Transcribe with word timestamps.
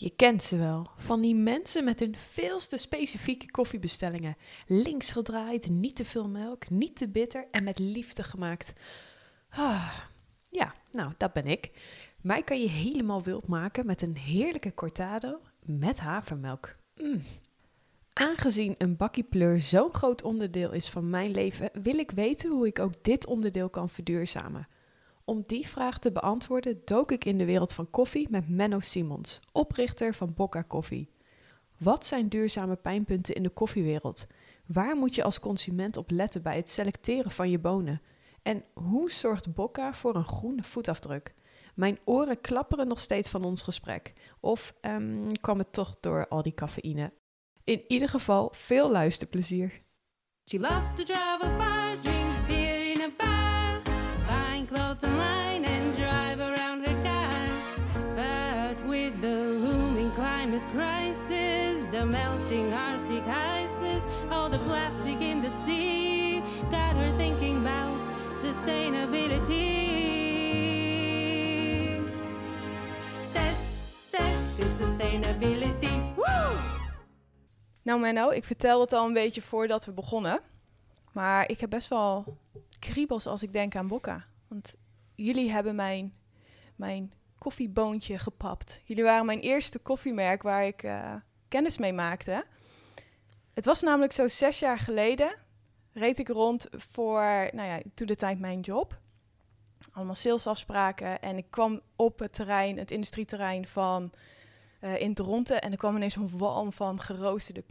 Je 0.00 0.10
kent 0.10 0.42
ze 0.42 0.56
wel, 0.56 0.90
van 0.96 1.20
die 1.20 1.34
mensen 1.34 1.84
met 1.84 2.00
hun 2.00 2.16
veelste 2.16 2.76
specifieke 2.76 3.50
koffiebestellingen. 3.50 4.36
Links 4.66 5.12
gedraaid, 5.12 5.68
niet 5.68 5.96
te 5.96 6.04
veel 6.04 6.28
melk, 6.28 6.70
niet 6.70 6.96
te 6.96 7.08
bitter 7.08 7.46
en 7.50 7.64
met 7.64 7.78
liefde 7.78 8.22
gemaakt. 8.22 8.72
Ah, 9.48 9.94
ja, 10.50 10.74
nou, 10.92 11.12
dat 11.16 11.32
ben 11.32 11.46
ik. 11.46 11.70
Mij 12.20 12.42
kan 12.42 12.60
je 12.60 12.68
helemaal 12.68 13.22
wild 13.22 13.46
maken 13.46 13.86
met 13.86 14.02
een 14.02 14.16
heerlijke 14.16 14.74
cortado 14.74 15.40
met 15.60 15.98
havermelk. 15.98 16.76
Mm. 16.96 17.22
Aangezien 18.12 18.74
een 18.78 18.96
bakkie 18.96 19.24
pleur 19.24 19.60
zo'n 19.60 19.94
groot 19.94 20.22
onderdeel 20.22 20.72
is 20.72 20.88
van 20.88 21.10
mijn 21.10 21.30
leven, 21.30 21.70
wil 21.82 21.98
ik 21.98 22.10
weten 22.10 22.50
hoe 22.50 22.66
ik 22.66 22.78
ook 22.78 23.04
dit 23.04 23.26
onderdeel 23.26 23.68
kan 23.68 23.88
verduurzamen. 23.90 24.68
Om 25.28 25.42
die 25.46 25.68
vraag 25.68 25.98
te 25.98 26.12
beantwoorden 26.12 26.82
dook 26.84 27.12
ik 27.12 27.24
in 27.24 27.38
de 27.38 27.44
wereld 27.44 27.72
van 27.72 27.90
koffie 27.90 28.26
met 28.30 28.48
Menno 28.48 28.80
Simons, 28.80 29.40
oprichter 29.52 30.14
van 30.14 30.34
Bocca 30.34 30.62
Koffie. 30.62 31.10
Wat 31.78 32.06
zijn 32.06 32.28
duurzame 32.28 32.76
pijnpunten 32.76 33.34
in 33.34 33.42
de 33.42 33.48
koffiewereld? 33.48 34.26
Waar 34.66 34.96
moet 34.96 35.14
je 35.14 35.22
als 35.22 35.40
consument 35.40 35.96
op 35.96 36.10
letten 36.10 36.42
bij 36.42 36.56
het 36.56 36.70
selecteren 36.70 37.30
van 37.30 37.50
je 37.50 37.58
bonen? 37.58 38.02
En 38.42 38.64
hoe 38.74 39.10
zorgt 39.10 39.54
Bocca 39.54 39.94
voor 39.94 40.14
een 40.16 40.24
groene 40.24 40.62
voetafdruk? 40.62 41.34
Mijn 41.74 41.98
oren 42.04 42.40
klapperen 42.40 42.88
nog 42.88 43.00
steeds 43.00 43.28
van 43.28 43.44
ons 43.44 43.62
gesprek. 43.62 44.12
Of 44.40 44.74
um, 44.80 45.40
kwam 45.40 45.58
het 45.58 45.72
toch 45.72 45.96
door 46.00 46.28
al 46.28 46.42
die 46.42 46.54
cafeïne? 46.54 47.12
In 47.64 47.84
ieder 47.88 48.08
geval 48.08 48.52
veel 48.52 48.90
luisterplezier. 48.90 49.82
She 50.44 50.58
loves 50.58 52.17
clothes 54.98 55.12
online 55.12 55.64
and 55.64 55.96
drive 55.96 56.40
around 56.40 56.84
car. 57.02 57.48
But 58.14 58.76
with 58.86 59.20
the 59.20 59.36
looming 59.36 60.10
climate 60.12 60.62
crisis, 60.72 61.88
the 61.88 62.04
melting 62.04 62.72
Arctic 62.72 63.26
ices, 63.26 64.02
all 64.30 64.50
the 64.50 64.58
plastic 64.58 65.20
in 65.20 65.42
the 65.42 65.50
sea, 65.64 66.42
got 66.70 66.96
her 66.96 67.12
thinking 67.16 67.58
about 67.58 67.96
sustainability. 68.42 69.96
Test, 73.32 73.78
test 74.10 74.56
the 74.56 74.66
sustainability. 74.84 76.16
Nou 77.82 78.00
Menno, 78.00 78.30
ik 78.30 78.44
vertel 78.44 78.80
het 78.80 78.92
al 78.92 79.06
een 79.06 79.12
beetje 79.12 79.42
voordat 79.42 79.84
we 79.84 79.92
begonnen. 79.92 80.40
Maar 81.12 81.48
ik 81.48 81.60
heb 81.60 81.70
best 81.70 81.88
wel 81.88 82.38
kriebels 82.78 83.26
als 83.26 83.42
ik 83.42 83.52
denk 83.52 83.76
aan 83.76 83.86
Bocca. 83.86 84.24
Want 84.48 84.76
jullie 85.24 85.50
hebben 85.50 85.74
mijn, 85.74 86.14
mijn 86.76 87.12
koffieboontje 87.38 88.18
gepapt. 88.18 88.82
Jullie 88.84 89.04
waren 89.04 89.26
mijn 89.26 89.40
eerste 89.40 89.78
koffiemerk 89.78 90.42
waar 90.42 90.66
ik 90.66 90.82
eh, 90.82 91.14
kennis 91.48 91.78
mee 91.78 91.92
maakte. 91.92 92.44
Het 93.52 93.64
was 93.64 93.82
namelijk 93.82 94.12
zo 94.12 94.28
zes 94.28 94.58
jaar 94.58 94.78
geleden. 94.78 95.36
Reed 95.92 96.18
ik 96.18 96.28
rond 96.28 96.66
voor, 96.70 97.50
nou 97.52 97.68
ja, 97.68 97.80
toen 97.94 98.06
de 98.06 98.16
tijd 98.16 98.38
mijn 98.38 98.60
job. 98.60 99.00
Allemaal 99.92 100.14
salesafspraken. 100.14 101.20
En 101.20 101.36
ik 101.36 101.46
kwam 101.50 101.80
op 101.96 102.18
het 102.18 102.32
terrein, 102.32 102.78
het 102.78 102.90
industrieterrein 102.90 103.66
van 103.66 104.12
eh, 104.80 105.00
in 105.00 105.14
Dronten. 105.14 105.60
En 105.60 105.70
er 105.70 105.78
kwam 105.78 105.96
ineens 105.96 106.14
zo'n 106.14 106.38
walm 106.38 106.72
van 106.72 107.00
geroosterde 107.00 107.64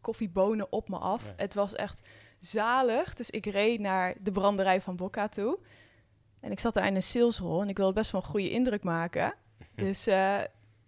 koffiebonen 0.00 0.72
op 0.72 0.88
me 0.88 0.98
af. 0.98 1.26
Ja. 1.26 1.32
Het 1.36 1.54
was 1.54 1.74
echt 1.74 2.08
zalig. 2.40 3.14
Dus 3.14 3.30
ik 3.30 3.46
reed 3.46 3.80
naar 3.80 4.14
de 4.20 4.30
branderij 4.30 4.80
van 4.80 4.96
Bocca 4.96 5.28
toe. 5.28 5.58
En 6.44 6.50
ik 6.50 6.60
zat 6.60 6.74
daar 6.74 6.86
in 6.86 6.94
een 6.94 7.02
salesrol 7.02 7.62
en 7.62 7.68
ik 7.68 7.76
wilde 7.76 7.92
best 7.92 8.10
wel 8.12 8.20
een 8.20 8.26
goede 8.26 8.50
indruk 8.50 8.82
maken. 8.82 9.34
Dus 9.74 10.06
eh, 10.06 10.40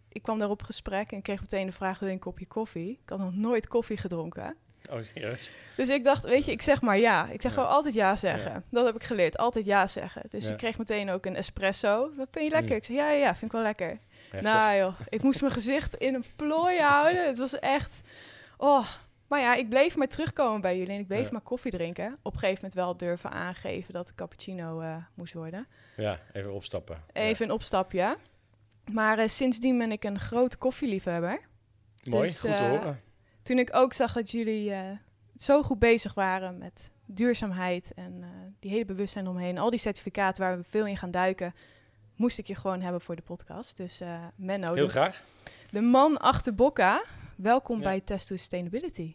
ik 0.08 0.22
kwam 0.22 0.38
daar 0.38 0.50
op 0.50 0.62
gesprek 0.62 1.12
en 1.12 1.22
kreeg 1.22 1.40
meteen 1.40 1.66
de 1.66 1.72
vraag, 1.72 1.98
wil 1.98 2.08
je 2.08 2.14
een 2.14 2.20
kopje 2.20 2.46
koffie? 2.46 2.90
Ik 3.02 3.08
had 3.08 3.18
nog 3.18 3.34
nooit 3.34 3.68
koffie 3.68 3.96
gedronken. 3.96 4.56
Oh, 4.90 4.98
serieus? 5.02 5.52
Dus 5.76 5.88
ik 5.88 6.04
dacht, 6.04 6.24
weet 6.24 6.44
je, 6.44 6.50
ik 6.52 6.62
zeg 6.62 6.82
maar 6.82 6.98
ja. 6.98 7.28
Ik 7.28 7.40
zeg 7.42 7.54
Ja. 7.54 7.58
gewoon 7.58 7.74
altijd 7.74 7.94
ja 7.94 8.16
zeggen. 8.16 8.52
Ja. 8.52 8.62
Dat 8.70 8.86
heb 8.86 8.94
ik 8.94 9.02
geleerd, 9.04 9.38
altijd 9.38 9.64
ja 9.64 9.86
zeggen. 9.86 10.22
Dus 10.30 10.44
Ja. 10.46 10.50
ik 10.52 10.56
kreeg 10.56 10.78
meteen 10.78 11.10
ook 11.10 11.26
een 11.26 11.36
espresso. 11.36 12.10
Wat 12.16 12.28
vind 12.30 12.44
je 12.44 12.50
lekker? 12.50 12.70
Mm. 12.70 12.76
Ik 12.76 12.84
zei, 12.84 12.98
ja, 12.98 13.10
ja, 13.10 13.18
ja, 13.18 13.30
vind 13.34 13.44
ik 13.44 13.52
wel 13.52 13.62
lekker. 13.62 13.98
Heftig. 14.30 14.52
Nou 14.52 14.76
joh, 14.76 14.94
ik 15.08 15.22
moest 15.22 15.40
mijn 15.40 15.52
gezicht 15.52 15.94
in 15.94 16.14
een 16.14 16.24
plooi 16.36 16.80
houden. 16.80 17.26
Het 17.26 17.38
was 17.38 17.58
echt... 17.58 18.00
Oh, 18.56 18.88
maar 19.28 19.40
ja, 19.40 19.54
ik 19.54 19.68
bleef 19.68 19.96
maar 19.96 20.08
terugkomen 20.08 20.60
bij 20.60 20.78
jullie 20.78 20.94
en 20.94 21.00
ik 21.00 21.06
bleef 21.06 21.24
Ja. 21.24 21.32
maar 21.32 21.40
koffie 21.40 21.70
drinken. 21.70 22.18
Op 22.22 22.32
een 22.32 22.38
gegeven 22.38 22.54
moment 22.62 22.74
wel 22.74 22.96
durven 22.96 23.30
aangeven 23.30 23.92
dat 23.92 24.06
de 24.06 24.14
cappuccino 24.14 24.80
eh, 24.80 24.96
moest 25.14 25.34
worden. 25.34 25.66
Ja, 25.96 26.18
even 26.32 26.52
opstappen. 26.54 27.02
Even 27.12 27.44
een 27.46 27.52
opstapje. 27.52 28.16
Maar 28.92 29.18
eh, 29.18 29.28
sindsdien 29.28 29.78
ben 29.78 29.92
ik 29.92 30.04
een 30.04 30.18
groot 30.18 30.58
koffieliefhebber. 30.58 31.40
Mooi, 32.10 32.26
dus, 32.26 32.40
goed 32.40 32.56
te 32.56 32.56
eh, 32.56 32.68
horen. 32.68 33.00
Toen 33.42 33.58
ik 33.58 33.74
ook 33.74 33.92
zag 33.92 34.12
dat 34.12 34.30
jullie 34.30 34.72
zo 35.36 35.62
goed 35.62 35.78
bezig 35.78 36.14
waren 36.14 36.58
met 36.58 36.90
duurzaamheid 37.04 37.92
en 37.94 38.24
die 38.60 38.70
hele 38.70 38.84
bewustzijn 38.84 39.28
omheen, 39.28 39.58
al 39.58 39.70
die 39.70 39.78
certificaten 39.78 40.42
waar 40.44 40.56
we 40.56 40.64
veel 40.64 40.86
in 40.86 40.96
gaan 40.96 41.10
duiken, 41.10 41.54
moest 42.16 42.38
ik 42.38 42.46
je 42.46 42.54
gewoon 42.54 42.80
hebben 42.80 43.00
voor 43.00 43.16
de 43.16 43.22
podcast. 43.22 43.76
Dus 43.76 44.00
Menno, 44.36 44.74
Heel 44.74 44.88
graag. 44.88 45.22
de 45.70 45.80
man 45.80 46.18
achter 46.18 46.54
Bocca, 46.54 47.04
welkom 47.36 47.76
Ja. 47.76 47.82
bij 47.82 48.00
Test 48.00 48.26
to 48.26 48.36
Sustainability. 48.36 49.14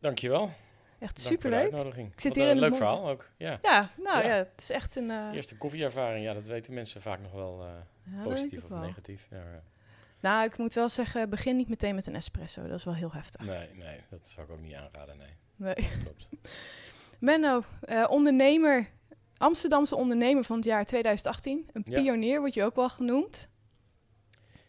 Dankjewel. 0.00 0.50
Echt 0.98 1.20
superleuk. 1.20 1.72
Ik 1.72 2.20
zit 2.20 2.22
Wat 2.22 2.34
hier 2.34 2.44
een 2.44 2.50
in 2.50 2.58
leuk 2.58 2.76
verhaal 2.76 3.08
ook. 3.08 3.30
Ja. 3.36 3.58
Ja, 3.62 3.90
nou 3.96 4.18
ja. 4.22 4.28
Ja. 4.28 4.34
het 4.36 4.52
is 4.56 4.70
echt 4.70 4.96
een... 4.96 5.10
eh, 5.10 5.28
Eerste 5.32 5.56
koffieervaring, 5.56 6.24
ja, 6.24 6.34
dat 6.34 6.46
weten 6.46 6.74
mensen 6.74 7.02
vaak 7.02 7.20
nog 7.20 7.32
wel 7.32 7.64
eh, 7.64 8.22
positief 8.22 8.62
of 8.62 8.68
wel. 8.68 8.78
negatief. 8.78 9.28
Nou, 10.20 10.44
ik 10.44 10.58
moet 10.58 10.74
wel 10.74 10.88
zeggen, 10.88 11.30
begin 11.30 11.56
niet 11.56 11.68
meteen 11.68 11.94
met 11.94 12.06
een 12.06 12.14
espresso. 12.14 12.66
Dat 12.68 12.78
is 12.78 12.84
wel 12.84 12.94
heel 12.94 13.12
heftig. 13.12 13.46
Nee, 13.46 13.68
nee, 13.72 14.00
dat 14.10 14.28
zou 14.28 14.46
ik 14.46 14.52
ook 14.52 14.60
niet 14.60 14.74
aanraden, 14.74 15.16
nee. 15.16 15.28
Nee. 15.56 15.74
Klopt. 16.02 16.28
Menno, 17.18 17.62
eh, 17.80 18.06
ondernemer, 18.08 18.88
Amsterdamse 19.36 19.96
ondernemer 19.96 20.44
van 20.44 20.56
het 20.56 20.64
jaar 20.64 20.84
2018. 20.84 21.68
Een 21.72 21.82
pionier 21.82 22.38
wordt 22.38 22.54
je 22.54 22.64
ook 22.64 22.74
wel 22.76 22.88
genoemd. 22.88 23.48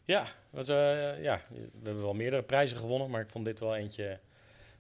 Ja, 0.08 0.28
was, 0.50 0.68
eh, 0.70 1.22
ja, 1.24 1.42
we 1.50 1.84
hebben 1.84 2.04
wel 2.04 2.14
meerdere 2.14 2.44
prijzen 2.44 2.78
gewonnen, 2.78 3.10
maar 3.10 3.22
ik 3.22 3.30
vond 3.30 3.46
dit 3.46 3.60
wel 3.60 3.76
eentje 3.76 4.20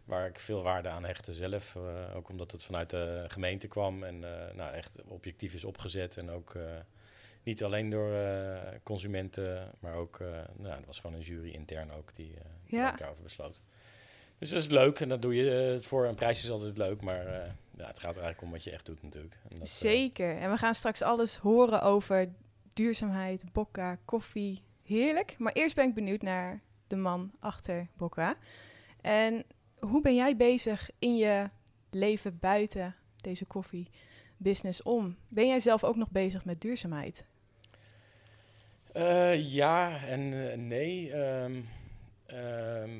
waar 0.05 0.27
ik 0.27 0.39
veel 0.39 0.63
waarde 0.63 0.89
aan 0.89 1.05
hechtte 1.05 1.33
zelf. 1.33 1.75
eh, 1.75 2.15
ook 2.15 2.29
omdat 2.29 2.51
het 2.51 2.63
vanuit 2.63 2.89
de 2.89 3.25
gemeente 3.27 3.67
kwam 3.67 4.03
en 4.03 4.23
eh, 4.23 4.55
nou, 4.55 4.73
echt 4.73 5.01
objectief 5.03 5.53
is 5.53 5.63
opgezet. 5.63 6.17
En 6.17 6.29
ook 6.29 6.55
niet 7.43 7.63
alleen 7.63 7.89
door 7.89 8.13
consumenten, 8.83 9.71
maar 9.79 9.93
ook, 9.93 10.19
nou, 10.55 10.79
er 10.79 10.85
was 10.85 10.99
gewoon 10.99 11.15
een 11.15 11.21
jury 11.21 11.49
intern 11.49 11.91
ook 11.91 12.15
die, 12.15 12.33
daarover 12.69 13.23
besloot. 13.23 13.61
Dus 14.37 14.49
dat 14.49 14.61
is 14.61 14.69
leuk 14.69 14.99
en 14.99 15.09
dat 15.09 15.21
doe 15.21 15.35
je 15.35 15.49
het 15.49 15.85
voor. 15.85 16.05
Een 16.05 16.15
prijs 16.15 16.43
is 16.43 16.49
altijd 16.49 16.77
leuk, 16.77 17.01
maar 17.01 17.25
ja, 17.71 17.87
het 17.87 17.99
gaat 17.99 18.15
er 18.15 18.21
eigenlijk 18.23 18.41
om 18.41 18.51
wat 18.51 18.63
je 18.63 18.71
echt 18.71 18.85
doet 18.85 19.03
natuurlijk. 19.03 19.39
En 19.49 19.59
dat, 19.59 19.67
Zeker. 19.67 20.37
En 20.37 20.51
we 20.51 20.57
gaan 20.57 20.73
straks 20.73 21.01
alles 21.01 21.35
horen 21.35 21.81
over 21.81 22.29
duurzaamheid, 22.73 23.43
bokka, 23.53 23.97
koffie. 24.05 24.65
Heerlijk. 24.87 25.35
Maar 25.37 25.53
eerst 25.53 25.75
ben 25.75 25.87
ik 25.87 25.93
benieuwd 25.93 26.21
naar 26.21 26.61
de 26.87 26.95
man 26.95 27.31
achter 27.39 27.87
bokka. 27.97 28.37
En 29.01 29.43
hoe 29.79 30.01
ben 30.01 30.15
jij 30.15 30.35
bezig 30.35 30.89
in 30.99 31.17
je 31.17 31.49
leven 31.91 32.37
buiten 32.39 32.95
deze 33.17 33.45
koffiebusiness 33.45 34.83
om? 34.83 35.15
Ben 35.27 35.47
jij 35.47 35.59
zelf 35.59 35.83
ook 35.83 35.95
nog 35.95 36.11
bezig 36.11 36.45
met 36.45 36.61
duurzaamheid? 36.61 37.25
Eh, 38.93 39.53
ja 39.53 40.05
en 40.05 40.51
eh, 40.51 40.57
nee. 40.57 41.11
Ehm, 41.11 41.61
ehm, 42.25 42.99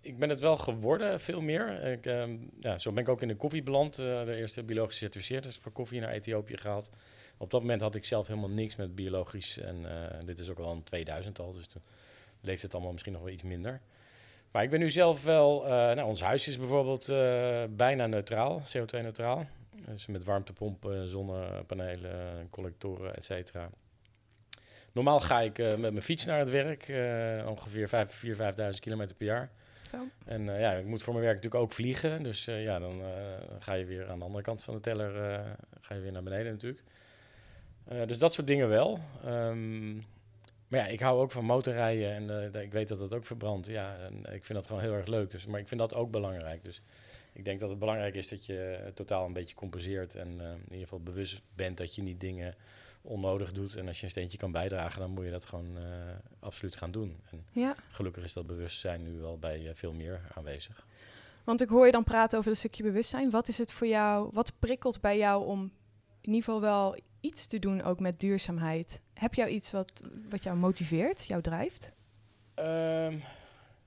ik 0.00 0.18
ben 0.18 0.28
het 0.28 0.40
wel 0.40 0.56
geworden, 0.56 1.20
veel 1.20 1.40
meer. 1.40 1.84
Ik, 1.84 2.06
ehm, 2.06 2.36
ja, 2.60 2.78
zo 2.78 2.92
ben 2.92 3.02
ik 3.02 3.08
ook 3.08 3.22
in 3.22 3.28
de 3.28 3.36
koffie 3.36 3.62
beland. 3.62 3.98
eh, 3.98 4.24
de 4.24 4.36
eerste 4.36 4.62
biologisch 4.62 4.92
gecertificeerd 4.92 5.46
is 5.46 5.56
voor 5.56 5.72
koffie 5.72 6.00
naar 6.00 6.10
Ethiopië 6.12 6.56
gehaald. 6.56 6.90
Op 7.36 7.50
dat 7.50 7.60
moment 7.60 7.80
had 7.80 7.94
ik 7.94 8.04
zelf 8.04 8.26
helemaal 8.26 8.50
niks 8.50 8.76
met 8.76 8.94
biologisch. 8.94 9.58
En 9.58 10.10
eh, 10.10 10.18
dit 10.24 10.38
is 10.38 10.48
ook 10.50 10.58
al 10.58 10.72
een 10.72 10.82
2000 10.82 11.38
al, 11.38 11.52
dus 11.52 11.66
toen 11.66 11.82
leeft 12.40 12.62
het 12.62 12.72
allemaal 12.72 12.92
misschien 12.92 13.12
nog 13.12 13.22
wel 13.22 13.32
iets 13.32 13.42
minder. 13.42 13.80
Maar 14.50 14.62
ik 14.62 14.70
ben 14.70 14.80
nu 14.80 14.90
zelf 14.90 15.24
wel... 15.24 15.64
eh, 15.64 15.70
nou, 15.70 16.02
ons 16.02 16.20
huis 16.20 16.48
is 16.48 16.58
bijvoorbeeld 16.58 17.08
eh, 17.08 17.64
bijna 17.70 18.06
neutraal, 18.06 18.60
CO2-neutraal. 18.60 19.46
Dus 19.86 20.06
met 20.06 20.24
warmtepompen, 20.24 21.08
zonnepanelen, 21.08 22.48
collectoren, 22.50 23.16
et 23.16 23.24
cetera. 23.24 23.70
Normaal 24.92 25.20
ga 25.20 25.40
ik 25.40 25.58
met 25.58 25.78
mijn 25.78 26.02
fiets 26.02 26.24
naar 26.24 26.38
het 26.38 26.50
werk, 26.50 26.82
ongeveer 27.48 27.88
4.000, 27.88 28.36
5.000 28.36 28.78
kilometer 28.80 29.16
per 29.16 29.26
jaar. 29.26 29.50
En 30.24 30.44
ja, 30.44 30.72
ik 30.72 30.84
moet 30.84 31.02
voor 31.02 31.12
mijn 31.12 31.24
werk 31.24 31.36
natuurlijk 31.36 31.64
ook 31.64 31.72
vliegen. 31.72 32.22
Dus 32.22 32.44
ja, 32.44 32.78
dan 32.78 33.02
ga 33.58 33.72
je 33.72 33.84
weer 33.84 34.08
aan 34.10 34.18
de 34.18 34.24
andere 34.24 34.42
kant 34.42 34.62
van 34.62 34.74
de 34.74 34.80
teller 34.80 35.40
ga 35.80 35.94
je 35.94 36.00
weer 36.00 36.12
naar 36.12 36.22
beneden 36.22 36.52
natuurlijk. 36.52 36.82
Eh, 37.84 38.06
dus 38.06 38.18
dat 38.18 38.32
soort 38.32 38.46
dingen 38.46 38.68
wel. 38.68 38.98
Ehm, 39.24 39.94
maar 40.68 40.80
ja, 40.80 40.86
ik 40.86 41.00
hou 41.00 41.20
ook 41.20 41.30
van 41.30 41.44
motorrijden 41.44 42.12
en 42.14 42.52
eh, 42.54 42.62
ik 42.62 42.72
weet 42.72 42.88
dat 42.88 42.98
dat 42.98 43.14
ook 43.14 43.24
verbrandt. 43.24 43.66
Ja, 43.66 43.96
en 43.96 44.34
ik 44.34 44.44
vind 44.44 44.58
dat 44.58 44.66
gewoon 44.66 44.82
heel 44.82 44.92
erg 44.94 45.06
leuk. 45.06 45.30
Dus, 45.30 45.46
maar 45.46 45.60
ik 45.60 45.68
vind 45.68 45.80
dat 45.80 45.94
ook 45.94 46.10
belangrijk. 46.10 46.64
Dus 46.64 46.80
ik 47.32 47.44
denk 47.44 47.60
dat 47.60 47.70
het 47.70 47.78
belangrijk 47.78 48.14
is 48.14 48.28
dat 48.28 48.46
je 48.46 48.80
eh, 48.84 48.92
totaal 48.92 49.26
een 49.26 49.32
beetje 49.32 49.54
compenseert. 49.54 50.14
En 50.14 50.28
in 50.40 50.62
ieder 50.64 50.78
geval 50.78 51.00
bewust 51.00 51.40
bent 51.54 51.76
dat 51.76 51.94
je 51.94 52.02
niet 52.02 52.20
dingen 52.20 52.54
onnodig 53.02 53.52
doet. 53.52 53.76
En 53.76 53.88
als 53.88 53.98
je 53.98 54.04
een 54.04 54.10
steentje 54.10 54.38
kan 54.38 54.52
bijdragen, 54.52 55.00
dan 55.00 55.10
moet 55.10 55.24
je 55.24 55.30
dat 55.30 55.46
gewoon 55.46 55.76
absoluut 56.40 56.76
gaan 56.76 56.90
doen. 56.90 57.16
En 57.30 57.44
Ja, 57.50 57.74
gelukkig 57.90 58.24
is 58.24 58.32
dat 58.32 58.46
bewustzijn 58.46 59.02
nu 59.02 59.20
wel 59.20 59.38
bij 59.38 59.70
veel 59.74 59.92
meer 59.92 60.20
aanwezig. 60.34 60.86
want 61.44 61.62
ik 61.62 61.68
hoor 61.68 61.86
je 61.86 61.92
dan 61.92 62.04
praten 62.04 62.38
over 62.38 62.50
een 62.50 62.56
stukje 62.56 62.82
bewustzijn. 62.82 63.30
Wat 63.30 63.48
is 63.48 63.58
het 63.58 63.72
voor 63.72 63.86
jou, 63.86 64.30
wat 64.32 64.52
prikkelt 64.58 65.00
bij 65.00 65.18
jou 65.18 65.46
om 65.46 65.72
in 66.26 66.32
ieder 66.32 66.44
geval 66.44 66.60
wel 66.60 66.96
iets 67.20 67.46
te 67.46 67.58
doen 67.58 67.82
ook 67.82 68.00
met 68.00 68.20
duurzaamheid? 68.20 69.00
Heb 69.14 69.34
jou 69.34 69.50
iets 69.50 69.70
wat, 69.70 70.02
wat 70.30 70.42
jou 70.42 70.56
motiveert, 70.56 71.24
jou 71.24 71.42
drijft? 71.42 71.92
Ehm, 72.54 73.18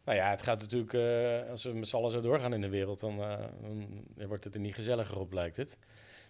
nou 0.04 0.18
ja, 0.18 0.30
het 0.30 0.42
gaat 0.42 0.60
natuurlijk, 0.60 0.94
eh, 0.94 1.50
als 1.50 1.64
we 1.64 1.74
met 1.74 1.88
z'n 1.88 1.96
allen 1.96 2.12
zo 2.12 2.22
doorgaan 2.22 2.54
in 2.54 2.62
de 2.62 2.70
wereld, 2.70 3.00
dan, 3.00 3.22
eh, 3.22 4.28
wordt 4.28 4.44
het 4.44 4.54
er 4.54 4.60
niet 4.60 4.76
gezelliger 4.76 5.20
op, 5.20 5.34
lijkt 5.34 5.58
het. 5.58 5.78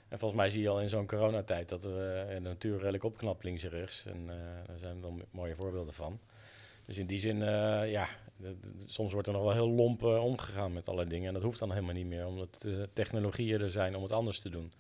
En 0.08 0.20
volgens 0.20 0.42
mij 0.42 0.50
zie 0.50 0.62
je 0.62 0.70
al 0.70 0.82
in 0.82 0.90
zo'n 0.90 1.08
coronatijd 1.08 1.70
dat 1.70 1.86
eh, 1.86 1.92
de 1.92 2.40
natuur 2.42 2.78
redelijk 2.78 3.04
opknapt 3.04 3.44
links 3.44 3.64
en 3.64 3.70
rechts. 3.70 4.06
En 4.06 4.28
daar 4.68 4.80
zijn 4.80 5.02
wel 5.02 5.20
mooie 5.32 5.56
voorbeelden 5.56 5.94
van. 5.94 6.20
Dus 6.86 6.98
in 6.98 7.06
die 7.06 7.20
zin, 7.20 7.40
ja, 7.90 8.08
soms 8.86 9.14
wordt 9.14 9.28
er 9.28 9.34
nog 9.34 9.44
wel 9.44 9.54
heel 9.54 9.70
lomp 9.70 10.04
omgegaan 10.04 10.74
met 10.74 10.88
allerlei 10.88 11.10
dingen. 11.10 11.28
En 11.28 11.34
dat 11.34 11.44
hoeft 11.44 11.60
dan 11.60 11.72
helemaal 11.72 11.94
niet 11.94 12.06
meer, 12.06 12.28
omdat 12.28 12.62
de 12.62 12.90
technologieën 12.94 13.62
er 13.62 13.72
zijn 13.72 13.96
om 13.96 14.04
het 14.04 14.12
anders 14.12 14.40
te 14.40 14.50
doen. 14.50 14.74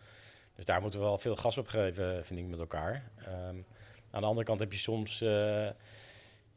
Dus 0.57 0.65
daar 0.65 0.81
moeten 0.81 0.99
we 0.99 1.05
wel 1.05 1.17
veel 1.17 1.35
gas 1.35 1.57
op 1.57 1.67
geven, 1.67 2.25
vind 2.25 2.39
ik, 2.39 2.45
met 2.45 2.59
elkaar. 2.59 3.11
Ehm, 3.17 3.55
aan 4.11 4.21
de 4.21 4.27
andere 4.27 4.45
kant 4.45 4.59
heb 4.59 4.71
je 4.71 4.77
soms... 4.77 5.21
eh, 5.21 5.69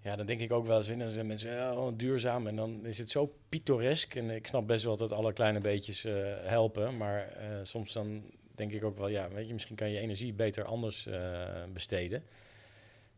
ja, 0.03 0.17
dan 0.17 0.27
denk 0.27 0.41
ik 0.41 0.53
ook 0.53 0.67
wel 0.67 0.77
eens 0.77 0.89
in. 0.89 0.99
Dan 0.99 1.11
zijn 1.11 1.27
mensen 1.27 1.79
oh, 1.79 1.93
duurzaam. 1.97 2.47
En 2.47 2.57
dan 2.57 2.87
is 2.87 2.99
het 2.99 3.11
zo 3.11 3.35
pittoresk. 3.49 4.15
En 4.15 4.31
ik 4.31 4.47
snap 4.47 4.67
best 4.67 4.85
wel 4.85 4.97
dat 4.97 5.13
alle 5.13 5.33
kleine 5.33 5.61
beetjes 5.61 6.05
eh, 6.05 6.15
helpen. 6.43 6.97
Maar 6.97 7.29
eh, 7.29 7.47
soms 7.63 7.93
dan 7.93 8.23
denk 8.55 8.73
ik 8.73 8.85
ook 8.85 8.97
wel, 8.97 9.09
ja, 9.09 9.29
weet 9.29 9.47
je, 9.47 9.53
misschien 9.53 9.77
kan 9.77 9.91
je 9.91 9.99
energie 9.99 10.33
beter 10.33 10.65
anders 10.65 11.09
besteden. 11.73 12.25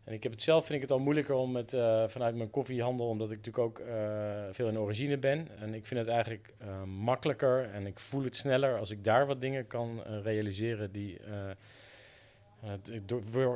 En 0.05 0.13
ik 0.13 0.23
heb 0.23 0.33
het 0.33 0.43
zelf, 0.43 0.67
vind 0.67 0.75
ik 0.75 0.89
het 0.89 0.91
al 0.91 0.99
moeilijker 0.99 1.35
om 1.35 1.57
het 1.57 1.73
eh, 1.75 2.09
vanuit 2.09 2.35
mijn 2.35 2.51
koffiehandel, 2.51 3.09
omdat 3.09 3.31
ik 3.31 3.37
natuurlijk 3.37 3.65
ook 3.65 3.79
eh, 3.79 4.43
veel 4.51 4.69
in 4.69 4.79
origine 4.79 5.19
ben. 5.19 5.49
En 5.59 5.75
ik 5.75 5.87
vind 5.87 6.01
het 6.01 6.09
eigenlijk 6.09 6.55
eh, 6.59 6.83
makkelijker 6.83 7.71
en 7.71 7.87
ik 7.87 7.99
voel 7.99 8.25
het 8.25 8.37
sneller 8.37 8.79
als 8.79 8.91
ik 8.91 9.05
daar 9.05 9.27
wat 9.27 9.41
dingen 9.41 9.67
kan 9.67 10.03
realiseren 10.23 10.93
die. 10.93 11.19
het, 12.61 13.01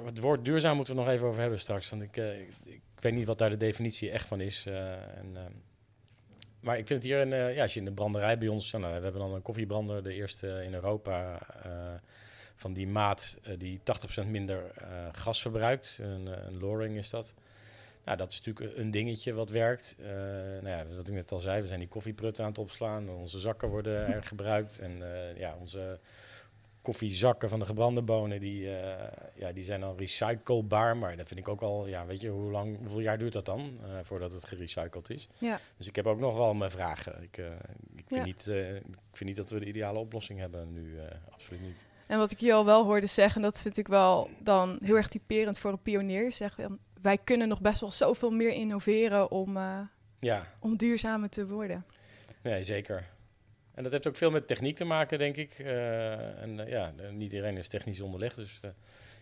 het 0.05 0.19
woord 0.19 0.45
duurzaam 0.45 0.77
moeten 0.77 0.95
we 0.95 1.01
nog 1.01 1.11
even 1.11 1.27
over 1.27 1.41
hebben 1.41 1.61
straks. 1.61 1.91
Want 1.91 2.03
ik, 2.03 2.17
ik, 2.65 2.83
weet 3.01 3.15
niet 3.15 3.27
wat 3.27 3.39
daar 3.39 3.51
de 3.51 3.57
definitie 3.57 4.11
echt 4.11 4.27
van 4.27 4.41
is. 4.41 4.67
en, 4.67 5.37
maar 6.61 6.79
ik 6.79 6.87
vind 6.87 7.03
het 7.03 7.13
hier, 7.13 7.21
een, 7.21 7.55
ja, 7.55 7.63
als 7.63 7.75
je 7.75 7.79
in 7.79 7.85
de 7.85 7.93
branderij 7.93 8.39
bij 8.39 8.49
ons... 8.49 8.73
Nou, 8.73 8.85
we 8.85 9.03
hebben 9.03 9.21
dan 9.21 9.35
een 9.35 9.43
koffiebrander, 9.43 10.03
de 10.03 10.15
eerste 10.15 10.63
in 10.65 10.75
Europa... 10.75 11.39
van 12.57 12.73
die 12.73 12.87
maat 12.87 13.39
eh, 13.43 13.59
die 13.59 13.81
80% 14.25 14.27
minder 14.27 14.71
eh, 14.75 14.87
gas 15.13 15.41
verbruikt. 15.41 15.99
Een, 16.03 16.29
eh, 16.29 16.45
een 16.47 16.59
Loring 16.59 16.97
is 16.97 17.11
dat. 17.11 17.33
Nou, 18.05 18.19
dat 18.19 18.33
is 18.33 18.43
natuurlijk 18.43 18.77
een 18.79 18.91
dingetje 18.91 19.33
wat 19.33 19.51
werkt. 19.51 19.97
Nou 20.63 20.69
ja, 20.69 20.87
wat 20.97 21.09
ik 21.09 21.15
net 21.15 21.33
al 21.33 21.41
zei, 21.41 21.61
we 21.61 21.67
zijn 21.67 21.79
die 21.79 21.89
koffieprutten 21.89 22.45
aan 22.45 22.51
het 22.51 22.59
opslaan. 22.59 23.09
Onze 23.11 23.39
zakken 23.39 23.69
worden 23.69 24.07
er 24.15 24.23
gebruikt. 24.23 24.79
En 24.79 25.03
ja, 25.37 25.57
onze 25.61 25.99
koffiezakken 26.83 27.49
van 27.49 27.59
de 27.59 27.65
gebrande 27.65 28.03
bonen, 28.03 28.41
die, 28.41 28.61
ja, 29.35 29.53
die 29.55 29.65
zijn 29.65 29.81
dan 29.81 29.97
recyclebaar. 29.97 30.97
Maar 30.97 31.17
dat 31.17 31.29
vind 31.29 31.41
ik 31.41 31.49
ook 31.49 31.61
al, 31.61 31.87
ja, 31.87 32.07
weet 32.07 32.21
je, 32.21 32.29
hoe 32.29 32.51
lang, 32.51 32.79
hoeveel 32.79 33.01
jaar 33.01 33.19
duurt 33.19 33.33
dat 33.33 33.45
dan 33.45 33.79
voordat 34.03 34.33
het 34.33 34.45
gerecycled 34.45 35.11
is? 35.11 35.29
Ja. 35.39 35.59
Dus 35.77 35.87
ik 35.87 35.97
heb 35.97 36.07
ook 36.07 36.21
nog 36.21 36.37
wel 36.37 36.55
mijn 36.55 36.71
vragen. 36.71 37.23
Ik, 37.23 37.37
ik, 37.97 38.05
vind 38.07 38.21
Ja. 38.21 38.25
niet, 38.25 38.47
ik 38.87 39.17
vind 39.17 39.29
niet 39.29 39.37
dat 39.37 39.51
we 39.51 39.59
de 39.59 39.67
ideale 39.67 39.99
oplossing 39.99 40.39
hebben 40.39 40.73
nu, 40.73 40.99
absoluut 41.31 41.63
niet. 41.63 41.85
En 42.07 42.19
wat 42.19 42.31
ik 42.31 42.41
je 42.41 42.53
al 42.53 42.65
wel 42.65 42.85
hoorde 42.85 43.07
zeggen, 43.07 43.43
dat 43.43 43.61
vind 43.61 43.77
ik 43.77 43.89
wel 43.89 44.31
dan 44.39 44.79
heel 44.83 44.97
erg 44.97 45.09
typerend 45.09 45.59
voor 45.59 45.71
een 45.73 45.83
pionier. 45.83 46.33
Zeggen, 46.33 46.79
wij 47.03 47.19
kunnen 47.19 47.49
nog 47.49 47.61
best 47.61 47.81
wel 47.81 47.91
zoveel 47.91 48.31
meer 48.31 48.53
innoveren 48.53 49.31
om, 49.31 49.57
eh, 49.57 49.79
Ja, 50.21 50.53
om 50.61 50.77
duurzamer 50.77 51.29
te 51.29 51.47
worden. 51.47 51.85
nee, 52.43 52.63
zeker. 52.63 53.05
En 53.75 53.83
dat 53.83 53.93
heeft 53.93 54.07
ook 54.07 54.17
veel 54.17 54.31
met 54.31 54.47
techniek 54.47 54.77
te 54.77 54.85
maken, 54.85 55.19
denk 55.19 55.37
ik. 55.37 55.59
Eh, 55.59 56.43
en 56.43 56.61
eh, 56.61 56.69
ja, 56.69 56.93
niet 57.11 57.33
iedereen 57.33 57.57
is 57.57 57.69
technisch 57.69 58.01
onderlegd, 58.01 58.37
dus 58.37 58.59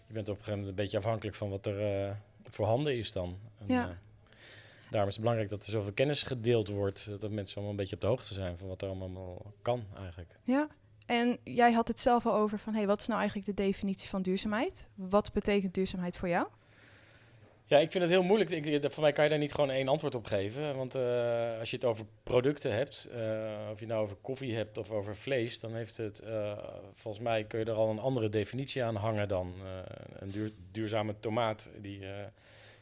je 0.07 0.13
bent 0.13 0.29
op 0.29 0.37
een 0.39 0.45
gegeven 0.45 0.51
moment 0.51 0.69
een 0.69 0.75
beetje 0.75 0.99
afhankelijk 0.99 1.37
van 1.37 1.51
wat 1.51 1.67
er 1.67 2.17
voorhanden 2.51 2.97
is 2.97 3.13
dan. 3.13 3.39
En, 3.59 3.67
Ja. 3.67 3.99
daarom 4.91 5.09
is 5.09 5.15
het 5.15 5.23
belangrijk 5.23 5.51
dat 5.51 5.65
er 5.65 5.71
zoveel 5.71 5.93
kennis 5.93 6.23
gedeeld 6.23 6.69
wordt, 6.69 7.21
dat 7.21 7.31
mensen 7.31 7.55
allemaal 7.55 7.71
een 7.71 7.77
beetje 7.81 7.95
op 7.95 8.01
de 8.01 8.07
hoogte 8.07 8.35
zijn 8.35 8.59
van 8.59 8.69
wat 8.69 8.83
er 8.83 8.89
allemaal 8.89 9.53
kan 9.63 9.85
eigenlijk. 9.99 10.39
Ja. 10.43 10.69
En 11.07 11.39
jij 11.45 11.73
had 11.73 11.89
het 11.89 12.01
zelf 12.01 12.27
al 12.27 12.35
over 12.35 12.59
van, 12.59 12.75
hey, 12.75 12.87
wat 12.87 13.01
is 13.01 13.07
nou 13.07 13.19
eigenlijk 13.19 13.57
de 13.57 13.63
definitie 13.63 14.09
van 14.09 14.23
duurzaamheid? 14.23 14.89
Wat 14.95 15.33
betekent 15.33 15.75
duurzaamheid 15.75 16.17
voor 16.17 16.29
jou? 16.29 16.47
Ja, 17.67 17.79
ik 17.79 17.91
vind 17.91 18.05
het 18.05 18.13
heel 18.13 18.23
moeilijk. 18.23 18.51
Ik, 18.51 18.93
voor 18.93 19.03
mij 19.03 19.13
kan 19.13 19.25
je 19.25 19.31
daar 19.31 19.39
niet 19.39 19.55
gewoon 19.55 19.71
één 19.71 19.89
antwoord 19.89 20.15
op 20.15 20.27
geven. 20.27 20.77
Want 20.77 20.95
eh, 20.95 21.59
als 21.59 21.71
je 21.71 21.77
het 21.77 21.85
over 21.85 22.07
producten 22.23 22.75
hebt, 22.75 23.09
eh, 23.13 23.69
of 23.71 23.81
je 23.81 23.87
nou 23.87 24.03
over 24.03 24.17
koffie 24.17 24.55
hebt 24.55 24.79
of 24.79 24.91
over 24.91 25.17
vlees, 25.17 25.61
dan 25.61 25.75
heeft 25.75 25.97
het, 25.97 26.21
eh, 26.21 26.59
volgens 26.93 27.25
mij 27.25 27.45
kun 27.45 27.59
je 27.59 27.65
er 27.65 27.73
al 27.73 27.91
een 27.91 27.99
andere 27.99 28.29
definitie 28.29 28.85
aan 28.85 28.97
hangen 28.97 29.29
dan 29.29 29.55
een 30.19 30.31
duur- 30.31 30.55
duurzame 30.73 31.15
tomaat. 31.21 31.71
Die, 31.81 32.01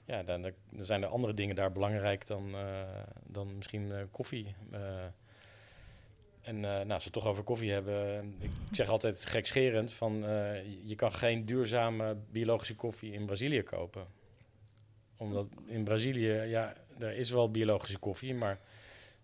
ja, 0.04 0.22
dan, 0.22 0.42
dan 0.42 0.84
zijn 0.84 1.02
er 1.02 1.08
andere 1.08 1.34
dingen 1.34 1.54
daar 1.54 1.72
belangrijk 1.72 2.26
dan, 2.26 2.54
dan 3.26 3.56
misschien 3.56 3.92
koffie. 4.10 4.54
Eh. 6.42 6.48
en 6.48 6.56
eh, 6.56 6.62
nou, 6.62 6.90
als 6.90 7.04
we 7.04 7.10
het 7.10 7.12
toch 7.12 7.26
over 7.26 7.42
koffie 7.42 7.70
hebben, 7.70 8.34
ik, 8.38 8.50
ik 8.70 8.76
zeg 8.76 8.88
altijd 8.88 9.24
gekscherend 9.24 9.92
van 9.92 10.26
eh, 10.26 10.84
je 10.84 10.94
kan 10.94 11.12
geen 11.12 11.44
duurzame 11.44 12.16
biologische 12.30 12.74
koffie 12.74 13.12
in 13.12 13.26
Brazilië 13.26 13.62
kopen 13.62 14.20
omdat 15.22 15.46
in 15.66 15.84
Brazilië, 15.84 16.32
ja, 16.32 16.74
er 16.98 17.16
is 17.16 17.30
wel 17.30 17.50
biologische 17.50 17.98
koffie, 17.98 18.34
maar 18.34 18.58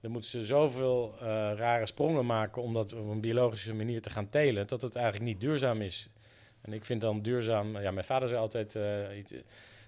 dan 0.00 0.10
moeten 0.10 0.30
ze 0.30 0.42
zoveel 0.42 1.14
eh, 1.14 1.26
rare 1.56 1.86
sprongen 1.86 2.26
maken 2.26 2.62
om 2.62 2.74
dat 2.74 2.92
op 2.92 3.08
een 3.08 3.20
biologische 3.20 3.74
manier 3.74 4.00
te 4.00 4.10
gaan 4.10 4.28
telen, 4.28 4.66
dat 4.66 4.82
het 4.82 4.96
eigenlijk 4.96 5.26
niet 5.26 5.40
duurzaam 5.40 5.80
is. 5.80 6.08
En 6.60 6.72
ik 6.72 6.84
vind 6.84 7.00
dan 7.00 7.22
duurzaam, 7.22 7.78
ja, 7.78 7.90
mijn 7.90 8.06
vader 8.06 8.28
zei 8.28 8.40
altijd, 8.40 8.74
eh, 8.74 8.82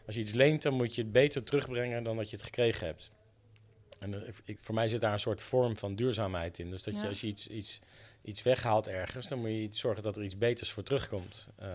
als 0.07 0.15
je 0.15 0.21
iets 0.21 0.33
leent, 0.33 0.63
dan 0.63 0.75
moet 0.75 0.95
je 0.95 1.03
het 1.03 1.13
beter 1.13 1.43
terugbrengen 1.43 2.03
dan 2.03 2.17
dat 2.17 2.31
je 2.31 2.37
het 2.37 2.45
gekregen 2.45 2.87
hebt. 2.87 3.11
En 4.01 4.15
eh, 4.15 4.33
ik, 4.45 4.59
voor 4.63 4.75
mij 4.75 4.89
zit 4.89 5.01
daar 5.01 5.13
een 5.13 5.19
soort 5.19 5.43
vorm 5.43 5.77
van 5.77 5.95
duurzaamheid 5.95 6.59
in. 6.59 6.71
Dus 6.71 6.83
dat 6.83 7.01
je 7.01 7.09
als 7.09 7.21
je 7.21 7.27
iets, 7.27 7.47
iets, 7.47 7.81
iets 8.23 8.43
weghaalt 8.43 8.89
ergens, 8.89 9.29
dan 9.29 9.39
moet 9.39 9.51
je 9.51 9.69
zorgen 9.71 10.03
dat 10.03 10.17
er 10.17 10.25
iets 10.25 10.39
beters 10.39 10.73
voor 10.73 10.83
terugkomt. 10.83 11.49
Eh, 11.57 11.69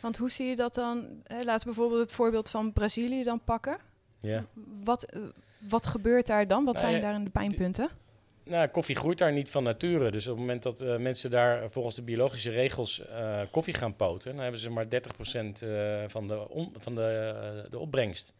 Want 0.00 0.16
hoe 0.16 0.30
zie 0.30 0.46
je 0.46 0.56
dat 0.56 0.74
dan? 0.74 1.06
Hè, 1.24 1.36
laten 1.42 1.58
we 1.58 1.74
bijvoorbeeld 1.74 2.00
het 2.00 2.12
voorbeeld 2.12 2.50
van 2.50 2.72
Brazilië 2.72 3.24
dan 3.24 3.40
pakken. 3.44 3.78
ja. 4.20 4.46
Wat, 4.84 5.02
eh, 5.02 5.20
wat 5.58 5.86
gebeurt 5.86 6.26
daar 6.26 6.46
dan? 6.48 6.64
Wat 6.64 6.74
Nou 6.74 6.86
zijn 6.86 7.02
ja, 7.02 7.10
daar 7.12 7.24
de 7.24 7.30
pijnpunten? 7.30 7.88
Nou, 8.44 8.68
koffie 8.68 8.96
groeit 8.96 9.18
daar 9.18 9.32
niet 9.32 9.50
van 9.50 9.62
nature. 9.62 10.10
Dus 10.10 10.26
op 10.26 10.30
het 10.30 10.40
moment 10.40 10.62
dat 10.62 11.00
mensen 11.00 11.30
daar 11.30 11.70
volgens 11.70 11.94
de 11.94 12.02
biologische 12.02 12.50
regels 12.50 13.02
koffie 13.50 13.74
gaan 13.74 13.96
poten, 13.96 14.32
dan 14.32 14.42
hebben 14.42 14.60
ze 14.60 14.70
maar 14.70 14.88
30% 14.88 15.62
eh, 15.62 16.04
van, 16.06 16.28
de, 16.28 16.46
van 16.78 16.94
de, 16.94 17.66
de 17.70 17.78
opbrengst. 17.78 18.32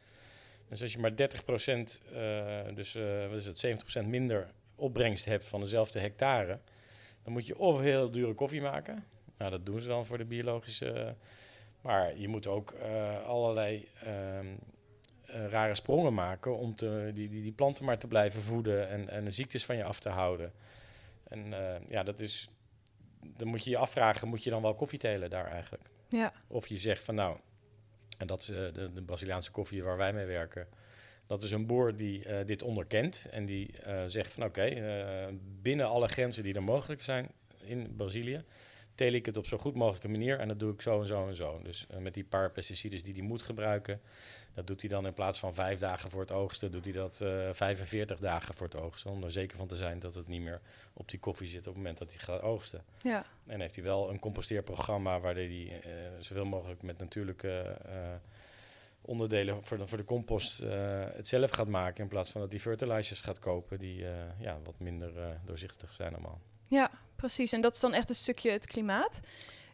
Dus 0.68 0.82
als 0.82 0.92
je 0.92 0.98
maar 0.98 1.14
30%, 1.14 2.02
eh, 2.12 2.74
dus 2.74 2.94
eh, 2.94 3.28
wat 3.28 3.38
is 3.38 3.46
het, 3.46 3.58
70% 3.58 4.06
minder 4.06 4.50
opbrengst 4.74 5.24
hebt 5.24 5.48
van 5.48 5.60
dezelfde 5.60 6.00
hectare, 6.00 6.58
dan 7.22 7.32
moet 7.32 7.46
je 7.46 7.58
of 7.58 7.80
heel 7.80 8.10
dure 8.10 8.34
koffie 8.34 8.60
maken. 8.60 9.04
Nou, 9.38 9.50
dat 9.50 9.66
doen 9.66 9.80
ze 9.80 9.88
dan 9.88 10.06
voor 10.06 10.18
de 10.18 10.24
biologische. 10.24 11.14
maar 11.80 12.18
je 12.18 12.28
moet 12.28 12.46
ook 12.46 12.70
eh, 12.70 13.24
allerlei 13.24 13.88
ehm, 14.02 14.46
eh, 15.26 15.46
rare 15.48 15.74
sprongen 15.74 16.14
maken 16.14 16.56
om 16.56 16.74
te, 16.74 17.10
die, 17.14 17.28
die, 17.28 17.42
die 17.42 17.52
planten 17.52 17.84
maar 17.84 17.98
te 17.98 18.08
blijven 18.08 18.42
voeden 18.42 18.88
en, 18.88 19.08
en 19.08 19.24
de 19.24 19.30
ziektes 19.30 19.64
van 19.64 19.76
je 19.76 19.84
af 19.84 20.00
te 20.00 20.08
houden. 20.08 20.52
En 21.28 21.54
ja, 21.88 22.02
dat 22.02 22.20
is. 22.20 22.50
Dan 23.36 23.48
moet 23.48 23.64
je 23.64 23.70
je 23.70 23.76
afvragen, 23.76 24.28
moet 24.28 24.44
je 24.44 24.50
dan 24.50 24.62
wel 24.62 24.74
koffie 24.74 24.98
telen 24.98 25.30
daar 25.30 25.46
eigenlijk? 25.46 25.82
Ja, 26.08 26.32
Of 26.46 26.66
je 26.66 26.78
zegt 26.78 27.04
van 27.04 27.14
nou, 27.14 27.38
en 28.18 28.26
dat 28.26 28.40
is 28.40 28.48
eh, 28.48 28.56
de, 28.94 29.02
Braziliaanse 29.06 29.50
koffie 29.50 29.82
waar 29.82 29.96
wij 29.96 30.12
mee 30.12 30.26
werken. 30.26 30.66
Dat 31.26 31.42
is 31.42 31.50
een 31.50 31.66
boer 31.66 31.96
die 31.96 32.24
eh, 32.24 32.46
dit 32.46 32.62
onderkent 32.62 33.26
en 33.30 33.44
die 33.44 33.78
eh, 33.78 34.02
zegt 34.06 34.32
van 34.32 34.44
oké, 34.44 34.82
binnen 35.62 35.86
alle 35.86 36.08
grenzen 36.08 36.42
die 36.42 36.54
er 36.54 36.62
mogelijk 36.62 37.02
zijn 37.02 37.28
in 37.60 37.94
Brazilië, 37.96 38.42
teel 38.98 39.12
ik 39.12 39.26
het 39.26 39.36
op 39.36 39.46
zo 39.46 39.58
goed 39.58 39.74
mogelijke 39.74 40.08
manier 40.08 40.38
en 40.38 40.48
dat 40.48 40.58
doe 40.58 40.72
ik 40.72 40.80
zo 40.80 41.00
en 41.00 41.06
zo 41.06 41.28
en 41.28 41.36
zo. 41.36 41.60
Dus 41.62 41.86
eh, 41.88 41.98
met 41.98 42.14
die 42.14 42.24
paar 42.24 42.50
pesticiden 42.50 43.02
die 43.02 43.12
hij 43.12 43.22
moet 43.22 43.42
gebruiken, 43.42 44.00
dat 44.54 44.66
doet 44.66 44.80
hij 44.80 44.90
dan 44.90 45.06
in 45.06 45.14
plaats 45.14 45.38
van 45.38 45.54
vijf 45.54 45.78
dagen 45.78 46.10
voor 46.10 46.20
het 46.20 46.30
oogsten, 46.30 46.70
doet 46.70 46.84
hij 46.84 46.92
dat 46.92 47.20
eh 47.20 47.48
45 47.52 48.18
dagen 48.18 48.54
voor 48.54 48.66
het 48.66 48.76
oogsten. 48.76 49.10
Om 49.10 49.24
er 49.24 49.30
zeker 49.30 49.56
van 49.56 49.66
te 49.66 49.76
zijn 49.76 49.98
dat 49.98 50.14
het 50.14 50.28
niet 50.28 50.40
meer 50.40 50.60
op 50.92 51.08
die 51.08 51.18
koffie 51.18 51.48
zit 51.48 51.58
op 51.58 51.64
het 51.64 51.76
moment 51.76 51.98
dat 51.98 52.10
hij 52.10 52.18
gaat 52.18 52.42
oogsten. 52.42 52.84
ja, 53.02 53.24
En 53.46 53.60
heeft 53.60 53.74
hij 53.74 53.84
wel 53.84 54.10
een 54.10 54.18
composteerprogramma 54.18 55.20
waar 55.20 55.34
hij 55.34 55.80
eh, 55.82 55.90
zoveel 56.18 56.46
mogelijk 56.46 56.82
met 56.82 56.98
natuurlijke 56.98 57.76
onderdelen 59.00 59.64
voor 59.64 59.78
de, 59.78 59.86
voor 59.86 59.98
de 59.98 60.04
compost 60.04 60.58
het 61.14 61.26
zelf 61.26 61.50
gaat 61.50 61.68
maken. 61.68 62.02
In 62.02 62.08
plaats 62.08 62.30
van 62.30 62.40
dat 62.40 62.50
hij 62.50 62.60
fertilizers 62.60 63.20
gaat 63.20 63.38
kopen 63.38 63.78
die 63.78 64.04
ja, 64.38 64.58
wat 64.64 64.78
minder 64.78 65.12
doorzichtig 65.44 65.92
zijn 65.92 66.12
allemaal. 66.12 66.40
Ja, 66.68 66.90
precies. 67.16 67.52
En 67.52 67.60
dat 67.60 67.74
is 67.74 67.80
dan 67.80 67.92
echt 67.92 68.08
een 68.08 68.14
stukje 68.14 68.50
het 68.50 68.66
klimaat. 68.66 69.20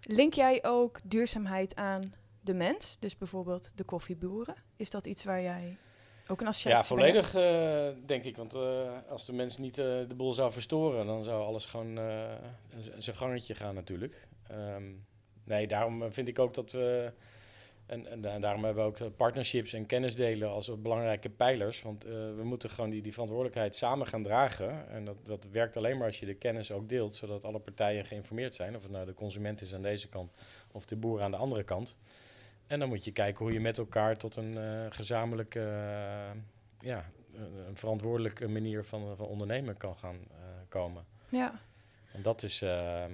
Link 0.00 0.34
jij 0.34 0.64
ook 0.64 0.98
duurzaamheid 1.04 1.74
aan 1.74 2.14
de 2.40 2.54
mens, 2.54 2.96
dus 3.00 3.16
bijvoorbeeld 3.18 3.72
de 3.74 3.84
koffieboeren? 3.84 4.54
Is 4.76 4.90
dat 4.90 5.06
iets 5.06 5.24
waar 5.24 5.42
jij 5.42 5.76
ook 6.28 6.40
een 6.40 6.44
Ja, 6.44 6.50
associatie 6.50 6.76
hebt? 6.76 6.86
volledig 6.86 7.34
eh, 7.34 8.06
denk 8.06 8.24
ik. 8.24 8.36
Want 8.36 8.54
eh, 8.54 8.92
als 9.08 9.26
de 9.26 9.32
mens 9.32 9.58
niet 9.58 9.78
eh, 9.78 9.84
de 10.08 10.14
boel 10.16 10.34
zou 10.34 10.52
verstoren, 10.52 11.06
dan 11.06 11.24
zou 11.24 11.42
alles 11.42 11.64
gewoon 11.66 11.98
zijn 12.98 13.16
gangetje 13.16 13.54
gaan 13.54 13.74
natuurlijk. 13.74 14.28
Ehm, 14.48 14.82
nee, 15.44 15.66
daarom 15.66 16.12
vind 16.12 16.28
ik 16.28 16.38
ook 16.38 16.54
dat 16.54 16.72
we... 16.72 17.12
En, 17.86 18.06
en, 18.10 18.20
da- 18.20 18.38
daarom 18.38 18.64
hebben 18.64 18.84
we 18.84 18.90
ook 18.90 18.98
eh, 18.98 19.06
partnerships 19.16 19.72
en 19.72 19.86
kennisdelen 19.86 20.48
als 20.50 20.80
belangrijke 20.80 21.30
pijlers. 21.30 21.82
Want 21.82 22.04
eh, 22.04 22.12
we 22.12 22.40
moeten 22.44 22.70
gewoon 22.70 22.90
die, 22.90 23.02
die 23.02 23.12
verantwoordelijkheid 23.12 23.74
samen 23.74 24.06
gaan 24.06 24.22
dragen. 24.22 24.88
En 24.88 25.04
dat, 25.04 25.16
dat 25.26 25.46
werkt 25.52 25.76
alleen 25.76 25.96
maar 25.98 26.06
als 26.06 26.20
je 26.20 26.26
de 26.26 26.34
kennis 26.34 26.72
ook 26.72 26.88
deelt, 26.88 27.16
zodat 27.16 27.44
alle 27.44 27.58
partijen 27.58 28.04
geïnformeerd 28.04 28.54
zijn. 28.54 28.76
Of 28.76 28.82
het 28.82 28.90
nou 28.90 29.06
de 29.06 29.14
consument 29.14 29.60
is 29.60 29.74
aan 29.74 29.82
deze 29.82 30.08
kant 30.08 30.32
of 30.72 30.84
de 30.86 30.96
boer 30.96 31.22
aan 31.22 31.30
de 31.30 31.36
andere 31.36 31.62
kant. 31.62 31.98
En 32.66 32.78
dan 32.78 32.88
moet 32.88 33.04
je 33.04 33.12
kijken 33.12 33.44
hoe 33.44 33.52
je 33.54 33.60
met 33.60 33.78
elkaar 33.78 34.16
tot 34.16 34.36
een 34.36 34.58
eh, 34.58 34.86
gezamenlijke, 34.88 35.60
ja, 36.78 37.10
een 37.66 37.76
verantwoordelijke 37.76 38.48
manier 38.48 38.84
van, 38.84 39.16
van 39.16 39.26
ondernemen 39.26 39.76
kan 39.76 39.96
gaan 39.96 40.16
komen. 40.68 41.04
Ja, 41.28 41.52
En 42.12 42.22
dat 42.22 42.42
is 42.42 42.62
ehm, 42.62 43.12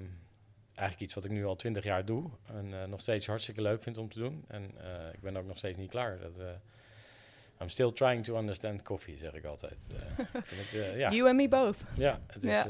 eigenlijk 0.80 1.00
iets 1.00 1.14
wat 1.14 1.25
ik 1.25 1.30
nu 1.30 1.44
al 1.44 1.56
twintig 1.56 1.84
jaar 1.84 2.04
doe. 2.04 2.30
En 2.46 2.82
eh, 2.82 2.88
nog 2.88 3.00
steeds 3.00 3.26
hartstikke 3.26 3.62
leuk 3.62 3.82
vind 3.82 3.99
om 3.99 4.08
te 4.10 4.18
doen. 4.18 4.44
En 4.49 4.70
eh, 4.82 5.12
ik 5.12 5.20
ben 5.20 5.37
ook 5.37 5.46
nog 5.46 5.56
steeds 5.56 5.78
niet 5.78 5.90
klaar. 5.90 6.18
Dat, 6.18 6.38
eh, 6.38 6.46
I'm 7.60 7.68
still 7.68 7.92
trying 7.92 8.25
to 8.25 8.37
understand 8.38 8.82
coffee, 8.82 9.18
zeg 9.18 9.32
ik 9.34 9.44
altijd. 9.44 9.76
Het, 10.32 10.96
ja, 10.96 11.10
you 11.10 11.26
and 11.28 11.37
me 11.37 11.49
both. 11.49 11.76
ja, 11.96 12.20
het 12.26 12.44
is 12.44 12.50
Ja. 12.50 12.66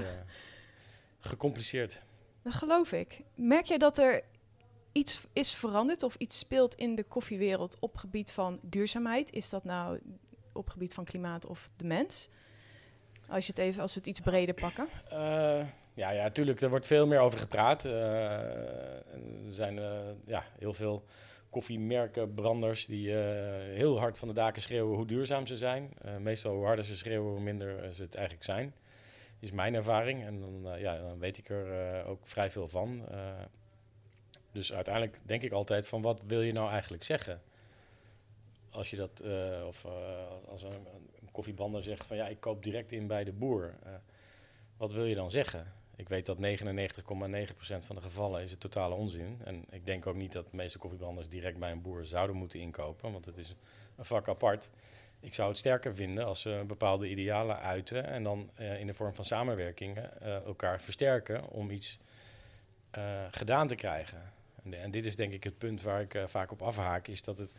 gecompliceerd. 1.21 2.03
Dat 2.43 2.55
geloof 2.55 2.93
ik. 2.93 3.21
Merk 3.35 3.65
jij 3.65 3.79
dat 3.79 3.99
er 3.99 4.23
iets 4.93 5.21
is 5.33 5.55
veranderd 5.55 6.03
of 6.03 6.15
iets 6.15 6.39
speelt 6.39 6.75
in 6.75 6.95
de 6.95 7.05
koffiewereld 7.05 7.77
op 7.81 7.97
gebied 7.97 8.33
van 8.33 8.59
duurzaamheid? 8.63 9.33
Is 9.33 9.49
dat 9.49 9.65
nou 9.65 10.01
op 10.53 10.69
gebied 10.69 10.95
van 10.95 11.05
klimaat 11.05 11.47
of 11.47 11.71
de 11.77 11.85
mens? 11.87 12.29
Als 13.29 13.47
je 13.47 13.53
het 13.53 13.61
even 13.61 13.83
als 13.83 13.93
we 13.95 13.99
het 13.99 14.09
iets 14.09 14.21
breder 14.21 14.55
pakken. 14.55 14.89
Ja, 16.01 16.11
ja, 16.11 16.23
natuurlijk. 16.23 16.61
Er 16.61 16.71
wordt 16.71 16.87
veel 16.87 17.07
meer 17.07 17.19
over 17.19 17.39
gepraat. 17.39 17.85
Eh, 17.85 17.93
er 17.93 19.53
zijn 19.53 19.79
eh, 19.79 20.01
ja, 20.27 20.45
heel 20.59 20.73
veel 20.73 21.05
koffiemerken, 21.51 22.35
branders 22.35 22.87
die 22.87 23.19
eh, 23.19 23.77
heel 23.77 23.99
hard 23.99 24.19
van 24.19 24.29
de 24.29 24.35
daken 24.35 24.63
schreeuwen 24.63 24.97
hoe 24.97 25.07
duurzaam 25.07 25.47
ze 25.47 25.57
zijn. 25.57 25.91
Meestal 26.21 26.55
hoe 26.55 26.65
harder 26.65 26.85
ze 26.85 26.97
schreeuwen, 26.97 27.33
hoe 27.33 27.41
minder 27.41 27.93
ze 27.95 28.03
het 28.03 28.15
eigenlijk 28.15 28.45
zijn. 28.45 28.75
Is 29.39 29.51
mijn 29.51 29.75
ervaring. 29.75 30.25
En 30.25 30.41
dan, 30.41 30.79
ja, 30.79 30.97
dan 30.97 31.19
weet 31.19 31.39
ik 31.39 31.49
er 31.49 32.05
ook 32.05 32.27
vrij 32.27 32.51
veel 32.51 32.69
van. 32.69 33.05
Dus 34.53 34.73
uiteindelijk 34.73 35.19
denk 35.23 35.43
ik 35.43 35.53
altijd 35.53 35.87
van 35.87 36.03
wat 36.03 36.23
wil 36.27 36.41
je 36.41 36.53
nou 36.53 36.71
eigenlijk 36.71 37.05
zeggen? 37.05 37.43
Als 38.71 38.91
je 38.91 38.97
dat, 38.97 39.23
of 39.67 39.87
als 40.49 40.63
een, 40.63 40.87
een 41.21 41.31
koffiebrander 41.33 41.83
zegt 41.83 42.07
van 42.07 42.17
ja, 42.17 42.29
ik 42.29 42.41
koop 42.41 42.63
direct 42.63 42.93
in 42.93 43.07
bij 43.07 43.25
de 43.25 43.33
boer. 43.33 43.75
Wat 44.77 44.93
wil 44.93 45.05
je 45.05 45.15
dan 45.15 45.31
zeggen? 45.31 45.80
Ik 46.01 46.09
weet 46.09 46.27
dat 46.27 46.37
99,9% 46.37 46.43
van 47.79 47.97
de 47.97 48.03
gevallen 48.03 48.43
is 48.43 48.51
het 48.51 48.61
totale 48.61 48.95
onzin. 48.95 49.41
En 49.45 49.65
ik 49.71 49.87
denk 49.87 50.07
ook 50.07 50.17
niet 50.17 50.33
dat 50.33 50.51
de 50.51 50.57
meeste 50.57 50.79
koffiebranders 50.79 51.29
direct 51.29 51.59
bij 51.59 51.71
een 51.71 51.83
boer 51.83 52.05
zouden 52.05 52.37
moeten 52.37 52.61
inkopen, 52.61 53.13
want 53.13 53.25
het 53.25 53.37
is 53.37 53.55
een 53.97 54.05
vak 54.05 54.29
apart. 54.29 54.71
Ik 55.21 55.35
zou 55.35 55.49
het 55.49 55.59
sterker 55.59 55.95
vinden 55.95 56.25
als 56.25 56.41
ze 56.41 56.65
bepaalde 56.67 57.09
idealen 57.09 57.59
uiten 57.59 58.07
en 58.07 58.23
dan 58.23 58.51
eh, 58.55 58.81
in 58.81 58.87
de 58.87 58.95
vorm 58.95 59.15
van 59.15 59.25
samenwerkingen 59.25 60.21
eh, 60.21 60.35
elkaar 60.35 60.81
versterken 60.81 61.49
om 61.49 61.71
iets 61.71 61.99
eh, 62.91 63.25
gedaan 63.31 63.69
te 63.69 63.75
krijgen. 63.75 64.33
En, 64.65 64.75
en 64.75 64.91
dit 64.91 65.07
is 65.07 65.17
denk 65.17 65.33
ik 65.33 65.45
het 65.45 65.59
punt 65.59 65.83
waar 65.83 66.01
ik 66.01 66.23
vaak 66.27 66.53
op 66.53 66.63
afhaak, 66.63 67.09
is 67.09 67.23
dat 67.23 67.39
het 67.39 67.53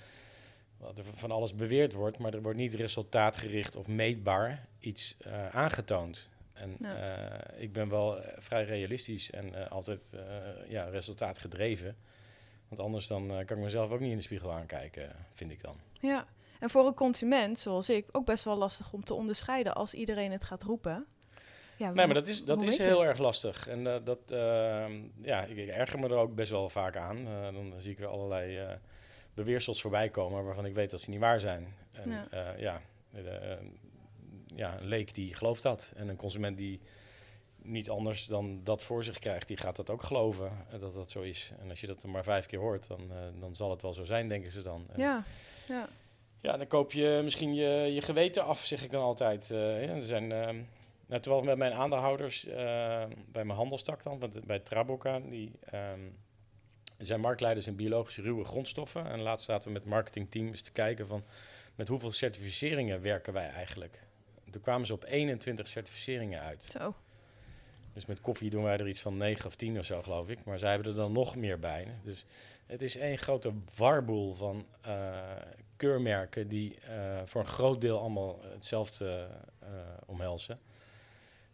er 0.98 1.04
van 1.16 1.32
alles 1.32 1.56
beweerd 1.56 1.94
wordt, 1.94 2.18
maar 2.18 2.34
er 2.34 2.42
wordt 2.42 2.58
niet 2.58 2.74
resultaatgericht 2.74 3.76
of 3.76 3.88
meetbaar 3.88 4.66
iets 4.80 5.18
aangetoond. 5.52 6.30
En 6.62 6.76
Ja. 6.80 6.96
eh, 6.96 7.62
ik 7.62 7.74
ben 7.74 7.90
wel 7.90 8.22
eh, 8.22 8.38
vrij 8.42 8.64
realistisch 8.64 9.32
en 9.32 9.54
eh, 9.56 9.72
altijd 9.72 10.14
ja, 10.68 10.84
resultaatgedreven. 10.84 11.96
Want 12.68 12.82
anders 12.82 13.08
dan 13.08 13.28
kan 13.28 13.58
ik 13.58 13.64
mezelf 13.64 13.92
ook 13.92 14.00
niet 14.00 14.12
in 14.12 14.18
de 14.18 14.24
spiegel 14.24 14.54
aankijken, 14.54 15.12
vind 15.34 15.52
ik 15.52 15.62
dan. 15.62 15.76
Ja. 16.00 16.26
En 16.60 16.70
voor 16.70 16.86
een 16.88 16.94
consument, 16.94 17.60
zoals 17.60 17.90
ik, 17.90 18.08
ook 18.12 18.26
best 18.26 18.44
wel 18.44 18.58
lastig 18.58 18.94
om 18.94 19.04
te 19.04 19.14
onderscheiden 19.14 19.76
als 19.76 19.94
iedereen 19.94 20.32
het 20.32 20.44
gaat 20.44 20.64
roepen. 20.64 21.06
Ja, 21.78 21.92
Nee, 21.92 22.06
maar 22.06 22.14
dat 22.16 22.28
is, 22.28 22.44
dat 22.46 22.62
is 22.64 22.78
heel 22.78 23.00
het? 23.00 23.08
erg 23.10 23.18
lastig. 23.18 23.68
En 23.68 23.84
dat, 24.04 24.32
ehm, 24.32 25.02
ja, 25.22 25.44
ik, 25.44 25.58
ik 25.58 25.68
erger 25.70 26.00
me 26.00 26.08
er 26.08 26.16
ook 26.16 26.36
best 26.36 26.52
wel 26.52 26.70
vaak 26.70 26.96
aan. 26.98 27.26
Dan 27.54 27.74
zie 27.78 27.92
ik 27.92 27.98
weer 27.98 28.08
allerlei 28.08 28.78
beweersels 29.34 29.82
voorbij 29.82 30.10
komen 30.10 30.44
waarvan 30.44 30.66
ik 30.66 30.74
weet 30.74 30.92
dat 30.92 31.02
ze 31.02 31.10
niet 31.10 31.20
waar 31.20 31.40
zijn. 31.40 31.76
En 31.92 32.10
Ja. 32.10 32.56
ja, 32.58 32.82
ja, 34.56 34.80
een 34.80 34.88
leek 34.88 35.14
die 35.14 35.36
gelooft 35.36 35.64
dat. 35.64 35.94
En 35.96 36.08
een 36.08 36.16
consument 36.16 36.58
die 36.58 36.80
niet 37.64 37.90
anders 37.90 38.26
dan 38.26 38.64
dat 38.64 38.84
voor 38.84 39.04
zich 39.04 39.20
krijgt, 39.20 39.48
die 39.48 39.58
gaat 39.58 39.76
dat 39.76 39.90
ook 39.90 40.04
geloven 40.04 40.52
eh, 40.72 40.80
dat 40.80 40.94
dat 40.94 41.12
zo 41.12 41.22
is. 41.22 41.52
En 41.60 41.70
als 41.70 41.82
je 41.82 41.88
dat 41.88 42.04
er 42.04 42.10
maar 42.10 42.24
vijf 42.24 42.46
keer 42.46 42.60
hoort, 42.60 42.88
dan, 42.88 43.12
eh, 43.12 43.18
dan 43.40 43.56
zal 43.56 43.70
het 43.70 43.82
wel 43.82 43.94
zo 43.94 44.04
zijn, 44.04 44.28
denken 44.28 44.52
ze 44.52 44.62
dan. 44.62 44.86
En 44.92 45.00
Ja, 45.00 45.24
ja. 45.68 45.90
ja, 46.42 46.58
dan 46.58 46.68
koop 46.68 46.92
je 46.92 47.22
misschien 47.24 47.54
je, 47.54 47.94
je 47.94 48.02
geweten 48.02 48.46
af, 48.46 48.66
zeg 48.66 48.84
ik 48.84 48.92
dan 48.92 49.04
altijd. 49.04 49.52
Eh, 49.52 49.84
ja, 49.86 49.94
er 49.94 50.02
zijn, 50.02 50.32
ehm, 50.32 50.62
nou, 51.06 51.22
terwijl 51.22 51.44
met 51.44 51.58
mijn 51.58 51.74
aandeelhouders, 51.74 52.44
bij 53.28 53.46
mijn 53.46 53.50
handelstak 53.50 54.04
dan, 54.04 54.20
bij, 54.20 54.30
bij 54.46 54.60
Traboka, 54.60 55.20
die 55.20 55.52
ehm, 55.62 56.00
zijn 56.98 57.20
marktleiders 57.20 57.68
in 57.68 57.76
biologische 57.76 58.22
ruwe 58.22 58.44
grondstoffen. 58.44 59.06
En 59.06 59.22
laatst 59.22 59.46
zaten 59.46 59.68
we 59.68 59.74
met 59.74 59.82
het 59.82 59.92
marketingteam 59.92 60.48
eens 60.48 60.62
te 60.62 60.72
kijken 60.72 61.08
van 61.08 61.24
met 61.76 61.88
hoeveel 61.88 62.12
certificeringen 62.12 63.02
werken 63.02 63.34
wij 63.34 63.50
eigenlijk. 63.50 64.04
Toen 64.52 64.62
kwamen 64.62 64.88
ze 64.88 64.94
op 64.94 65.04
21 65.04 65.68
certificeringen 65.68 66.42
uit. 66.42 66.64
Zo. 66.64 66.96
Dus 67.94 68.06
met 68.06 68.22
koffie 68.22 68.50
doen 68.50 68.64
wij 68.64 68.78
er 68.78 68.88
iets 68.88 69.00
van 69.00 69.18
9 69.18 69.46
of 69.46 69.56
10 69.56 69.80
of 69.80 69.86
zo, 69.86 70.02
geloof 70.02 70.30
ik. 70.30 70.44
Maar 70.44 70.60
zij 70.60 70.70
hebben 70.70 70.88
er 70.88 70.98
dan 70.98 71.12
nog 71.12 71.36
meer 71.36 71.60
bij. 71.60 71.88
Dus 72.04 72.26
het 72.66 72.82
is 72.82 72.98
één 72.98 73.18
grote 73.18 73.54
warboel 73.76 74.34
van 74.34 74.66
eh, 74.82 75.20
keurmerken 75.76 76.48
die 76.48 76.80
eh, 76.80 77.22
voor 77.26 77.42
een 77.42 77.48
groot 77.48 77.82
deel 77.82 78.00
allemaal 78.00 78.40
hetzelfde 78.44 79.28
eh, 79.60 79.70
omhelzen. 80.06 80.60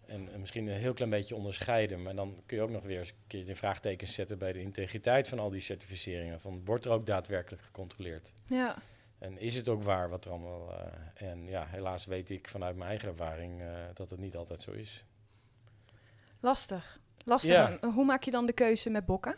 En, 0.06 0.32
en 0.34 0.40
misschien 0.40 0.68
een 0.68 0.78
heel 0.78 0.94
klein 0.94 1.12
beetje 1.12 1.36
onderscheiden. 1.36 2.02
Maar 2.02 2.16
dan 2.16 2.42
kun 2.46 2.58
je 2.58 2.64
ook 2.64 2.70
nog 2.70 2.84
weer 2.84 3.00
eens 3.00 3.10
een 3.10 3.16
keer 3.28 3.46
de 3.46 3.56
vraagtekens 3.56 4.14
zetten 4.14 4.38
bij 4.38 4.54
de 4.54 4.62
integriteit 4.62 5.28
van 5.28 5.40
al 5.40 5.50
die 5.50 5.62
certificeringen. 5.62 6.40
Van, 6.40 6.62
wordt 6.66 6.86
er 6.86 6.92
ook 6.92 7.06
daadwerkelijk 7.06 7.64
gecontroleerd? 7.64 8.34
Ja. 8.46 8.78
En 9.20 9.40
is 9.40 9.56
het 9.56 9.70
ook 9.70 9.84
waar 9.84 10.10
wat 10.10 10.26
er 10.26 10.32
allemaal... 10.32 10.74
eh, 10.74 11.30
en 11.30 11.48
ja, 11.48 11.66
helaas 11.70 12.06
weet 12.06 12.30
ik 12.30 12.48
vanuit 12.48 12.76
mijn 12.76 12.90
eigen 12.90 13.10
ervaring 13.10 13.62
eh, 13.62 13.68
dat 13.94 14.10
het 14.10 14.20
niet 14.20 14.36
altijd 14.36 14.62
zo 14.62 14.72
is. 14.72 15.04
Lastig. 16.40 17.00
Lastig. 17.24 17.52
Ja. 17.52 17.78
Hoe 17.82 18.06
maak 18.06 18.24
je 18.24 18.32
dan 18.32 18.46
de 18.46 18.54
keuze 18.54 18.90
met 18.90 19.06
bokken? 19.06 19.36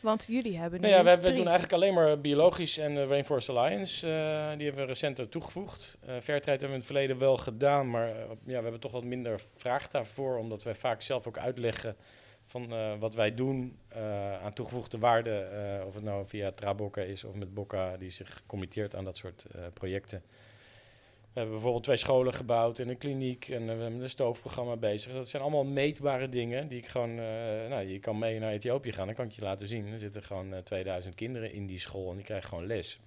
Want 0.00 0.24
jullie 0.28 0.58
hebben 0.58 0.80
nu 0.80 0.88
Nou 0.88 1.06
ja, 1.06 1.18
we, 1.18 1.32
doen 1.32 1.44
eigenlijk 1.44 1.72
alleen 1.72 1.94
maar 1.94 2.20
biologisch 2.20 2.78
en 2.78 2.94
de 2.94 3.06
Rainforest 3.06 3.48
Alliance. 3.48 4.06
eh, 4.06 4.56
die 4.56 4.66
hebben 4.66 4.82
we 4.82 4.88
recent 4.88 5.30
toegevoegd. 5.30 5.98
Eh 6.00 6.08
Fairtrade 6.08 6.50
hebben 6.50 6.68
we 6.68 6.72
in 6.74 6.78
het 6.78 6.86
verleden 6.86 7.18
wel 7.18 7.36
gedaan, 7.36 7.90
maar 7.90 8.08
eh, 8.08 8.16
ja, 8.28 8.56
we 8.56 8.62
hebben 8.62 8.80
toch 8.80 8.92
wat 8.92 9.04
minder 9.04 9.40
vraag 9.56 9.88
daarvoor. 9.88 10.36
Omdat 10.36 10.62
wij 10.62 10.74
vaak 10.74 11.02
zelf 11.02 11.26
ook 11.26 11.38
uitleggen 11.38 11.96
van 12.48 12.72
eh, 12.72 12.98
wat 12.98 13.14
wij 13.14 13.34
doen 13.34 13.78
eh, 13.88 14.42
aan 14.42 14.52
toegevoegde 14.52 14.98
waarde. 14.98 15.30
eh, 15.30 15.86
of 15.86 15.94
het 15.94 16.04
nou 16.04 16.26
via 16.26 16.52
Trabocca 16.52 17.00
is 17.02 17.24
of 17.24 17.34
met 17.34 17.54
Bocca 17.54 17.96
die 17.96 18.10
zich 18.10 18.42
committeert 18.46 18.94
aan 18.94 19.04
dat 19.04 19.16
soort 19.16 19.46
projecten. 19.72 20.22
We 21.32 21.44
hebben 21.44 21.52
bijvoorbeeld 21.52 21.84
twee 21.84 21.96
scholen 21.96 22.34
gebouwd 22.34 22.78
en 22.78 22.88
een 22.88 22.98
kliniek 22.98 23.48
en 23.48 23.62
we 23.62 23.68
hebben 23.70 24.00
een 24.00 24.10
stoofprogramma 24.10 24.76
bezig. 24.76 25.12
Dat 25.12 25.28
zijn 25.28 25.42
allemaal 25.42 25.64
meetbare 25.64 26.28
dingen 26.28 26.68
die 26.68 26.78
ik 26.78 26.86
gewoon... 26.86 27.14
nou, 27.68 27.80
je 27.82 27.98
kan 27.98 28.18
mee 28.18 28.38
naar 28.38 28.52
Ethiopië 28.52 28.92
gaan, 28.92 29.06
dan 29.06 29.14
kan 29.14 29.26
ik 29.26 29.32
je 29.32 29.42
laten 29.42 29.68
zien. 29.68 29.86
Er 29.86 29.98
zitten 29.98 30.22
gewoon 30.22 30.54
eh, 30.54 30.60
2000 30.60 31.14
kinderen 31.14 31.52
in 31.52 31.66
die 31.66 31.78
school 31.78 32.10
en 32.10 32.16
die 32.16 32.24
krijgen 32.24 32.48
gewoon 32.48 32.66
les. 32.66 33.00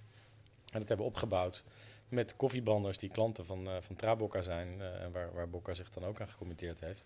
En 0.71 0.79
dat 0.79 0.87
hebben 0.87 1.05
we 1.05 1.11
opgebouwd 1.11 1.63
met 2.07 2.35
koffiebranders 2.35 2.97
die 2.97 3.09
klanten 3.09 3.45
van, 3.45 3.67
van 3.79 3.95
Trabocca 3.95 4.41
zijn. 4.41 4.81
en 4.81 5.11
waar, 5.11 5.33
waar 5.33 5.49
Bocca 5.49 5.73
zich 5.73 5.89
dan 5.89 6.05
ook 6.05 6.21
aan 6.21 6.27
gecommitteerd 6.27 6.79
heeft. 6.79 7.05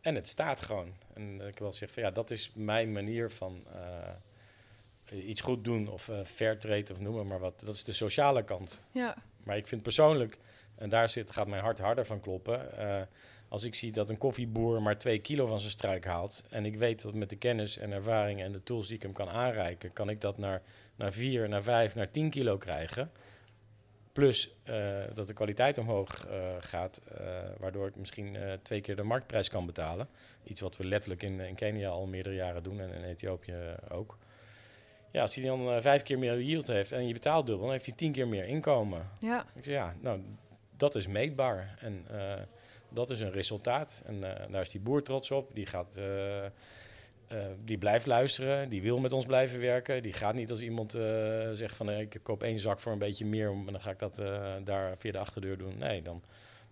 En 0.00 0.14
het 0.14 0.28
staat 0.28 0.60
gewoon. 0.60 0.92
En 1.14 1.40
ik 1.40 1.58
wil 1.58 1.72
zeggen 1.72 1.94
van 1.94 2.02
ja, 2.02 2.10
dat 2.10 2.30
is 2.30 2.50
mijn 2.54 2.92
manier 2.92 3.30
van 3.30 3.64
eh, 3.72 5.28
iets 5.28 5.40
goed 5.40 5.64
doen 5.64 5.88
of 5.88 6.08
eh 6.08 6.24
fair 6.24 6.58
trade 6.58 6.92
of 6.92 7.00
noem 7.00 7.14
maar, 7.14 7.26
maar 7.26 7.38
wat. 7.38 7.60
Dat 7.60 7.74
is 7.74 7.84
de 7.84 7.92
sociale 7.92 8.44
kant. 8.44 8.84
Ja. 8.92 9.16
Maar 9.44 9.56
ik 9.56 9.66
vind 9.66 9.82
persoonlijk, 9.82 10.38
en 10.74 10.88
daar 10.88 11.08
zit, 11.08 11.30
gaat 11.30 11.46
mijn 11.46 11.62
hart 11.62 11.78
harder 11.78 12.06
van 12.06 12.20
kloppen. 12.20 12.78
eh, 12.78 13.02
als 13.48 13.64
ik 13.64 13.74
zie 13.74 13.92
dat 13.92 14.10
een 14.10 14.18
koffieboer 14.18 14.82
maar 14.82 14.98
twee 14.98 15.18
kilo 15.18 15.46
van 15.46 15.60
zijn 15.60 15.72
struik 15.72 16.04
haalt. 16.04 16.44
En 16.50 16.64
ik 16.64 16.76
weet 16.76 17.02
dat 17.02 17.14
met 17.14 17.30
de 17.30 17.36
kennis 17.36 17.78
en 17.78 17.92
ervaring 17.92 18.42
en 18.42 18.52
de 18.52 18.62
tools 18.62 18.86
die 18.86 18.96
ik 18.96 19.02
hem 19.02 19.12
kan 19.12 19.28
aanreiken, 19.28 19.92
kan 19.92 20.08
ik 20.08 20.20
dat 20.20 20.38
naar, 20.38 20.62
naar 20.96 21.12
vier, 21.12 21.48
naar 21.48 21.62
vijf, 21.62 21.94
naar 21.94 22.10
tien 22.10 22.30
kilo 22.30 22.56
krijgen. 22.56 23.10
Plus 24.18 24.50
eh, 24.64 24.76
dat 25.14 25.26
de 25.26 25.32
kwaliteit 25.32 25.78
omhoog 25.78 26.26
eh, 26.26 26.38
gaat, 26.60 27.00
eh, 27.18 27.26
waardoor 27.58 27.86
ik 27.86 27.96
misschien 27.96 28.36
twee 28.62 28.80
keer 28.80 28.96
de 28.96 29.02
marktprijs 29.02 29.48
kan 29.48 29.66
betalen. 29.66 30.08
Iets 30.44 30.60
wat 30.60 30.76
we 30.76 30.86
letterlijk 30.86 31.22
in, 31.22 31.40
in 31.40 31.54
Kenia 31.54 31.88
al 31.88 32.06
meerdere 32.06 32.34
jaren 32.34 32.62
doen 32.62 32.80
en 32.80 32.92
in 32.92 33.04
Ethiopië 33.04 33.54
ook. 33.88 34.18
Ja, 35.10 35.20
als 35.20 35.34
hij 35.34 35.44
dan 35.44 35.82
vijf 35.82 36.02
keer 36.02 36.18
meer 36.18 36.42
yield 36.42 36.66
heeft 36.66 36.92
en 36.92 37.06
je 37.06 37.12
betaalt 37.12 37.46
dubbel, 37.46 37.64
dan 37.64 37.72
heeft 37.72 37.86
hij 37.86 37.94
tien 37.94 38.12
keer 38.12 38.28
meer 38.28 38.44
inkomen. 38.44 39.08
Ja, 39.20 39.44
Ik 39.54 39.64
zeg 39.64 39.74
ja, 39.74 39.94
nou, 40.00 40.20
dat 40.76 40.94
is 40.94 41.06
meetbaar. 41.06 41.78
En 41.80 42.04
dat 42.88 43.10
is 43.10 43.20
een 43.20 43.32
resultaat. 43.32 44.02
En 44.06 44.20
daar 44.50 44.62
is 44.62 44.70
die 44.70 44.80
boer 44.80 45.02
trots 45.02 45.30
op. 45.30 45.54
Die 45.54 45.66
gaat. 45.66 46.00
Eh, 47.28 47.38
die 47.64 47.78
blijft 47.78 48.06
luisteren, 48.06 48.68
die 48.68 48.82
wil 48.82 48.98
met 48.98 49.12
ons 49.12 49.24
blijven 49.24 49.60
werken. 49.60 50.02
Die 50.02 50.12
gaat 50.12 50.34
niet 50.34 50.50
als 50.50 50.60
iemand 50.60 50.94
eh, 50.94 51.02
zegt 51.52 51.76
van 51.76 51.90
ik 51.90 52.20
koop 52.22 52.42
één 52.42 52.58
zak 52.58 52.80
voor 52.80 52.92
een 52.92 52.98
beetje 52.98 53.26
meer 53.26 53.50
en 53.50 53.72
dan 53.72 53.80
ga 53.80 53.90
ik 53.90 53.98
dat 53.98 54.18
eh, 54.18 54.54
daar 54.64 54.96
via 54.98 55.12
de 55.12 55.18
achterdeur 55.18 55.58
doen. 55.58 55.78
Nee, 55.78 56.02
dan, 56.02 56.22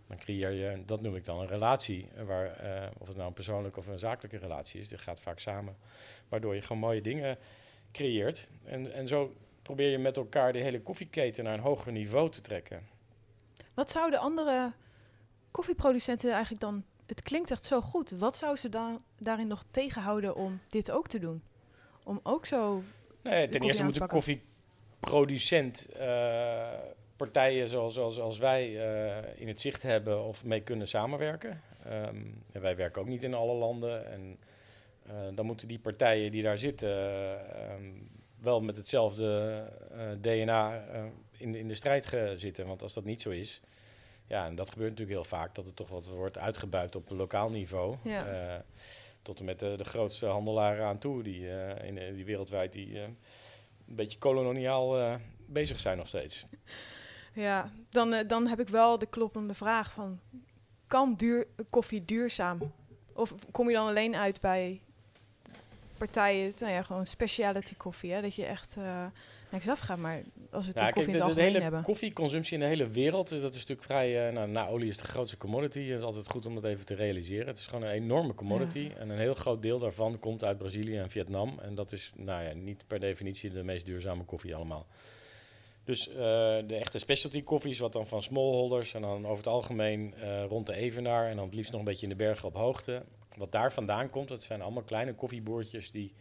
dan 0.06 0.18
creëer 0.18 0.50
je, 0.50 0.82
dat 0.84 1.00
noem 1.00 1.16
ik 1.16 1.24
dan 1.24 1.40
een 1.40 1.46
relatie. 1.46 2.08
Waar, 2.26 2.50
of 2.98 3.06
het 3.06 3.16
nou 3.16 3.28
een 3.28 3.34
persoonlijke 3.34 3.78
of 3.78 3.86
een 3.86 3.98
zakelijke 3.98 4.38
relatie 4.38 4.80
is, 4.80 4.88
dit 4.88 5.00
gaat 5.00 5.20
vaak 5.20 5.38
samen. 5.38 5.76
Waardoor 6.28 6.54
je 6.54 6.62
gewoon 6.62 6.82
mooie 6.82 7.00
dingen 7.00 7.38
creëert. 7.92 8.48
En, 8.64 8.92
en 8.92 9.06
zo 9.06 9.34
probeer 9.62 9.90
je 9.90 9.98
met 9.98 10.16
elkaar 10.16 10.52
de 10.52 10.58
hele 10.58 10.80
koffieketen 10.80 11.44
naar 11.44 11.54
een 11.54 11.60
hoger 11.60 11.92
niveau 11.92 12.30
te 12.30 12.40
trekken. 12.40 12.88
Wat 13.74 13.90
zouden 13.90 14.20
andere 14.20 14.72
koffieproducenten 15.50 16.30
eigenlijk 16.30 16.60
dan... 16.60 16.84
Het 17.06 17.22
klinkt 17.22 17.50
echt 17.50 17.64
zo 17.64 17.80
goed. 17.80 18.10
Wat 18.10 18.36
zou 18.36 18.56
ze 18.56 18.68
dan 18.68 19.00
daarin 19.18 19.46
nog 19.46 19.64
tegenhouden 19.70 20.36
om 20.36 20.60
dit 20.68 20.90
ook 20.90 21.08
te 21.08 21.18
doen? 21.18 21.42
Om 22.02 22.20
ook 22.22 22.46
zo... 22.46 22.82
Nee, 23.22 23.48
ten 23.48 23.60
eerste 23.62 23.84
moet 23.84 23.98
pakken. 23.98 24.16
koffieproducent 24.16 25.88
eh, 25.92 26.68
partijen 27.16 27.68
zoals, 27.68 27.94
zoals, 27.94 28.18
als 28.18 28.38
wij 28.38 28.64
eh, 28.64 29.40
in 29.40 29.48
het 29.48 29.60
zicht 29.60 29.82
hebben 29.82 30.24
of 30.24 30.44
mee 30.44 30.60
kunnen 30.60 30.88
samenwerken. 30.88 31.60
Ehm, 31.84 32.16
en 32.52 32.60
wij 32.60 32.76
werken 32.76 33.00
ook 33.02 33.08
niet 33.08 33.22
in 33.22 33.34
alle 33.34 33.54
landen. 33.54 34.10
En 34.12 34.38
eh, 35.06 35.12
dan 35.34 35.46
moeten 35.46 35.68
die 35.68 35.78
partijen 35.78 36.30
die 36.30 36.42
daar 36.42 36.58
zitten 36.58 36.90
ehm, 37.56 37.82
wel 38.40 38.60
met 38.60 38.76
hetzelfde 38.76 39.62
DNA 40.20 40.84
in, 41.36 41.52
de- 41.52 41.58
in 41.58 41.68
de 41.68 41.74
strijd 41.74 42.16
zitten. 42.36 42.66
Want 42.66 42.82
als 42.82 42.94
dat 42.94 43.04
niet 43.04 43.20
zo 43.20 43.30
is, 43.30 43.60
ja, 44.26 44.46
en 44.46 44.54
dat 44.54 44.70
gebeurt 44.70 44.90
natuurlijk 44.90 45.18
heel 45.18 45.38
vaak, 45.38 45.54
dat 45.54 45.66
het 45.66 45.76
toch 45.76 45.88
wat 45.88 46.06
wordt 46.06 46.38
uitgebuit 46.38 46.96
op 46.96 47.10
lokaal 47.10 47.50
niveau. 47.50 47.96
Ja. 48.02 48.26
Eh, 48.26 48.60
tot 49.22 49.38
en 49.38 49.44
met 49.44 49.58
de, 49.58 49.74
de 49.76 49.84
grootste 49.84 50.26
handelaren 50.26 50.86
aan 50.86 50.98
toe, 50.98 51.22
die, 51.22 51.50
eh, 51.50 51.88
in, 51.88 52.14
die 52.14 52.24
wereldwijd 52.24 52.72
die 52.72 52.94
eh, 52.94 53.02
een 53.02 53.94
beetje 53.94 54.18
koloniaal 54.18 55.18
bezig 55.48 55.78
zijn 55.78 55.96
nog 55.96 56.08
steeds. 56.08 56.46
Ja, 57.32 57.70
dan, 57.90 58.26
dan 58.26 58.46
heb 58.46 58.60
ik 58.60 58.68
wel 58.68 58.98
de 58.98 59.06
kloppende 59.06 59.54
vraag 59.54 59.92
van... 59.92 60.20
Kan 60.86 61.14
duur, 61.14 61.46
koffie 61.70 62.04
duurzaam? 62.04 62.72
Of 63.12 63.34
kom 63.50 63.68
je 63.68 63.74
dan 63.74 63.88
alleen 63.88 64.16
uit 64.16 64.40
bij 64.40 64.80
partijen, 65.98 66.52
nou 66.58 66.72
ja, 66.72 66.82
gewoon 66.82 67.06
speciality 67.06 67.74
koffie, 67.74 68.12
hè? 68.12 68.22
Dat 68.22 68.34
je 68.34 68.44
echt 68.44 68.76
niks 69.50 69.68
afgaat. 69.68 69.98
Maar 69.98 70.22
als 70.50 70.64
we 70.66 70.70
het 70.70 70.80
Ja, 70.80 70.88
over 70.88 70.94
koffie 70.94 71.04
kijk, 71.04 71.06
in 71.06 71.12
de, 71.12 71.24
het 71.24 71.34
de 71.34 71.42
hele 71.42 71.60
hebben. 71.60 71.82
koffieconsumptie 71.82 72.54
in 72.54 72.60
de 72.60 72.66
hele 72.66 72.86
wereld, 72.88 73.32
eh, 73.32 73.40
dat 73.40 73.50
is 73.54 73.60
natuurlijk 73.60 73.86
vrij... 73.86 74.26
eh, 74.28 74.34
nou, 74.34 74.50
na 74.50 74.66
olie 74.68 74.88
is 74.88 74.96
de 74.96 75.04
grootste 75.04 75.36
commodity. 75.36 75.80
Het 75.80 75.98
is 75.98 76.04
altijd 76.04 76.28
goed 76.28 76.46
om 76.46 76.54
dat 76.54 76.64
even 76.64 76.84
te 76.86 76.94
realiseren. 76.94 77.46
Het 77.46 77.58
is 77.58 77.66
gewoon 77.66 77.82
een 77.82 77.90
enorme 77.90 78.34
commodity. 78.34 78.90
En 78.98 79.08
een 79.08 79.18
heel 79.18 79.34
groot 79.34 79.62
deel 79.62 79.78
daarvan 79.78 80.18
komt 80.18 80.44
uit 80.44 80.58
Brazilië 80.58 80.98
en 80.98 81.10
Vietnam. 81.10 81.58
En 81.62 81.74
dat 81.74 81.92
is 81.92 82.12
nou 82.16 82.44
ja, 82.44 82.52
niet 82.52 82.84
per 82.86 83.00
definitie 83.00 83.50
de 83.50 83.62
meest 83.62 83.86
duurzame 83.86 84.24
koffie 84.24 84.54
allemaal. 84.54 84.86
Dus 85.84 86.08
eh, 86.08 86.14
de 86.66 86.76
echte 86.80 86.98
specialty 86.98 87.42
koffies, 87.42 87.78
wat 87.78 87.92
dan 87.92 88.06
van 88.06 88.22
smallholders... 88.22 88.94
en 88.94 89.00
dan 89.00 89.24
over 89.24 89.36
het 89.36 89.46
algemeen 89.46 90.14
rond 90.48 90.66
de 90.66 90.74
Evenaar... 90.74 91.28
en 91.28 91.36
dan 91.36 91.44
het 91.44 91.54
liefst 91.54 91.70
nog 91.70 91.80
een 91.80 91.86
beetje 91.86 92.06
in 92.06 92.16
de 92.16 92.24
bergen 92.24 92.48
op 92.48 92.54
hoogte. 92.54 93.02
Wat 93.36 93.52
daar 93.52 93.72
vandaan 93.72 94.10
komt, 94.10 94.28
dat 94.28 94.42
zijn 94.42 94.62
allemaal 94.62 94.82
kleine 94.82 95.14
koffieboertjes... 95.14 95.90
die 95.90 96.12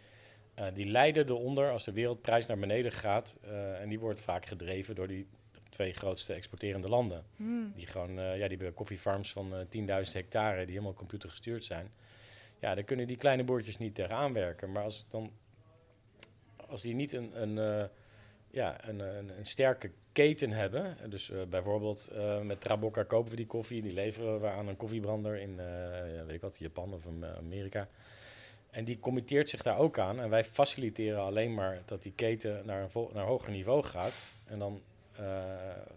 eh, 0.56 0.66
die 0.74 0.86
lijden 0.86 1.30
eronder 1.30 1.72
als 1.72 1.84
de 1.84 1.94
wereldprijs 1.94 2.46
naar 2.46 2.60
beneden 2.60 2.92
gaat. 2.92 3.38
eh, 3.42 3.82
en 3.82 3.90
die 3.90 4.00
wordt 4.00 4.22
vaak 4.22 4.46
gedreven 4.46 4.96
door 4.96 5.08
die 5.08 5.28
twee 5.70 5.94
grootste 5.94 6.34
exporterende 6.34 6.90
landen. 6.90 7.24
Hmm. 7.36 7.74
Die 7.76 7.88
gewoon, 7.88 8.10
eh, 8.10 8.38
ja, 8.38 8.48
die 8.48 8.58
hebben 8.58 8.74
koffiefarms 8.74 9.32
van 9.32 9.56
eh 9.56 9.66
10.000 9.70 10.14
hectare 10.14 10.58
die 10.58 10.74
helemaal 10.74 10.94
computergestuurd 10.94 11.64
zijn. 11.64 11.92
Ja, 12.60 12.76
daar 12.76 12.84
kunnen 12.84 13.08
die 13.08 13.18
kleine 13.18 13.44
boertjes 13.44 13.78
niet 13.78 13.96
tegenaan 13.96 14.34
werken. 14.34 14.72
Maar 14.72 14.84
als, 14.84 15.06
dan, 15.10 15.32
als 16.68 16.82
die 16.82 16.96
niet 16.96 17.12
een, 17.12 17.42
een, 17.42 17.90
ja, 18.52 18.88
een, 18.88 19.00
een, 19.00 19.38
een 19.38 19.46
sterke 19.46 19.92
keten 20.12 20.52
hebben. 20.52 20.98
Dus 21.10 21.32
bijvoorbeeld 21.50 22.12
met 22.44 22.62
Trabocca 22.62 23.04
kopen 23.04 23.30
we 23.30 23.36
die 23.38 23.48
koffie. 23.48 23.82
Die 23.82 23.94
leveren 23.94 24.42
we 24.42 24.48
aan 24.48 24.68
een 24.68 24.78
koffiebrander 24.78 25.36
in 25.40 25.56
weet 26.26 26.36
ik 26.36 26.42
wat, 26.42 26.58
Japan 26.58 26.94
of 26.94 27.08
Amerika. 27.38 27.88
En 28.76 28.84
die 28.84 29.00
committeert 29.00 29.50
zich 29.50 29.62
daar 29.62 29.78
ook 29.78 30.00
aan. 30.00 30.20
En 30.20 30.30
wij 30.30 30.44
faciliteren 30.44 31.20
alleen 31.20 31.54
maar 31.54 31.82
dat 31.86 32.04
die 32.04 32.12
keten 32.16 32.62
naar 32.66 32.82
een, 32.82 32.90
vol- 32.92 33.10
naar 33.14 33.24
een 33.24 33.30
hoger 33.30 33.52
niveau 33.52 33.84
gaat. 33.84 34.36
En 34.46 34.60
dan 34.60 34.82
eh, 35.16 35.44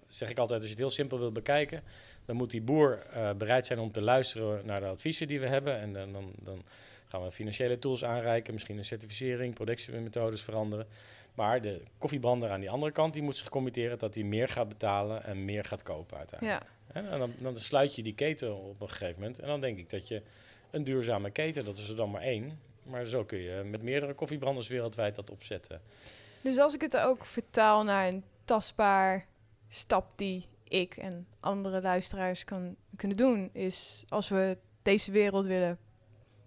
zeg 0.08 0.30
ik 0.30 0.38
altijd, 0.38 0.58
als 0.58 0.68
je 0.68 0.74
het 0.74 0.84
heel 0.84 0.90
simpel 0.90 1.18
wil 1.18 1.32
bekijken, 1.32 1.82
dan 2.24 2.36
moet 2.36 2.50
die 2.50 2.62
boer 2.62 3.02
eh, 3.12 3.32
bereid 3.32 3.66
zijn 3.66 3.78
om 3.78 3.92
te 3.92 4.02
luisteren 4.02 4.66
naar 4.66 4.80
de 4.80 4.86
adviezen 4.86 5.26
die 5.26 5.40
we 5.40 5.46
hebben. 5.46 5.78
En 5.78 5.92
dan, 5.92 6.12
dan, 6.12 6.32
dan 6.42 6.62
gaan 7.08 7.22
we 7.22 7.30
financiële 7.30 7.78
tools 7.78 8.04
aanreiken, 8.04 8.52
misschien 8.52 8.78
een 8.78 8.84
certificering, 8.84 9.54
productiemethodes 9.54 10.42
veranderen. 10.42 10.86
Maar 11.34 11.60
de 11.60 11.80
koffiebrander 11.98 12.50
aan 12.50 12.60
die 12.60 12.70
andere 12.70 12.92
kant, 12.92 13.12
die 13.12 13.22
moet 13.22 13.36
zich 13.36 13.48
committeren 13.48 13.98
dat 13.98 14.14
hij 14.14 14.24
meer 14.24 14.48
gaat 14.48 14.68
betalen 14.68 15.24
en 15.24 15.44
meer 15.44 15.64
gaat 15.64 15.82
kopen 15.82 16.16
uiteindelijk. 16.18 16.62
Ja, 16.94 17.00
En 17.10 17.18
dan, 17.18 17.32
dan 17.38 17.58
sluit 17.58 17.96
je 17.96 18.02
die 18.02 18.14
keten 18.14 18.56
op 18.56 18.80
een 18.80 18.88
gegeven 18.88 19.20
moment. 19.20 19.38
En 19.38 19.46
dan 19.46 19.60
denk 19.60 19.78
ik 19.78 19.90
dat 19.90 20.08
je 20.08 20.22
een 20.70 20.84
duurzame 20.84 21.30
keten, 21.30 21.64
dat 21.64 21.76
is 21.76 21.88
er 21.88 21.96
dan 21.96 22.10
maar 22.10 22.22
één. 22.22 22.58
Maar 22.88 23.06
zo 23.06 23.24
kun 23.24 23.38
je 23.38 23.62
met 23.64 23.82
meerdere 23.82 24.14
koffiebranders 24.14 24.68
wereldwijd 24.68 25.14
dat 25.14 25.30
opzetten. 25.30 25.80
dus 26.40 26.58
als 26.58 26.74
ik 26.74 26.80
het 26.80 26.96
ook 26.96 27.24
vertaal 27.24 27.84
naar 27.84 28.08
een 28.08 28.24
tastbaar 28.44 29.26
stap 29.66 30.06
die 30.16 30.46
ik 30.64 30.96
en 30.96 31.26
andere 31.40 31.82
luisteraars 31.82 32.44
kan, 32.44 32.76
kunnen 32.96 33.16
doen, 33.16 33.50
is 33.52 34.04
als 34.08 34.28
we 34.28 34.56
deze 34.82 35.10
wereld 35.10 35.44
willen, 35.44 35.78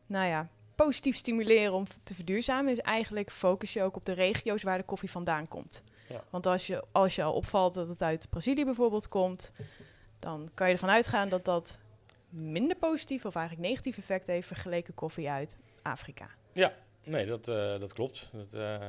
nou 0.06 0.28
ja, 0.28 0.50
positief 0.76 1.16
stimuleren 1.16 1.74
om 1.74 1.86
te 2.04 2.16
verduurzamen, 2.16 2.72
is 2.72 2.80
eigenlijk 2.80 3.32
focus 3.32 3.74
je 3.74 3.84
ook 3.84 3.96
op 3.96 4.06
de 4.06 4.14
regio's 4.14 4.64
waar 4.64 4.78
de 4.78 4.84
koffie 4.84 5.12
vandaan 5.12 5.48
komt. 5.48 5.84
Ja. 6.08 6.24
Want 6.30 6.46
als 6.46 6.68
je, 6.68 6.84
als 6.92 7.16
je 7.16 7.24
al 7.24 7.34
opvalt 7.34 7.74
dat 7.74 7.88
het 7.88 8.02
uit 8.02 8.28
Brazilië 8.30 8.66
bijvoorbeeld 8.66 9.08
komt, 9.08 9.52
dan 10.20 10.50
kan 10.54 10.68
je 10.68 10.74
ervan 10.74 10.90
uitgaan 10.90 11.30
dat 11.30 11.46
dat 11.46 11.80
minder 12.30 12.78
positief 12.78 13.26
of 13.26 13.36
eigenlijk 13.36 13.68
negatief 13.68 13.98
effect 13.98 14.28
heeft 14.28 14.48
vergeleken 14.48 14.94
koffie 14.94 15.30
uit 15.30 15.58
Afrika. 15.82 16.30
Nee, 17.04 17.26
dat, 17.26 17.48
eh, 17.48 17.80
dat 17.80 17.94
klopt. 17.94 18.30
Dat, 18.34 18.54
eh, 18.54 18.88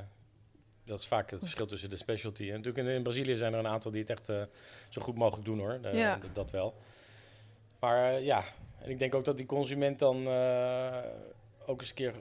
dat 0.84 0.98
is 0.98 1.06
vaak 1.06 1.30
het 1.30 1.40
verschil 1.40 1.66
tussen 1.66 1.90
de 1.90 1.96
specialty. 1.96 2.42
En 2.42 2.56
natuurlijk 2.56 2.86
in, 2.86 2.94
in 2.94 3.02
Brazilië 3.02 3.36
zijn 3.36 3.52
er 3.52 3.58
een 3.58 3.66
aantal 3.66 3.90
die 3.90 4.00
het 4.00 4.10
echt 4.10 4.28
eh, 4.28 4.42
zo 4.88 5.02
goed 5.02 5.16
mogelijk 5.16 5.46
doen 5.46 5.58
hoor. 5.58 5.78
Ja. 5.92 6.18
Dat 6.32 6.50
wel. 6.50 6.74
Maar 7.80 8.20
ja, 8.20 8.44
en 8.78 8.90
ik 8.90 8.98
denk 8.98 9.14
ook 9.14 9.24
dat 9.24 9.36
die 9.36 9.46
consument 9.46 9.98
dan 9.98 10.16
ook 11.66 11.80
eens 11.80 11.88
een 11.88 11.94
keer. 11.94 12.14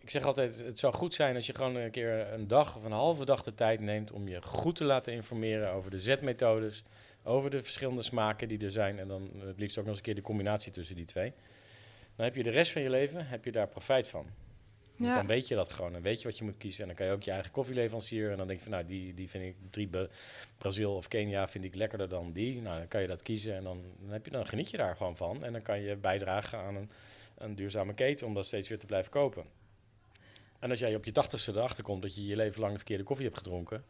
ik 0.00 0.10
zeg 0.10 0.24
altijd, 0.24 0.64
het 0.64 0.78
zou 0.78 0.94
goed 0.94 1.14
zijn 1.14 1.34
als 1.34 1.46
je 1.46 1.54
gewoon 1.54 1.74
een 1.74 1.90
keer 1.90 2.32
een 2.32 2.48
dag 2.48 2.76
of 2.76 2.84
een 2.84 2.92
halve 2.92 3.24
dag 3.24 3.42
de 3.42 3.54
tijd 3.54 3.80
neemt 3.80 4.12
om 4.12 4.28
je 4.28 4.42
goed 4.42 4.76
te 4.76 4.84
laten 4.84 5.12
informeren 5.12 5.72
over 5.72 5.90
de 5.90 5.98
zetmethodes, 5.98 6.82
over 7.22 7.50
de 7.50 7.62
verschillende 7.62 8.02
smaken 8.02 8.48
die 8.48 8.64
er 8.64 8.70
zijn. 8.70 8.98
En 8.98 9.08
dan 9.08 9.30
het 9.38 9.58
liefst 9.58 9.78
ook 9.78 9.84
nog 9.84 9.92
eens 9.92 9.98
een 9.98 10.04
keer 10.04 10.14
de 10.14 10.28
combinatie 10.28 10.72
tussen 10.72 10.96
die 10.96 11.04
twee. 11.04 11.32
Dan 12.16 12.24
heb 12.24 12.34
je 12.34 12.42
de 12.42 12.50
rest 12.50 12.72
van 12.72 12.82
je 12.82 12.90
leven 12.90 13.26
heb 13.26 13.44
je 13.44 13.52
daar 13.52 13.68
profijt 13.68 14.08
van. 14.08 14.26
Ja. 14.96 15.14
dan 15.14 15.26
weet 15.26 15.48
je 15.48 15.54
dat 15.54 15.72
gewoon. 15.72 15.92
Dan 15.92 16.02
weet 16.02 16.22
je 16.22 16.28
wat 16.28 16.38
je 16.38 16.44
moet 16.44 16.56
kiezen. 16.56 16.80
En 16.80 16.86
dan 16.86 16.96
kan 16.96 17.06
je 17.06 17.12
ook 17.12 17.22
je 17.22 17.30
eigen 17.30 17.50
koffieleverancier. 17.50 18.30
En 18.30 18.36
dan 18.36 18.46
denk 18.46 18.58
je 18.58 18.64
van, 18.64 18.74
nou, 18.74 18.86
die, 18.86 19.14
die 19.14 19.30
vind 19.30 19.44
ik, 19.44 19.56
drie 19.70 19.90
Brazil 20.58 20.94
of 20.94 21.08
Kenia 21.08 21.48
vind 21.48 21.64
ik 21.64 21.74
lekkerder 21.74 22.08
dan 22.08 22.32
die. 22.32 22.60
Nou, 22.62 22.78
dan 22.78 22.88
kan 22.88 23.00
je 23.00 23.06
dat 23.06 23.22
kiezen 23.22 23.56
en 23.56 23.64
dan, 23.64 23.82
dan, 24.00 24.12
heb 24.12 24.24
je, 24.24 24.30
dan 24.30 24.46
geniet 24.46 24.70
je 24.70 24.76
daar 24.76 24.96
gewoon 24.96 25.16
van. 25.16 25.44
En 25.44 25.52
dan 25.52 25.62
kan 25.62 25.80
je 25.80 25.96
bijdragen 25.96 26.58
aan 26.58 26.76
een, 26.76 26.90
een 27.38 27.54
duurzame 27.54 27.94
keten 27.94 28.26
om 28.26 28.34
dat 28.34 28.46
steeds 28.46 28.68
weer 28.68 28.78
te 28.78 28.86
blijven 28.86 29.10
kopen. 29.10 29.44
En 30.58 30.70
als 30.70 30.78
jij 30.78 30.94
op 30.94 31.04
je 31.04 31.12
tachtigste 31.12 31.52
erachter 31.52 31.84
komt 31.84 32.02
dat 32.02 32.14
je 32.14 32.26
je 32.26 32.36
leven 32.36 32.60
lang 32.60 32.72
de 32.72 32.78
verkeerde 32.78 33.04
koffie 33.04 33.24
hebt 33.26 33.38
gedronken, 33.38 33.84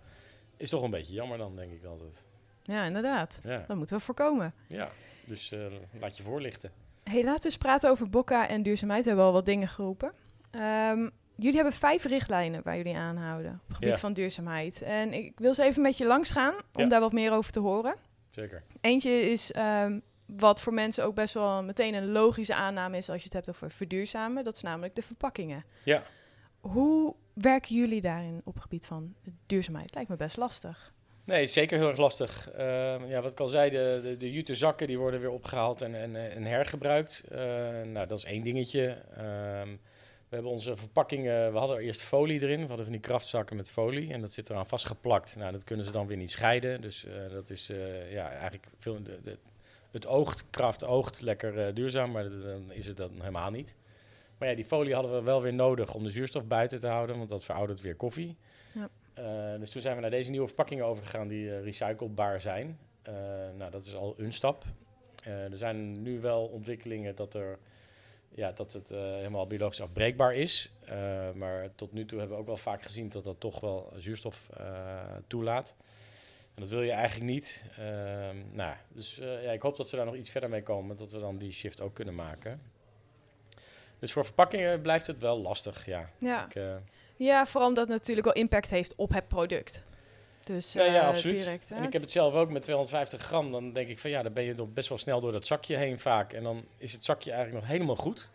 is 0.57 0.71
toch 0.71 0.83
een 0.83 0.91
beetje 0.91 1.15
jammer 1.15 1.39
dan, 1.39 1.57
denk 1.57 1.73
ik 1.73 1.85
altijd. 1.85 2.25
Ja, 2.63 2.85
inderdaad. 2.85 3.41
Ja, 3.43 3.65
Dat 3.69 3.77
moeten 3.77 3.97
we 3.97 4.03
voorkomen. 4.03 4.55
ja. 4.69 4.91
dus 5.27 5.53
eh, 5.53 5.67
laat 6.01 6.17
je 6.17 6.23
voorlichten. 6.23 6.71
Hey, 7.05 7.25
laten 7.25 7.41
we 7.43 7.45
eens 7.45 7.57
praten 7.59 7.91
over 7.91 8.11
bokka 8.11 8.49
en 8.49 8.63
duurzaamheid. 8.63 9.03
We 9.03 9.09
hebben 9.09 9.27
al 9.27 9.33
wat 9.33 9.47
dingen 9.47 9.69
geroepen. 9.69 10.13
Ehm, 10.51 11.09
jullie 11.37 11.55
hebben 11.55 11.73
vijf 11.73 12.05
richtlijnen 12.05 12.63
waar 12.65 12.77
jullie 12.77 12.97
aanhouden 12.97 13.53
op 13.53 13.67
het 13.69 13.77
gebied 13.77 13.95
Ja. 13.95 13.97
van 14.01 14.13
duurzaamheid. 14.13 14.83
En 14.83 15.13
ik 15.13 15.33
wil 15.39 15.55
ze 15.55 15.63
even 15.63 15.83
met 15.83 15.97
je 15.99 16.07
langs 16.07 16.31
gaan 16.31 16.55
om 16.75 16.83
Ja. 16.83 16.89
daar 16.89 17.01
wat 17.01 17.13
meer 17.13 17.33
over 17.33 17.53
te 17.53 17.61
horen. 17.61 17.95
Zeker. 18.31 18.63
Eentje 18.81 19.11
is 19.31 19.53
ehm, 19.53 20.01
wat 20.27 20.61
voor 20.61 20.75
mensen 20.75 21.05
ook 21.05 21.15
best 21.15 21.35
wel 21.35 21.63
meteen 21.63 21.95
een 21.95 22.13
logische 22.13 22.55
aanname 22.55 22.97
is 22.97 23.09
als 23.11 23.19
je 23.19 23.25
het 23.25 23.33
hebt 23.33 23.49
over 23.49 23.71
verduurzamen. 23.71 24.45
Dat 24.45 24.55
is 24.57 24.63
namelijk 24.63 24.95
de 24.95 25.03
verpakkingen. 25.03 25.65
Ja. 25.85 26.03
Hoe 26.61 27.15
werken 27.35 27.75
jullie 27.77 28.01
daarin 28.01 28.41
op 28.45 28.53
het 28.55 28.63
gebied 28.63 28.87
van 28.87 29.15
duurzaamheid? 29.47 29.95
Lijkt 29.95 30.11
me 30.11 30.17
best 30.17 30.37
lastig. 30.37 30.94
Nee, 31.25 31.47
zeker 31.47 31.79
heel 31.79 31.89
erg 31.89 31.97
lastig. 31.97 32.51
Ehm, 32.51 33.05
ja, 33.07 33.21
wat 33.21 33.31
ik 33.31 33.41
al 33.41 33.49
zei, 33.49 33.71
de, 33.71 34.01
de, 34.03 34.17
de 34.17 34.33
jute 34.33 34.55
zakken 34.55 34.87
die 34.87 34.99
worden 34.99 35.21
weer 35.21 35.31
opgehaald 35.31 35.83
en, 35.83 35.95
en, 35.95 36.17
en 36.31 36.45
hergebruikt. 36.45 37.25
Eh, 37.31 37.39
nou, 37.83 38.07
dat 38.07 38.19
is 38.19 38.25
één 38.25 38.43
dingetje. 38.43 38.87
Ehm, 39.17 39.69
we 40.35 40.41
hebben 40.41 40.59
onze 40.59 40.77
verpakkingen, 40.77 41.53
we 41.53 41.59
hadden 41.59 41.79
eerst 41.79 42.03
folie 42.03 42.43
erin. 42.43 42.61
We 42.61 42.67
hadden 42.67 42.85
van 42.85 42.95
die 42.95 43.01
kraftzakken 43.01 43.57
met 43.57 43.71
folie 43.71 44.13
en 44.13 44.21
dat 44.21 44.33
zit 44.33 44.51
eraan 44.51 44.67
vastgeplakt. 44.67 45.37
Nou, 45.37 45.53
dat 45.53 45.65
kunnen 45.65 45.85
ze 45.85 45.93
dan 45.93 46.07
weer 46.07 46.17
niet 46.17 46.31
scheiden. 46.31 46.81
Dus 46.81 47.05
eh, 47.05 47.15
dat 47.33 47.51
is 47.51 47.71
eh, 47.71 48.13
ja, 48.13 48.31
eigenlijk 48.31 48.67
veel. 48.79 49.03
De, 49.03 49.39
het 49.91 50.07
oogt, 50.07 50.51
kraft 50.51 50.85
oogt 50.85 51.21
lekker 51.21 51.59
eh, 51.59 51.75
duurzaam, 51.75 52.11
maar 52.11 52.31
dan 52.31 52.73
is 52.73 52.87
het 52.87 52.97
dat 52.97 53.11
helemaal 53.19 53.51
niet. 53.51 53.77
Maar 54.39 54.49
ja, 54.49 54.55
die 54.55 54.65
folie 54.65 54.95
hadden 54.95 55.13
we 55.13 55.23
wel 55.23 55.43
weer 55.43 55.55
nodig 55.55 55.95
om 55.95 56.03
de 56.03 56.11
zuurstof 56.11 56.45
buiten 56.45 56.81
te 56.81 56.87
houden, 56.87 57.19
want 57.19 57.29
dat 57.29 57.45
veroudert 57.45 57.81
weer 57.81 57.95
koffie. 57.95 58.37
Eh, 59.15 59.59
dus 59.59 59.71
toen 59.71 59.81
zijn 59.81 59.95
we 59.95 60.01
naar 60.01 60.11
deze 60.11 60.31
nieuwe 60.31 60.47
verpakkingen 60.47 60.85
overgegaan 60.85 61.29
die 61.29 61.51
eh, 61.51 61.63
recyclebaar 61.63 62.41
zijn. 62.41 62.79
Eh, 63.03 63.15
nou, 63.57 63.71
dat 63.71 63.85
is 63.85 63.95
al 63.95 64.15
een 64.19 64.33
stap. 64.33 64.65
Er 65.25 65.59
zijn 65.59 66.03
nu 66.03 66.21
wel 66.21 66.45
ontwikkelingen 66.47 67.15
dat, 67.15 67.35
er, 67.35 67.59
ja, 68.29 68.53
dat 68.53 68.73
het 68.73 68.89
helemaal 68.89 69.47
biologisch 69.47 69.81
afbreekbaar 69.81 70.35
is. 70.35 70.71
Maar 71.35 71.75
tot 71.75 71.93
nu 71.93 72.05
toe 72.05 72.19
hebben 72.19 72.37
we 72.37 72.43
ook 72.43 72.49
wel 72.49 72.57
vaak 72.57 72.83
gezien 72.83 73.09
dat 73.09 73.25
dat 73.25 73.41
toch 73.41 73.61
wel 73.61 73.93
zuurstof 73.97 74.51
toelaat. 75.27 75.77
En 76.55 76.63
dat 76.63 76.69
wil 76.69 76.83
je 76.83 76.91
eigenlijk 76.91 77.31
niet. 77.31 77.65
Ehm, 77.79 78.37
nou, 78.53 78.77
dus 78.89 79.15
ja, 79.21 79.51
ik 79.51 79.63
hoop 79.63 79.77
dat 79.77 79.89
ze 79.89 79.97
daar 79.97 80.05
nog 80.05 80.15
iets 80.15 80.31
verder 80.31 80.51
mee 80.51 80.63
komen, 80.63 80.97
dat 80.97 81.11
we 81.11 81.19
dan 81.19 81.39
die 81.39 81.53
shift 81.53 81.81
ook 81.81 81.95
kunnen 81.95 82.15
maken. 82.15 82.63
Dus 83.99 84.13
voor 84.13 84.25
verpakkingen 84.25 84.81
blijft 84.81 85.07
het 85.07 85.21
wel 85.21 85.39
lastig, 85.39 85.87
ja. 85.87 86.11
Ja. 86.19 86.47
Ik, 86.47 86.55
ja, 87.17 87.47
vooral 87.47 87.69
omdat 87.69 87.89
het 87.89 87.99
natuurlijk 87.99 88.27
wel 88.27 88.35
impact 88.37 88.71
heeft 88.71 88.95
op 88.97 89.13
het 89.13 89.29
product. 89.29 89.85
Dus 90.45 90.73
ja, 90.73 90.85
ja, 90.85 91.01
eh, 91.01 91.07
absoluut. 91.09 91.39
direct. 91.39 91.71
en 91.71 91.83
ik 91.83 91.93
heb 91.93 92.03
het 92.03 92.11
zelf 92.11 92.35
ook 92.35 92.51
met 92.51 92.63
250 92.63 93.23
gram. 93.23 93.53
Dan 93.53 93.73
denk 93.73 93.89
ik 93.89 93.99
van 93.99 94.11
ja, 94.11 94.23
dan 94.23 94.33
ben 94.33 94.45
je 94.45 94.55
toch 94.55 94.73
best 94.73 94.89
wel 94.89 94.99
snel 94.99 95.21
door 95.21 95.33
dat 95.33 95.47
zakje 95.47 95.77
heen 95.77 95.99
vaak. 95.99 96.33
En 96.33 96.43
dan 96.43 96.65
is 96.79 96.93
het 96.93 97.05
zakje 97.05 97.31
eigenlijk 97.33 97.61
nog 97.65 97.73
helemaal 97.73 97.97
goed. 97.97 98.31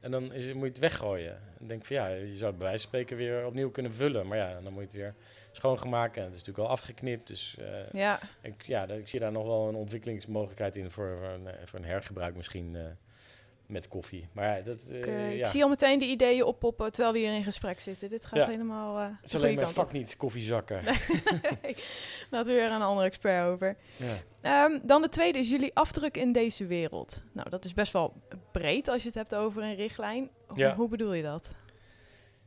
En 0.00 0.10
dan 0.10 0.32
is, 0.32 0.44
het- 0.46 0.54
moet 0.54 0.62
je 0.64 0.68
het 0.68 0.78
weggooien. 0.78 1.40
Dan 1.58 1.68
denk 1.68 1.80
ik 1.80 1.86
van 1.86 1.96
ja, 1.96 2.06
je 2.08 2.34
zou 2.36 2.46
het 2.50 2.58
bij 2.58 2.66
wijze 2.68 2.78
van 2.88 2.88
spreken 2.88 3.16
weer 3.16 3.46
opnieuw 3.46 3.70
kunnen 3.70 3.92
vullen. 3.92 4.26
Maar 4.26 4.38
ja, 4.38 4.52
dan 4.60 4.72
moet 4.72 4.74
je 4.82 4.86
het 4.88 4.92
weer 4.92 5.14
schoongemaakt. 5.52 6.16
En 6.16 6.22
het 6.22 6.32
is 6.32 6.38
natuurlijk 6.38 6.66
al 6.66 6.72
afgeknipt. 6.74 7.26
Dus 7.26 7.56
eh, 7.58 7.66
Ja, 7.92 8.18
ik, 8.40 8.62
ja, 8.66 8.86
ik 8.88 9.08
zie 9.08 9.20
daar 9.20 9.32
nog 9.32 9.46
wel 9.46 9.68
een 9.68 9.74
ontwikkelingsmogelijkheid 9.74 10.76
in 10.76 10.90
voor, 10.90 11.16
voor, 11.20 11.28
een, 11.28 11.48
voor 11.68 11.78
een 11.78 11.84
hergebruik 11.84 12.36
misschien 12.36 12.76
eh, 12.76 12.82
met 13.72 13.88
koffie. 13.88 14.28
Maar 14.32 14.56
ja, 14.56 14.62
dat, 14.62 14.82
eh, 14.90 14.98
ik, 14.98 15.06
eh, 15.06 15.30
ik 15.32 15.36
ja. 15.38 15.46
zie 15.46 15.62
al 15.62 15.68
meteen 15.68 15.98
de 15.98 16.04
ideeën 16.06 16.44
oppoppen 16.44 16.92
terwijl 16.92 17.12
we 17.14 17.20
hier 17.20 17.34
in 17.34 17.44
gesprek 17.44 17.80
zitten. 17.80 18.08
Dit 18.08 18.26
gaat 18.26 18.38
Ja. 18.38 18.46
helemaal 18.46 18.98
eh 18.98 19.04
het 19.04 19.24
is 19.24 19.30
de 19.30 19.36
alleen 19.38 19.54
mijn 19.54 19.64
kant 19.64 19.76
vak 19.76 19.86
op. 19.86 19.92
niet, 19.92 20.16
koffiezakken. 20.16 20.80
Laten 22.30 22.52
we 22.54 22.60
weer 22.60 22.68
aan 22.68 22.80
een 22.80 22.86
andere 22.86 23.06
expert 23.06 23.46
over. 23.46 23.76
Ja. 23.96 24.14
Ehm, 24.40 24.78
dan 24.82 25.02
de 25.02 25.08
tweede 25.08 25.38
is 25.38 25.50
jullie 25.50 25.70
afdruk 25.74 26.16
in 26.16 26.32
deze 26.32 26.66
wereld. 26.66 27.22
Nou, 27.32 27.50
dat 27.50 27.64
is 27.64 27.74
best 27.74 27.92
wel 27.92 28.12
breed 28.52 28.88
als 28.88 29.02
je 29.02 29.08
het 29.08 29.16
hebt 29.18 29.34
over 29.34 29.62
een 29.62 29.74
richtlijn. 29.74 30.30
Hoe, 30.46 30.58
Ja. 30.58 30.74
hoe 30.74 30.88
bedoel 30.88 31.12
je 31.12 31.22
dat? 31.22 31.50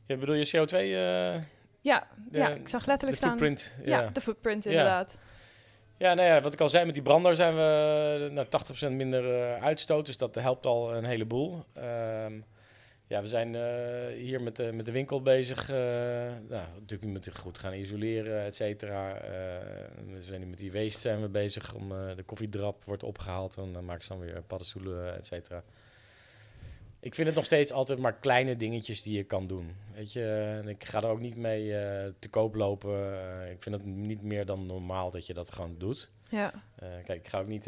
Ja, 0.05 0.17
bedoel 0.17 0.35
je 0.35 0.45
CO2? 0.57 0.77
eh, 0.77 1.43
Ja, 1.81 2.07
De- 2.29 2.38
ja 2.38 2.47
ik 2.49 2.69
zag 2.69 2.81
de 2.83 2.88
letterlijk 2.88 3.17
staan. 3.17 3.29
footprint? 3.29 3.77
Ja, 3.85 4.09
de 4.09 4.21
footprint 4.21 4.63
Ja. 4.63 4.69
inderdaad. 4.69 5.15
Ja, 5.97 6.13
nou 6.13 6.27
ja, 6.27 6.41
wat 6.41 6.53
ik 6.53 6.62
al 6.62 6.69
zei, 6.69 6.86
met 6.86 6.93
die 6.93 7.03
brander 7.03 7.36
zijn 7.36 7.55
we 7.55 8.29
naar 8.31 8.47
80% 8.89 8.91
minder 8.91 9.34
eh, 9.34 9.63
uitstoot. 9.63 10.05
Dus 10.05 10.17
dat 10.17 10.36
helpt 10.36 10.65
al 10.65 10.95
een 10.95 11.05
heleboel. 11.05 11.65
Ehm, 11.73 12.39
ja, 13.08 13.21
we 13.21 13.27
zijn 13.27 13.55
eh, 13.55 14.15
hier 14.17 14.41
met 14.41 14.55
de, 14.55 14.71
met 14.71 14.86
de 14.86 14.91
winkel 14.91 15.21
bezig. 15.21 15.69
eh 15.69 15.75
nou, 16.47 16.67
natuurlijk 16.79 17.12
moeten 17.12 17.31
we 17.34 17.39
goed 17.39 17.58
gaan 17.58 17.73
isoleren, 17.73 18.43
et 18.43 18.55
cetera. 18.55 19.15
Eh, 19.15 19.31
we 20.13 20.21
zijn 20.21 20.39
nu 20.39 20.45
met 20.45 20.58
die 20.58 20.71
waste 20.71 20.99
zijn 20.99 21.21
we 21.21 21.27
bezig. 21.29 21.73
Om, 21.73 21.91
eh, 21.91 22.15
de 22.15 22.23
koffiedrap 22.23 22.84
wordt 22.84 23.03
opgehaald. 23.03 23.58
En 23.58 23.73
dan 23.73 23.86
maken 23.86 24.03
ze 24.03 24.10
dan 24.10 24.19
weer 24.19 24.41
paddenstoelen, 24.47 25.15
et 25.15 25.25
cetera. 25.25 25.63
Ik 27.05 27.15
vind 27.15 27.27
het 27.27 27.35
nog 27.35 27.45
steeds 27.45 27.71
altijd 27.71 27.99
maar 27.99 28.13
kleine 28.13 28.57
dingetjes 28.57 29.01
die 29.03 29.17
je 29.17 29.23
kan 29.23 29.47
doen. 29.47 29.75
Weet 29.95 30.13
je, 30.13 30.61
ik 30.65 30.83
ga 30.83 31.01
er 31.01 31.09
ook 31.09 31.19
niet 31.19 31.35
mee 31.35 31.77
eh, 31.77 32.11
te 32.19 32.29
koop 32.29 32.55
lopen. 32.55 33.21
Eh, 33.41 33.51
ik 33.51 33.63
vind 33.63 33.75
het 33.75 33.85
niet 33.85 34.21
meer 34.21 34.45
dan 34.45 34.65
normaal 34.65 35.11
dat 35.11 35.27
je 35.27 35.33
dat 35.33 35.53
gewoon 35.53 35.75
doet. 35.77 36.11
Ja. 36.29 36.53
Eh, 36.75 36.87
kijk, 37.03 37.19
ik 37.19 37.27
ga 37.27 37.39
ook 37.39 37.47
niet. 37.47 37.63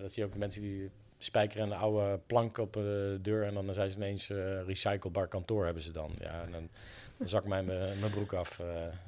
dat 0.00 0.12
zie 0.12 0.22
je 0.22 0.28
ook 0.28 0.36
mensen 0.36 0.62
die 0.62 0.90
spijkeren 1.18 1.66
een 1.66 1.76
oude 1.76 2.20
plank 2.26 2.58
op 2.58 2.72
de 2.72 3.18
deur 3.22 3.44
en 3.44 3.54
dan 3.54 3.74
zijn 3.74 3.90
ze 3.90 3.96
ineens 3.96 4.28
recyclebaar 4.66 5.28
kantoor 5.28 5.64
hebben 5.64 5.82
ze 5.82 5.92
dan. 5.92 6.12
Ja, 6.20 6.42
en 6.42 6.50
dan, 6.52 6.68
dan 7.16 7.28
zak 7.28 7.44
mij 7.44 7.62
mijn 7.62 7.98
mijn 7.98 8.12
broek 8.12 8.32
af. 8.32 8.60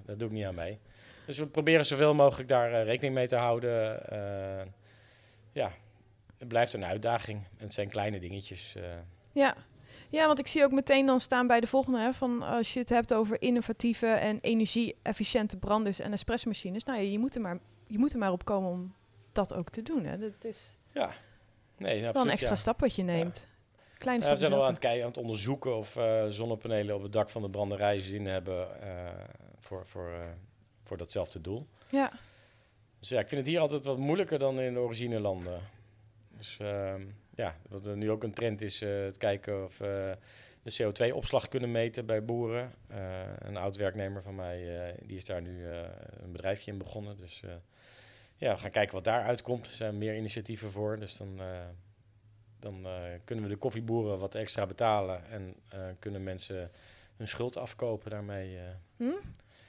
dat 0.04 0.18
doe 0.18 0.28
ik 0.28 0.34
niet 0.34 0.44
aan 0.44 0.54
mee. 0.54 0.78
Dus 1.26 1.38
we 1.38 1.46
proberen 1.46 1.86
zoveel 1.86 2.14
mogelijk 2.14 2.48
daar 2.48 2.84
rekening 2.84 3.14
mee 3.14 3.28
te 3.28 3.36
houden. 3.36 4.02
Ja, 5.52 5.72
het 6.38 6.48
blijft 6.48 6.72
een 6.72 6.84
uitdaging. 6.84 7.38
En 7.38 7.64
het 7.64 7.72
zijn 7.72 7.88
kleine 7.88 8.20
dingetjes. 8.20 8.76
Ja. 9.32 9.56
ja, 10.08 10.26
want 10.26 10.38
ik 10.38 10.46
zie 10.46 10.64
ook 10.64 10.72
meteen 10.72 11.06
dan 11.06 11.20
staan 11.20 11.46
bij 11.46 11.60
de 11.60 11.66
volgende... 11.66 11.98
Hè, 11.98 12.12
van 12.12 12.42
als 12.42 12.72
je 12.72 12.78
het 12.78 12.88
hebt 12.88 13.14
over 13.14 13.42
innovatieve 13.42 14.06
en 14.06 14.38
energie-efficiënte 14.40 15.56
branders 15.56 15.98
en 15.98 16.12
espressomachines... 16.12 16.84
Nou 16.84 16.98
ja, 17.02 17.10
je 17.10 17.18
moet, 17.18 17.34
er 17.34 17.40
maar, 17.40 17.58
je 17.86 17.98
moet 17.98 18.12
er 18.12 18.18
maar 18.18 18.32
op 18.32 18.44
komen 18.44 18.70
om 18.70 18.94
dat 19.32 19.54
ook 19.54 19.70
te 19.70 19.82
doen. 19.82 20.04
Hè. 20.04 20.18
Dat 20.18 20.44
is 20.44 20.78
ja, 20.92 21.12
nee, 21.76 22.00
wel 22.00 22.22
een 22.22 22.30
extra 22.30 22.50
ja. 22.50 22.56
stap 22.56 22.80
wat 22.80 22.94
je 22.94 23.02
neemt. 23.02 23.46
Kleine 23.98 24.24
Ja, 24.24 24.30
we 24.30 24.36
zijn 24.36 24.52
al 24.52 24.62
aan 24.62 24.70
het 24.70 24.78
kijken, 24.78 25.02
aan 25.02 25.08
het 25.08 25.18
onderzoeken 25.18 25.76
of 25.76 25.96
eh, 25.96 26.26
zonnepanelen 26.28 26.94
op 26.94 27.02
het 27.02 27.12
dak 27.12 27.30
van 27.30 27.42
de 27.42 27.50
branderij 27.50 28.00
zin 28.00 28.26
hebben 28.26 28.82
eh, 28.82 29.10
voor, 29.60 29.86
voor, 29.86 30.12
eh, 30.12 30.26
voor 30.82 30.96
datzelfde 30.96 31.40
doel. 31.40 31.66
Ja, 31.90 32.12
Dus 32.98 33.08
ja, 33.08 33.20
ik 33.20 33.28
vind 33.28 33.40
het 33.40 33.50
hier 33.50 33.60
altijd 33.60 33.84
wat 33.84 33.98
moeilijker 33.98 34.38
dan 34.38 34.60
in 34.60 34.74
de 34.74 34.80
originelanden. 34.80 35.60
Dus 36.36 36.56
ehm, 36.60 37.02
ja, 37.34 37.56
wat 37.68 37.86
er 37.86 37.96
nu 37.96 38.10
ook 38.10 38.22
een 38.22 38.34
trend 38.34 38.60
is, 38.62 38.82
eh, 38.82 39.02
het 39.02 39.18
kijken 39.18 39.64
of 39.64 39.78
we 39.78 40.16
de 40.62 40.72
CO2-opslag 40.82 41.48
kunnen 41.48 41.70
meten 41.70 42.06
bij 42.06 42.24
boeren. 42.24 42.72
Eh, 42.88 43.20
een 43.38 43.56
oud 43.56 43.76
werknemer 43.76 44.22
van 44.22 44.34
mij, 44.34 44.86
eh, 44.88 44.94
die 45.06 45.16
is 45.16 45.24
daar 45.24 45.42
nu 45.42 45.68
eh, 45.70 45.78
een 46.22 46.32
bedrijfje 46.32 46.70
in 46.72 46.78
begonnen. 46.78 47.16
Dus 47.16 47.42
eh, 47.44 47.50
ja, 48.36 48.54
we 48.54 48.60
gaan 48.60 48.70
kijken 48.70 48.94
wat 48.94 49.04
daaruit 49.04 49.42
komt. 49.42 49.66
Er 49.66 49.72
zijn 49.72 49.98
meer 49.98 50.16
initiatieven 50.16 50.70
voor, 50.70 50.96
dus 51.00 51.16
dan, 51.16 51.40
eh, 51.40 51.46
dan 52.58 52.86
eh, 52.86 52.92
kunnen 53.24 53.44
we 53.44 53.50
de 53.50 53.56
koffieboeren 53.56 54.18
wat 54.18 54.34
extra 54.34 54.66
betalen 54.66 55.26
en 55.30 55.54
eh, 55.68 55.78
kunnen 55.98 56.22
mensen 56.22 56.70
hun 57.16 57.28
schuld 57.28 57.56
afkopen 57.56 58.10
daarmee. 58.10 58.56
eh. 58.56 58.62
hm? 58.96 59.10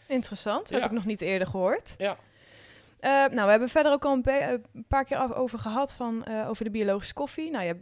interessant. 0.07 0.69
Heb 0.69 0.79
Ja. 0.79 0.85
ik 0.85 0.91
nog 0.91 1.05
niet 1.05 1.21
eerder 1.21 1.47
gehoord. 1.47 1.93
Ja. 1.97 2.17
Eh, 3.03 3.09
nou, 3.11 3.43
we 3.43 3.49
hebben 3.49 3.69
verder 3.69 3.91
ook 3.91 4.05
al 4.05 4.13
een, 4.13 4.23
eh, 4.23 4.49
een 4.73 4.85
paar 4.87 5.03
keer 5.03 5.17
af- 5.17 5.31
over 5.31 5.59
gehad 5.59 5.93
van, 5.93 6.23
eh, 6.25 6.49
over 6.49 6.63
de 6.63 6.71
biologische 6.71 7.13
koffie. 7.13 7.51
Nou 7.51 7.65
ja, 7.65 7.73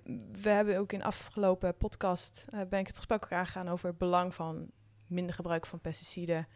we 0.42 0.50
hebben 0.50 0.78
ook 0.78 0.92
in 0.92 1.00
de 1.00 1.06
afgelopen 1.06 1.78
podcast 1.78 2.46
ben 2.70 2.80
ik 2.80 2.88
het 2.88 2.96
gesprek 2.96 3.24
ook 3.24 3.32
aangegaan 3.32 3.70
over 3.70 3.88
het 3.90 3.98
belang 3.98 4.34
van 4.36 4.68
minder 5.08 5.36
gebruik 5.36 5.66
van 5.66 5.80
pesticiden. 5.80 6.48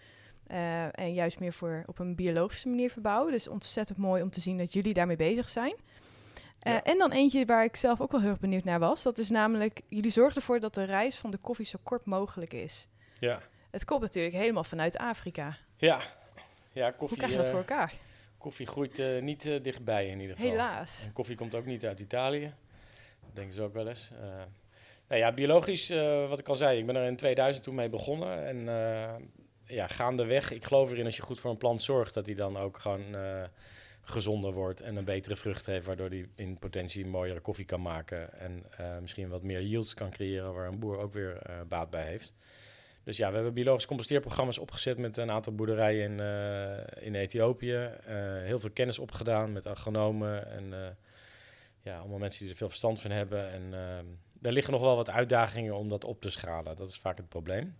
en 0.91 1.13
juist 1.13 1.39
meer 1.39 1.53
voor 1.53 1.83
op 1.85 1.99
een 1.99 2.15
biologische 2.15 2.69
manier 2.69 2.89
verbouwen. 2.89 3.31
Dus 3.31 3.47
ontzettend 3.47 3.97
mooi 3.97 4.21
om 4.21 4.29
te 4.29 4.39
zien 4.39 4.57
dat 4.57 4.73
jullie 4.73 4.93
daarmee 4.93 5.15
bezig 5.15 5.49
zijn. 5.49 5.75
Ja. 6.59 6.83
En 6.83 6.97
dan 6.97 7.11
eentje 7.11 7.45
waar 7.45 7.63
ik 7.63 7.75
zelf 7.75 8.01
ook 8.01 8.11
wel 8.11 8.21
heel 8.21 8.29
erg 8.29 8.39
benieuwd 8.39 8.63
naar 8.63 8.79
was. 8.79 9.03
Dat 9.03 9.17
is 9.17 9.29
namelijk, 9.29 9.81
jullie 9.87 10.11
zorgen 10.11 10.35
ervoor 10.35 10.59
dat 10.59 10.73
de 10.73 10.83
reis 10.83 11.17
van 11.17 11.31
de 11.31 11.37
koffie 11.37 11.65
zo 11.65 11.77
kort 11.83 12.05
mogelijk 12.05 12.53
is. 12.53 12.87
Ja. 13.19 13.39
Het 13.71 13.85
komt 13.85 14.01
natuurlijk 14.01 14.35
helemaal 14.35 14.63
vanuit 14.63 14.97
Afrika. 14.97 15.57
Ja. 15.77 15.99
Ja, 16.71 16.85
Hoe 16.87 16.95
koffie, 16.95 17.17
krijg 17.17 17.31
je 17.31 17.37
dat 17.37 17.47
voor 17.49 17.57
elkaar? 17.57 17.93
Koffie 18.45 18.67
groeit 18.67 18.99
eh, 18.99 19.21
niet 19.21 19.45
eh, 19.45 19.61
dichtbij 19.61 20.07
in 20.07 20.19
ieder 20.19 20.35
geval. 20.35 20.51
Helaas. 20.51 21.03
En 21.05 21.13
koffie 21.13 21.35
komt 21.35 21.55
ook 21.55 21.65
niet 21.65 21.85
uit 21.85 21.99
Italië. 21.99 22.53
Dat 23.21 23.35
denken 23.35 23.53
ze 23.53 23.61
ook 23.61 23.73
wel 23.73 23.87
eens. 23.87 24.11
Eh, 24.11 24.27
nou 25.07 25.21
ja, 25.21 25.31
biologisch, 25.31 25.89
wat 26.29 26.39
ik 26.39 26.47
al 26.47 26.55
zei, 26.55 26.79
ik 26.79 26.85
ben 26.85 26.95
er 26.95 27.07
in 27.07 27.15
2000 27.15 27.63
toen 27.63 27.75
mee 27.75 27.89
begonnen. 27.89 28.45
En 28.45 28.65
ja, 29.65 29.87
gaandeweg, 29.87 30.51
ik 30.51 30.65
geloof 30.65 30.91
erin 30.91 31.05
als 31.05 31.15
je 31.15 31.21
goed 31.21 31.39
voor 31.39 31.51
een 31.51 31.57
plant 31.57 31.81
zorgt, 31.81 32.13
dat 32.13 32.25
die 32.25 32.35
dan 32.35 32.57
ook 32.57 32.77
gewoon 32.77 33.15
gezonder 34.01 34.53
wordt 34.53 34.81
en 34.81 34.95
een 34.95 35.05
betere 35.05 35.35
vrucht 35.35 35.65
heeft, 35.65 35.85
waardoor 35.85 36.09
die 36.09 36.27
in 36.35 36.59
potentie 36.59 37.03
een 37.03 37.09
mooiere 37.09 37.39
koffie 37.39 37.65
kan 37.65 37.81
maken. 37.81 38.39
En 38.39 38.65
misschien 39.01 39.29
wat 39.29 39.43
meer 39.43 39.61
yields 39.61 39.93
kan 39.93 40.09
creëren, 40.09 40.53
waar 40.53 40.67
een 40.67 40.79
boer 40.79 40.97
ook 40.97 41.13
weer 41.13 41.41
baat 41.67 41.89
bij 41.89 42.05
heeft. 42.05 42.33
Dus 43.05 43.17
ja, 43.17 43.29
we 43.29 43.35
hebben 43.35 43.53
biologisch 43.53 43.85
composteerprogramma's 43.85 44.57
opgezet 44.57 44.97
met 44.97 45.17
een 45.17 45.31
aantal 45.31 45.55
boerderijen 45.55 46.11
in, 46.11 46.19
eh, 46.19 47.05
in 47.05 47.15
Ethiopië. 47.15 47.73
Eh, 47.73 48.15
heel 48.41 48.59
veel 48.59 48.71
kennis 48.71 48.99
opgedaan 48.99 49.51
met 49.51 49.65
agronomen 49.67 50.51
en 50.51 50.73
eh, 50.73 50.91
ja, 51.81 51.97
allemaal 51.97 52.17
mensen 52.17 52.41
die 52.41 52.51
er 52.51 52.57
veel 52.57 52.67
verstand 52.67 53.01
van 53.01 53.11
hebben. 53.11 53.51
En 53.51 53.71
daar 54.33 54.51
liggen 54.51 54.73
nog 54.73 54.81
wel 54.81 54.95
wat 54.95 55.09
uitdagingen 55.09 55.75
om 55.75 55.89
dat 55.89 56.03
op 56.03 56.21
te 56.21 56.29
schalen. 56.29 56.75
Dat 56.75 56.89
is 56.89 56.97
vaak 56.97 57.17
het 57.17 57.29
probleem. 57.29 57.77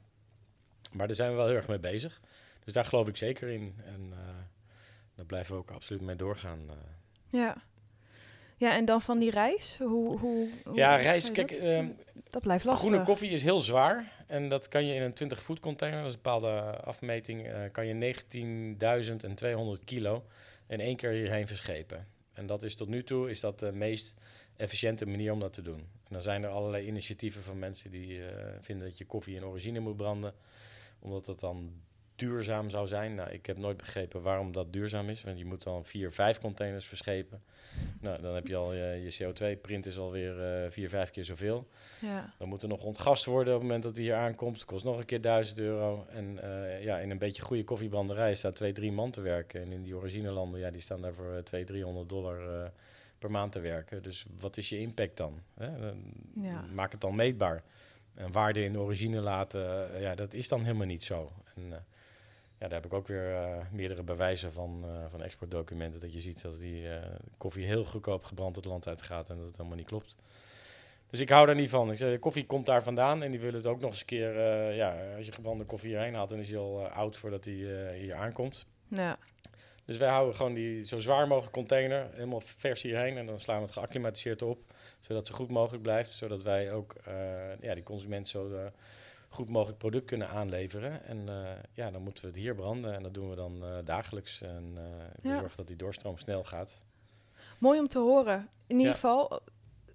Maar 0.92 1.08
daar 1.08 1.16
zijn 1.16 1.30
we 1.30 1.36
wel 1.36 1.48
heel 1.48 1.56
erg 1.56 1.68
mee 1.68 1.80
bezig. 1.80 2.22
Dus 2.64 2.74
daar 2.74 2.86
geloof 2.86 3.08
ik 3.08 3.18
zeker 3.18 3.50
in. 3.50 3.76
En 3.86 4.14
daar 5.16 5.26
blijven 5.26 5.54
we 5.54 5.60
ook 5.60 5.72
absoluut 5.72 6.02
mee 6.02 6.16
doorgaan. 6.16 6.60
Ja. 7.30 7.56
Ja, 8.58 8.76
en 8.76 8.86
dan 8.86 9.02
van 9.02 9.20
die 9.20 9.32
reis? 9.32 9.78
Hoe, 9.78 10.20
hoe, 10.20 10.50
hoe 10.66 10.76
ja, 10.76 10.98
je 10.98 11.32
Kijk, 11.32 11.50
dat? 11.50 11.60
ehm, 11.60 11.88
dat 12.30 12.42
blijft 12.42 12.64
lastig. 12.64 12.88
groene 12.88 13.06
koffie 13.06 13.30
is 13.30 13.44
heel 13.44 13.60
zwaar. 13.60 14.14
En 14.28 14.50
dat 14.50 14.68
kan 14.68 14.86
je 14.86 14.94
in 14.94 15.02
een 15.02 15.14
20 15.14 15.42
voet 15.42 15.60
container, 15.60 16.00
dat 16.00 16.08
is 16.08 16.14
een 16.16 16.22
bepaalde 16.22 16.62
afmeting, 16.82 17.48
eh, 17.48 17.62
kan 17.72 17.88
je 17.88 17.94
19.200 17.94 19.84
kilo 19.84 20.26
in 20.68 20.80
één 20.80 20.96
keer 20.96 21.12
hierheen 21.12 21.48
verschepen. 21.48 22.08
En 22.34 22.46
dat 22.46 22.64
is 22.64 22.76
tot 22.76 22.88
nu 22.88 23.04
toe 23.04 23.30
is 23.30 23.40
dat 23.40 23.60
de 23.60 23.72
meest 23.72 24.16
efficiënte 24.58 25.06
manier 25.06 25.32
om 25.32 25.40
dat 25.40 25.54
te 25.54 25.62
doen. 25.62 25.80
En 25.80 26.12
dan 26.12 26.22
zijn 26.22 26.44
er 26.44 26.50
allerlei 26.50 26.88
initiatieven 26.88 27.44
van 27.44 27.60
mensen 27.60 27.92
die 27.92 28.26
eh, 28.26 28.46
vinden 28.62 28.88
dat 28.88 28.98
je 28.98 29.06
koffie 29.06 29.36
in 29.36 29.46
origine 29.46 29.80
moet 29.80 29.98
branden, 29.98 30.34
omdat 31.00 31.26
dat 31.26 31.40
dan 31.40 31.72
duurzaam 32.16 32.70
zou 32.70 32.88
zijn. 32.88 33.16
Nou, 33.16 33.30
ik 33.30 33.46
heb 33.46 33.58
nooit 33.58 33.78
begrepen 33.78 34.22
waarom 34.22 34.52
dat 34.52 34.74
duurzaam 34.74 35.10
is, 35.10 35.24
want 35.24 35.38
je 35.38 35.46
moet 35.46 35.64
dan 35.64 35.86
vier, 35.86 36.12
vijf 36.12 36.40
containers 36.40 36.86
verschepen. 36.86 37.44
Nou, 38.00 38.22
dan 38.22 38.36
heb 38.36 38.48
je 38.48 38.56
al 38.56 38.74
je, 38.74 39.02
je 39.04 39.24
CO2-print 39.24 39.86
is 39.86 39.98
alweer 39.98 40.64
eh 40.64 40.72
vier, 40.72 40.90
vijf 40.90 41.12
keer 41.12 41.26
zoveel. 41.26 41.68
Ja. 42.02 42.30
Dan 42.38 42.48
moet 42.48 42.62
er 42.62 42.68
nog 42.68 42.84
ontgast 42.84 43.26
worden 43.26 43.54
op 43.54 43.60
het 43.60 43.68
moment 43.68 43.84
dat 43.84 43.96
hij 43.96 44.04
hier 44.04 44.16
aankomt. 44.16 44.56
Het 44.56 44.66
kost 44.66 44.84
nog 44.84 44.98
een 44.98 45.06
keer 45.06 45.22
1000 45.22 45.60
euro. 45.60 46.06
En 46.10 46.40
eh, 46.42 46.84
ja, 46.84 46.98
in 46.98 47.10
een 47.10 47.18
beetje 47.18 47.42
goede 47.42 47.64
koffiebranderij 47.64 48.36
staat 48.36 48.56
twee, 48.56 48.74
drie 48.74 48.92
man 48.92 49.12
te 49.12 49.22
werken. 49.22 49.62
En 49.62 49.72
in 49.72 49.84
die 49.84 49.96
originelanden, 49.96 50.60
ja, 50.60 50.72
die 50.72 50.82
staan 50.82 51.02
daar 51.02 51.14
voor 51.14 51.36
eh, 51.36 51.44
200, 51.44 51.68
300 51.68 52.10
dollar 52.10 52.64
eh, 52.64 52.70
per 53.20 53.32
maand 53.32 53.52
te 53.52 53.60
werken. 53.60 54.04
Dus 54.04 54.26
wat 54.40 54.58
is 54.58 54.70
je 54.70 54.80
impact 54.80 55.18
dan? 55.18 55.42
Hè? 55.54 55.80
Dan 55.80 56.14
Ja. 56.36 56.66
Maak 56.74 56.92
het 56.92 57.02
dan 57.02 57.16
meetbaar. 57.16 57.64
En 58.16 58.32
waarde 58.32 58.64
in 58.64 58.72
de 58.72 58.80
origine 58.80 59.20
laten, 59.20 59.94
eh, 59.94 60.02
ja, 60.02 60.16
dat 60.16 60.34
is 60.34 60.48
dan 60.48 60.62
helemaal 60.62 60.86
niet 60.86 61.04
zo. 61.04 61.32
En 61.56 61.74
eh, 61.74 61.80
ja, 62.60 62.68
daar 62.68 62.82
heb 62.82 62.86
ik 62.86 62.94
ook 62.94 63.08
weer 63.08 63.36
eh, 63.36 63.58
meerdere 63.72 64.04
bewijzen 64.04 64.54
van, 64.54 64.84
eh, 64.86 65.06
van 65.12 65.24
exportdocumenten. 65.24 66.00
Dat 66.00 66.14
je 66.14 66.20
ziet 66.20 66.42
dat 66.42 66.60
die 66.60 66.90
eh, 66.90 67.04
koffie 67.38 67.66
heel 67.66 67.86
goedkoop 67.86 68.24
gebrand 68.24 68.56
het 68.56 68.66
land 68.66 68.88
uitgaat 68.88 69.30
en 69.30 69.36
dat 69.38 69.46
het 69.46 69.58
helemaal 69.58 69.78
niet 69.78 69.88
klopt. 69.88 70.16
Dus 71.10 71.20
ik 71.20 71.30
hou 71.30 71.46
daar 71.46 71.56
niet 71.56 71.70
van. 71.70 71.92
Ik 71.92 71.98
zeg, 71.98 72.20
koffie 72.20 72.46
komt 72.46 72.66
daar 72.66 72.84
vandaan 72.84 73.24
en 73.24 73.32
die 73.32 73.40
willen 73.40 73.56
het 73.56 73.68
ook 73.68 73.80
nog 73.80 73.90
eens 73.90 74.00
een 74.00 74.06
keer... 74.06 74.34
ja, 74.74 75.16
als 75.16 75.26
je 75.26 75.32
gebrande 75.32 75.64
koffie 75.64 75.90
hierheen 75.90 76.14
haalt, 76.14 76.30
dan 76.30 76.40
is 76.40 76.50
hij 76.50 76.58
al 76.58 76.88
oud 76.88 77.16
voordat 77.16 77.46
hij 77.46 77.54
hier 77.98 78.14
aankomt. 78.14 78.66
Ja. 78.88 79.18
Dus 79.86 79.98
wij 79.98 80.10
houden 80.10 80.36
gewoon 80.36 80.54
die 80.54 80.84
zo 80.84 81.00
zwaar 81.00 81.28
mogelijk 81.28 81.54
container 81.54 82.08
helemaal 82.14 82.42
vers 82.42 82.82
hierheen. 82.82 83.18
En 83.18 83.26
dan 83.26 83.40
slaan 83.40 83.58
we 83.58 83.64
het 83.64 83.72
geacclimatiseerd 83.72 84.42
op, 84.42 84.60
zodat 85.00 85.28
het 85.28 85.28
zo 85.28 85.44
goed 85.44 85.52
mogelijk 85.52 85.84
blijft. 85.84 86.14
Zodat 86.14 86.44
wij 86.44 86.72
ook 86.72 86.96
ja, 87.62 87.74
die 87.74 87.84
consument 87.84 88.28
zo 88.28 88.72
goed 89.36 89.50
mogelijk 89.50 89.78
product 89.78 90.06
kunnen 90.06 90.30
aanleveren. 90.30 91.06
En 91.06 91.30
eh, 91.30 91.52
ja, 91.74 91.92
dan 91.92 92.02
moeten 92.02 92.24
we 92.24 92.30
het 92.30 92.38
hier 92.40 92.56
branden. 92.56 92.94
En 92.94 93.04
dat 93.04 93.14
doen 93.14 93.30
we 93.30 93.36
dan 93.36 93.64
eh, 93.64 93.78
dagelijks. 93.84 94.42
En 94.42 94.72
eh 94.76 94.84
we 95.22 95.30
Ja. 95.30 95.38
zorgen 95.40 95.58
dat 95.58 95.68
die 95.68 95.76
doorstroom 95.76 96.18
snel 96.18 96.44
gaat. 96.44 96.84
Mooi 97.60 97.80
om 97.80 97.88
te 97.88 98.00
horen. 98.00 98.50
In 98.68 98.76
ieder 98.76 98.86
Ja. 98.86 98.94
geval, 98.94 99.40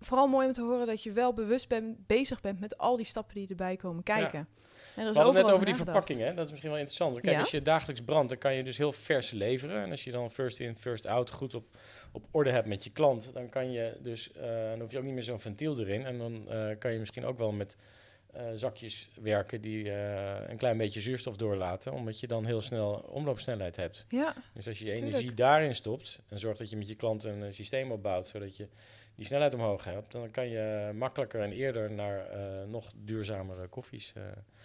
vooral 0.01 0.27
mooi 0.27 0.47
om 0.47 0.53
te 0.53 0.63
horen 0.63 0.87
dat 0.87 1.03
je 1.03 1.13
wel 1.13 1.33
bewust 1.35 1.69
bent, 1.69 2.07
bezig 2.07 2.41
bent 2.41 2.61
met 2.61 2.79
al 2.79 2.97
die 2.97 3.07
stappen 3.07 3.35
die 3.35 3.49
erbij 3.49 3.77
komen 3.77 4.03
kijken. 4.03 4.39
En 4.97 5.03
er 5.03 5.09
is 5.11 5.17
We 5.17 5.23
hadden 5.23 5.43
net 5.43 5.53
over 5.53 5.65
die 5.67 5.75
nagedacht. 5.75 5.97
verpakking, 5.99 6.21
hè? 6.29 6.35
dat 6.35 6.45
is 6.45 6.51
misschien 6.51 6.71
wel 6.71 6.81
interessant. 6.81 7.21
Kijk, 7.21 7.39
als 7.39 7.51
je 7.51 7.63
dagelijks 7.63 8.03
brandt, 8.03 8.29
dan 8.29 8.39
kan 8.39 8.55
je 8.55 8.63
dus 8.65 8.77
heel 8.77 8.93
vers 8.93 9.31
leveren. 9.31 9.83
En 9.83 9.91
als 9.91 10.05
je 10.05 10.11
dan 10.11 10.31
first 10.31 10.61
in, 10.61 10.79
first 10.79 11.07
out 11.07 11.31
goed 11.31 11.55
op, 11.55 11.77
op 12.13 12.27
orde 12.31 12.51
hebt 12.51 12.67
met 12.67 12.85
je 12.85 12.91
klant, 12.91 13.31
dan 13.35 13.49
kan 13.49 13.71
je 13.73 13.97
dus, 14.03 14.31
dan 14.71 14.81
hoef 14.81 14.91
je 14.91 14.99
ook 14.99 15.05
niet 15.05 15.15
meer 15.15 15.23
zo'n 15.23 15.41
ventiel 15.41 15.79
erin. 15.81 16.05
En 16.07 16.19
dan 16.19 16.47
kan 16.79 16.93
je 16.93 16.99
misschien 16.99 17.25
ook 17.25 17.39
wel 17.39 17.53
met 17.53 17.77
eh, 18.33 18.45
zakjes 18.55 19.11
werken 19.21 19.61
die 19.61 19.91
eh, 19.93 20.49
een 20.49 20.57
klein 20.57 20.77
beetje 20.77 21.01
zuurstof 21.01 21.37
doorlaten, 21.37 21.93
omdat 21.93 22.21
je 22.21 22.27
dan 22.27 22.45
heel 22.45 22.61
snel 22.61 22.93
omloopsnelheid 22.93 23.77
hebt. 23.77 24.05
Ja, 24.09 24.35
Dus 24.55 24.69
als 24.69 24.79
je 24.79 24.85
je 24.85 24.93
Tuurlijk. 24.93 25.15
energie 25.15 25.35
daarin 25.35 25.75
stopt 25.75 26.21
en 26.29 26.39
zorgt 26.39 26.59
dat 26.59 26.71
je 26.71 26.77
met 26.77 26.89
je 26.89 26.95
klant 26.95 27.25
een 27.25 27.43
eh, 27.43 27.53
systeem 27.53 27.93
opbouwt, 27.93 28.27
zodat 28.27 28.57
je 28.57 28.69
die 29.15 29.27
snelheid 29.27 29.55
omhoog 29.55 29.85
hebt, 29.85 30.13
dan 30.13 30.31
kan 30.31 30.49
je 30.49 30.91
makkelijker 30.95 31.41
en 31.41 31.53
eerder 31.53 31.91
naar 31.91 32.27
nog 32.69 32.91
duurzamere 32.97 33.69
koffies, 33.69 34.13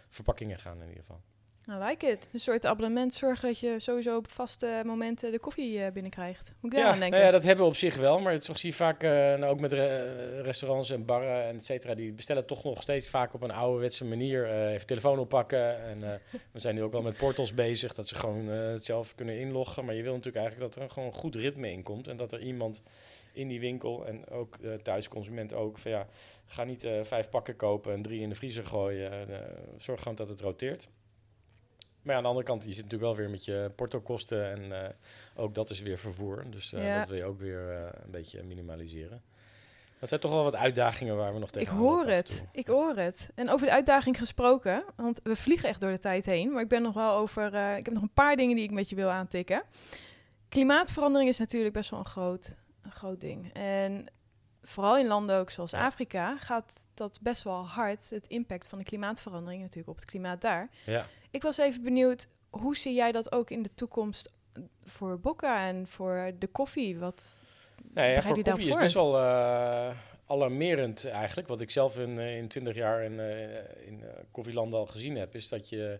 verpakkingen 0.09 0.57
gaan 0.57 0.81
in 0.81 0.87
ieder 0.87 1.03
geval. 1.03 1.21
I 1.69 1.83
like 1.83 2.07
it. 2.07 2.29
Een 2.33 2.39
soort 2.39 2.65
abonnement 2.65 3.13
zorgen 3.13 3.47
dat 3.47 3.59
je 3.59 3.79
sowieso 3.79 4.17
op 4.17 4.29
vaste 4.29 4.81
momenten 4.85 5.31
de 5.31 5.39
koffie 5.39 5.83
eh, 5.83 5.91
binnenkrijgt. 5.91 6.53
Moet 6.59 6.71
ik 6.73 6.77
Ja, 6.77 6.85
aan 6.85 6.91
denken? 6.91 7.09
nou 7.09 7.23
ja, 7.23 7.31
dat 7.31 7.43
hebben 7.43 7.63
we 7.63 7.69
op 7.71 7.75
zich 7.77 7.95
wel. 7.95 8.19
Maar 8.19 8.33
het 8.33 8.43
zie 8.53 8.69
je 8.69 8.75
vaak, 8.75 9.03
eh, 9.03 9.09
nou 9.11 9.45
ook 9.45 9.59
met 9.59 9.73
re- 9.73 10.41
restaurants 10.41 10.89
en 10.89 11.05
barren 11.05 11.43
en 11.45 11.55
et 11.55 11.65
cetera, 11.65 11.93
die 11.95 12.11
bestellen 12.13 12.45
toch 12.45 12.63
nog 12.63 12.81
steeds 12.81 13.09
vaak 13.09 13.33
op 13.33 13.41
een 13.41 13.51
ouderwetse 13.51 14.05
manier. 14.05 14.45
eh 14.49 14.73
even 14.73 14.87
telefoon 14.87 15.19
oppakken. 15.19 15.83
En 15.83 15.99
we 16.53 16.59
zijn 16.59 16.75
nu 16.75 16.83
ook 16.83 16.91
wel 16.91 17.01
met 17.01 17.17
portals 17.17 17.53
bezig, 17.53 17.93
dat 17.93 18.07
ze 18.07 18.15
gewoon 18.15 18.47
het 18.47 18.85
zelf 18.85 19.15
kunnen 19.15 19.39
inloggen. 19.39 19.85
Maar 19.85 19.95
je 19.95 20.03
wil 20.03 20.13
natuurlijk 20.13 20.45
eigenlijk 20.45 20.73
dat 20.73 20.83
er 20.83 20.89
gewoon 20.89 21.07
een 21.09 21.15
goed 21.15 21.35
ritme 21.35 21.71
in 21.71 21.83
komt. 21.83 22.07
En 22.07 22.17
dat 22.17 22.31
er 22.33 22.39
iemand 22.41 22.81
in 23.33 23.47
die 23.47 23.59
winkel 23.59 24.05
en 24.05 24.27
ook 24.29 24.57
eh 24.63 24.73
thuisconsument 24.73 25.53
ook, 25.53 25.77
van 25.77 25.91
ja, 25.91 26.07
ga 26.45 26.63
niet 26.63 26.87
vijf 27.03 27.29
pakken 27.29 27.55
kopen 27.55 27.93
en 27.93 28.01
drie 28.01 28.21
in 28.21 28.29
de 28.29 28.35
vriezer 28.35 28.65
gooien. 28.65 29.27
Zorg 29.77 30.01
gewoon 30.01 30.15
dat 30.17 30.29
het 30.29 30.41
roteert. 30.41 30.89
Maar 32.05 32.13
ja, 32.13 32.15
aan 32.15 32.23
de 32.23 32.29
andere 32.29 32.45
kant, 32.45 32.63
je 32.63 32.73
zit 32.73 32.83
natuurlijk 32.83 33.03
wel 33.03 33.15
weer 33.15 33.29
met 33.29 33.45
je 33.45 33.71
portokosten 33.75 34.51
en 34.51 34.83
eh, 34.83 34.89
ook 35.35 35.55
dat 35.55 35.69
is 35.69 35.81
weer 35.81 35.97
vervoer. 35.97 36.43
Dus 36.49 36.73
eh, 36.73 36.85
Ja. 36.85 36.97
dat 36.99 37.07
wil 37.07 37.17
je 37.17 37.23
ook 37.25 37.39
weer 37.39 37.69
eh, 37.69 38.03
een 38.03 38.11
beetje 38.11 38.43
minimaliseren. 38.43 39.21
Dat 39.99 40.09
zijn 40.09 40.21
toch 40.21 40.31
wel 40.31 40.43
wat 40.43 40.55
uitdagingen 40.55 41.15
waar 41.17 41.33
we 41.33 41.39
nog 41.39 41.47
Ik 41.49 41.53
tegen 41.53 41.75
hoor 41.75 42.05
het. 42.05 42.43
Ik 42.51 42.67
hoor 42.67 42.95
het. 42.95 43.29
En 43.35 43.49
over 43.49 43.65
de 43.65 43.73
uitdaging 43.73 44.17
gesproken, 44.17 44.83
want 44.95 45.19
we 45.23 45.35
vliegen 45.35 45.69
echt 45.69 45.81
door 45.81 45.91
de 45.91 45.97
tijd 45.97 46.25
heen. 46.25 46.51
Maar 46.51 46.61
ik 46.61 46.67
ben 46.67 46.81
nog 46.81 46.93
wel 46.93 47.11
over. 47.11 47.45
ik 47.77 47.85
heb 47.85 47.93
nog 47.93 48.03
een 48.03 48.13
paar 48.13 48.35
dingen 48.35 48.55
die 48.55 48.65
ik 48.65 48.71
met 48.71 48.89
je 48.89 48.95
wil 48.95 49.09
aantikken. 49.09 49.63
Klimaatverandering 50.49 51.29
is 51.29 51.37
natuurlijk 51.37 51.73
best 51.73 51.89
wel 51.89 51.99
een 51.99 52.05
groot, 52.05 52.55
een 52.81 52.91
groot 52.91 53.21
ding. 53.21 53.53
En 53.53 54.07
vooral 54.67 54.97
in 54.97 55.07
landen 55.07 55.37
ook 55.39 55.49
zoals 55.49 55.71
Ja. 55.71 55.85
Afrika 55.85 56.37
gaat 56.37 56.71
dat 56.93 57.19
best 57.21 57.43
wel 57.43 57.67
hard. 57.67 58.09
Het 58.09 58.27
impact 58.27 58.67
van 58.67 58.77
de 58.77 58.83
klimaatverandering 58.83 59.61
natuurlijk 59.61 59.89
op 59.89 59.95
het 59.95 60.05
klimaat 60.05 60.41
daar. 60.41 60.69
Ja. 60.85 61.05
Ik 61.31 61.41
was 61.41 61.57
even 61.57 61.83
benieuwd, 61.83 62.27
hoe 62.49 62.77
zie 62.77 62.93
jij 62.93 63.11
dat 63.11 63.31
ook 63.31 63.49
in 63.49 63.61
de 63.61 63.73
toekomst 63.73 64.33
voor 64.83 65.19
Bocca 65.19 65.67
en 65.67 65.87
voor 65.87 66.31
de 66.39 66.47
koffie? 66.47 66.97
Wat, 66.97 67.45
Nou 67.93 68.07
ja, 68.07 68.21
voor 68.21 68.41
koffie 68.43 68.67
is 68.67 68.75
best 68.75 68.93
wel 68.93 69.17
eh, 69.17 69.89
alarmerend 70.25 71.05
eigenlijk. 71.05 71.47
Wat 71.47 71.61
ik 71.61 71.71
zelf 71.71 71.97
in, 71.97 72.19
eh, 72.19 72.37
in 72.37 72.47
20 72.47 72.75
jaar 72.75 73.03
in, 73.03 73.19
eh, 73.19 73.87
in 73.87 74.03
eh, 74.03 74.09
koffielanden 74.31 74.79
al 74.79 74.85
gezien 74.85 75.17
heb, 75.17 75.35
is 75.35 75.49
dat 75.49 75.69
je 75.69 75.99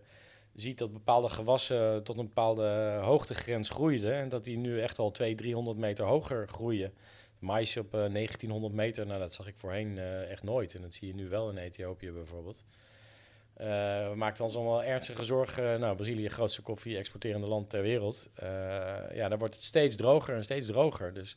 ziet 0.54 0.78
dat 0.78 0.93
bepaalde 0.93 1.30
gewassen 1.30 2.04
tot 2.04 2.17
een 2.17 2.25
bepaalde 2.25 2.99
hoogtegrens 3.01 3.69
groeiden. 3.69 4.13
En 4.13 4.30
dat 4.30 4.43
die 4.43 4.58
nu 4.58 4.82
echt 4.82 4.99
al 4.99 5.12
200, 5.12 5.47
300 5.47 5.78
meter 5.78 6.06
hoger 6.06 6.47
groeien. 6.47 6.93
Mais 7.39 7.78
op 7.78 7.93
eh, 7.93 8.00
1900 8.13 8.74
meter, 8.74 9.06
nou 9.06 9.19
dat 9.19 9.34
zag 9.34 9.48
ik 9.48 9.56
voorheen 9.58 9.98
eh, 9.98 10.32
echt 10.32 10.43
nooit. 10.43 10.76
En 10.76 10.82
dat 10.82 10.93
zie 10.93 11.08
je 11.08 11.15
nu 11.15 11.30
wel 11.30 11.50
in 11.50 11.58
Ethiopië 11.58 12.12
bijvoorbeeld. 12.12 12.63
Eh, 13.54 13.67
we 14.10 14.13
maken 14.15 14.43
ons 14.43 14.56
allemaal 14.56 14.84
ernstige 14.84 15.26
zorgen. 15.26 15.80
Nou, 15.80 15.95
Brazilië, 15.95 16.30
grootste 16.30 16.62
koffie-exporterende 16.62 17.48
land 17.48 17.69
ter 17.69 17.82
wereld. 17.82 18.30
Eh, 18.36 18.48
ja, 19.13 19.30
daar 19.30 19.38
wordt 19.38 19.56
het 19.56 19.63
steeds 19.63 19.95
droger 19.95 20.36
en 20.36 20.43
steeds 20.43 20.67
droger. 20.67 21.13
Dus 21.13 21.36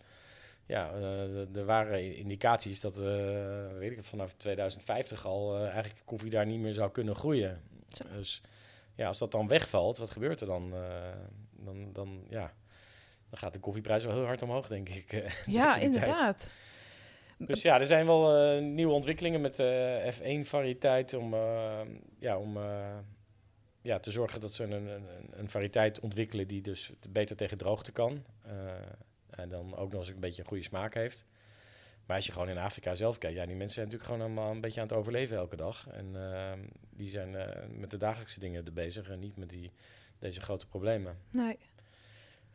ja, 0.68 0.92
eh, 0.92 1.56
er 1.56 1.64
waren 1.64 2.16
indicaties 2.16 2.80
dat, 2.80 2.96
eh, 2.96 3.02
weet 3.78 3.92
ik, 3.92 4.02
vanaf 4.02 4.32
2050 4.32 5.26
al 5.26 5.56
eh, 5.56 5.62
eigenlijk 5.62 6.02
koffie 6.04 6.30
daar 6.30 6.46
niet 6.46 6.60
meer 6.60 6.72
zou 6.72 6.90
kunnen 6.90 7.16
groeien. 7.16 7.62
Zo. 7.88 8.04
Dus 8.16 8.40
ja, 8.94 9.06
als 9.06 9.18
dat 9.18 9.32
dan 9.32 9.48
wegvalt, 9.48 9.98
wat 9.98 10.10
gebeurt 10.10 10.40
er 10.40 10.46
dan? 10.46 10.74
Eh, 10.74 10.80
dan, 11.50 11.92
dan, 11.92 12.24
ja, 12.28 12.52
dan 13.30 13.38
gaat 13.38 13.52
de 13.52 13.58
koffieprijs 13.60 14.04
wel 14.04 14.14
heel 14.14 14.24
hard 14.24 14.42
omhoog, 14.42 14.66
denk 14.66 14.88
ik. 14.88 15.12
eh, 15.12 15.30
ja, 15.46 15.76
inderdaad. 15.76 16.46
Dus 17.38 17.62
ja, 17.62 17.78
er 17.78 17.86
zijn 17.86 18.06
wel 18.06 18.36
eh, 18.36 18.62
nieuwe 18.62 18.92
ontwikkelingen 18.92 19.40
met 19.40 19.56
de 19.56 20.12
F1-variëteit 20.14 21.14
om, 21.14 21.34
eh, 21.34 21.80
ja, 22.18 22.38
om 22.38 22.56
eh, 22.56 22.96
ja, 23.82 23.98
te 23.98 24.10
zorgen 24.10 24.40
dat 24.40 24.52
ze 24.52 24.62
een, 24.64 24.72
een, 24.72 25.06
een- 25.30 25.50
variëteit 25.50 26.00
ontwikkelen 26.00 26.46
die 26.48 26.62
dus 26.62 26.92
beter 27.08 27.36
tegen 27.36 27.58
droogte 27.58 27.92
kan. 27.92 28.24
Eh, 28.42 28.52
en 29.30 29.48
dan 29.48 29.76
ook 29.76 29.90
nog 29.92 30.00
eens 30.00 30.08
een 30.10 30.20
beetje 30.20 30.42
een 30.42 30.48
goede 30.48 30.62
smaak 30.62 30.94
heeft. 30.94 31.24
Maar 32.06 32.16
als 32.16 32.26
je 32.26 32.32
gewoon 32.32 32.48
in 32.48 32.58
Afrika 32.58 32.94
zelf 32.94 33.18
kijkt, 33.18 33.36
ja, 33.36 33.46
die 33.46 33.56
mensen 33.56 33.74
zijn 33.74 33.86
natuurlijk 33.86 34.12
gewoon 34.12 34.26
allemaal 34.26 34.50
een 34.54 34.60
beetje 34.60 34.80
aan 34.80 34.86
het 34.86 34.96
overleven 34.96 35.36
elke 35.36 35.56
dag. 35.56 35.86
En 35.90 36.32
eh, 36.32 36.52
die 36.90 37.08
zijn 37.10 37.34
eh, 37.36 37.66
met 37.70 37.90
de 37.90 37.96
dagelijkse 37.96 38.40
dingen 38.40 38.64
er 38.64 38.72
bezig 38.72 39.08
en 39.10 39.18
niet 39.20 39.36
met 39.36 39.48
die, 39.50 39.72
deze 40.18 40.40
grote 40.40 40.66
problemen. 40.66 41.18
Nee. 41.30 41.58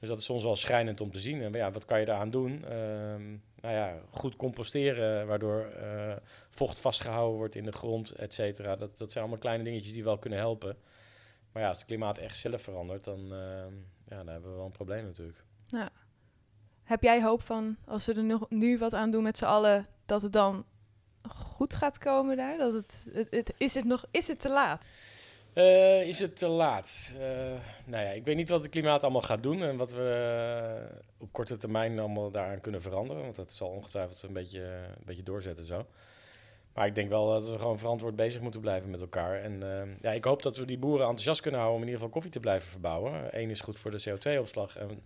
Dus 0.04 0.12
dat 0.12 0.22
is 0.22 0.26
soms 0.28 0.44
wel 0.44 0.56
schrijnend 0.56 1.02
om 1.02 1.12
te 1.12 1.20
zien. 1.20 1.42
En 1.42 1.52
ja, 1.54 1.72
wat 1.72 1.86
kan 1.86 2.00
je 2.00 2.06
daaraan 2.06 2.30
doen? 2.32 2.66
Ehm, 2.66 3.30
nou 3.62 3.74
ja, 3.76 4.00
goed 4.10 4.36
composteren, 4.36 5.28
waardoor 5.28 5.66
eh, 5.66 6.16
vocht 6.50 6.80
vastgehouden 6.80 7.38
wordt 7.38 7.56
in 7.56 7.64
de 7.64 7.72
grond, 7.72 8.12
et 8.12 8.34
cetera. 8.34 8.76
Dat, 8.76 8.98
dat 8.98 9.12
zijn 9.12 9.24
allemaal 9.24 9.42
kleine 9.42 9.64
dingetjes 9.64 9.94
die 9.94 10.04
wel 10.04 10.18
kunnen 10.18 10.40
helpen. 10.40 10.78
Maar 11.52 11.62
ja, 11.64 11.68
als 11.70 11.78
het 11.78 11.88
klimaat 11.88 12.18
echt 12.18 12.36
zelf 12.38 12.62
verandert, 12.62 13.04
dan, 13.04 13.20
ehm, 13.20 13.74
ja, 14.08 14.18
dan 14.18 14.28
hebben 14.28 14.50
we 14.50 14.56
wel 14.56 14.66
een 14.66 14.72
probleem 14.72 15.04
natuurlijk. 15.06 15.44
Heb 16.84 17.04
jij 17.04 17.24
hoop 17.24 17.42
van, 17.42 17.78
als 17.86 18.06
we 18.06 18.14
er 18.14 18.24
nog, 18.24 18.50
nu 18.50 18.78
wat 18.78 18.94
aan 18.94 19.12
doen 19.12 19.24
met 19.24 19.38
z'n 19.38 19.46
allen, 19.46 19.88
dat 20.06 20.22
het 20.22 20.34
dan 20.34 20.66
goed 21.30 21.76
gaat 21.76 21.98
komen 21.98 22.38
daar? 22.38 22.58
Dat 22.58 22.74
het, 22.74 23.06
het, 23.12 23.28
het- 23.32 23.54
is, 23.58 23.74
het 23.74 23.86
nog, 23.86 24.06
is 24.12 24.28
het 24.28 24.40
te 24.40 24.50
laat? 24.50 24.84
Eh, 25.54 26.08
is 26.08 26.20
het 26.20 26.36
te 26.36 26.48
laat? 26.48 27.16
Eh, 27.20 27.28
nou 27.86 28.04
ja, 28.04 28.10
ik 28.10 28.26
weet 28.26 28.36
niet 28.36 28.50
wat 28.50 28.62
het 28.62 28.70
klimaat 28.70 29.04
allemaal 29.04 29.22
gaat 29.22 29.44
doen 29.44 29.64
en 29.64 29.78
wat 29.78 29.92
we 29.92 30.10
eh, 30.90 30.98
op 31.18 31.32
korte 31.32 31.58
termijn 31.58 32.00
allemaal 32.00 32.32
daaraan 32.32 32.62
kunnen 32.62 32.82
veranderen. 32.82 33.24
Want 33.24 33.36
dat 33.36 33.52
zal 33.52 33.68
ongetwijfeld 33.68 34.24
een 34.24 34.34
beetje, 34.34 34.62
een 34.62 35.06
beetje 35.06 35.24
doorzetten 35.24 35.66
zo. 35.66 35.86
Maar 36.74 36.86
ik 36.88 36.96
denk 36.96 37.10
wel 37.10 37.30
dat 37.30 37.50
we 37.50 37.58
gewoon 37.58 37.80
verantwoord 37.80 38.16
bezig 38.16 38.42
moeten 38.42 38.62
blijven 38.62 38.90
met 38.90 39.02
elkaar. 39.02 39.42
En 39.42 39.62
ja, 40.02 40.12
ik 40.12 40.24
hoop 40.24 40.44
dat 40.44 40.58
we 40.58 40.66
die 40.66 40.78
boeren 40.78 41.06
enthousiast 41.06 41.42
kunnen 41.42 41.60
houden 41.60 41.82
om 41.82 41.88
in 41.88 41.94
ieder 41.94 42.04
geval 42.04 42.22
koffie 42.22 42.40
te 42.40 42.48
blijven 42.50 42.70
verbouwen. 42.70 43.40
Eén 43.42 43.50
is 43.50 43.62
goed 43.62 43.78
voor 43.78 43.92
de 43.92 44.04
CO2-opslag. 44.10 44.78
En 44.78 45.02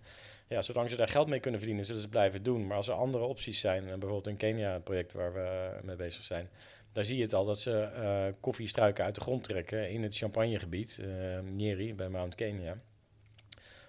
ja, 0.46 0.62
zolang 0.62 0.90
ze 0.90 0.96
daar 0.96 1.08
geld 1.08 1.28
mee 1.28 1.40
kunnen 1.40 1.60
verdienen, 1.60 1.86
zullen 1.86 2.02
ze 2.02 2.08
blijven 2.08 2.42
doen. 2.42 2.66
Maar 2.66 2.76
als 2.76 2.88
er 2.88 2.94
andere 2.94 3.24
opties 3.24 3.60
zijn, 3.60 3.84
bijvoorbeeld 3.84 4.26
in 4.26 4.36
Kenia, 4.36 4.72
het 4.72 4.84
project 4.84 5.12
waar 5.12 5.32
we 5.32 5.70
mee 5.82 5.96
bezig 5.96 6.24
zijn, 6.24 6.48
daar 6.92 7.04
zie 7.04 7.16
je 7.16 7.22
het 7.22 7.34
al 7.34 7.44
dat 7.44 7.58
ze 7.58 7.78
eh 7.80 8.24
koffiestruiken 8.40 9.04
uit 9.04 9.14
de 9.14 9.20
grond 9.20 9.44
trekken 9.44 9.90
in 9.90 10.02
het 10.02 10.16
champagnegebied, 10.16 10.98
eh 11.02 11.40
Nyeri, 11.40 11.94
bij 11.94 12.08
Mount 12.08 12.34
Kenya. 12.34 12.78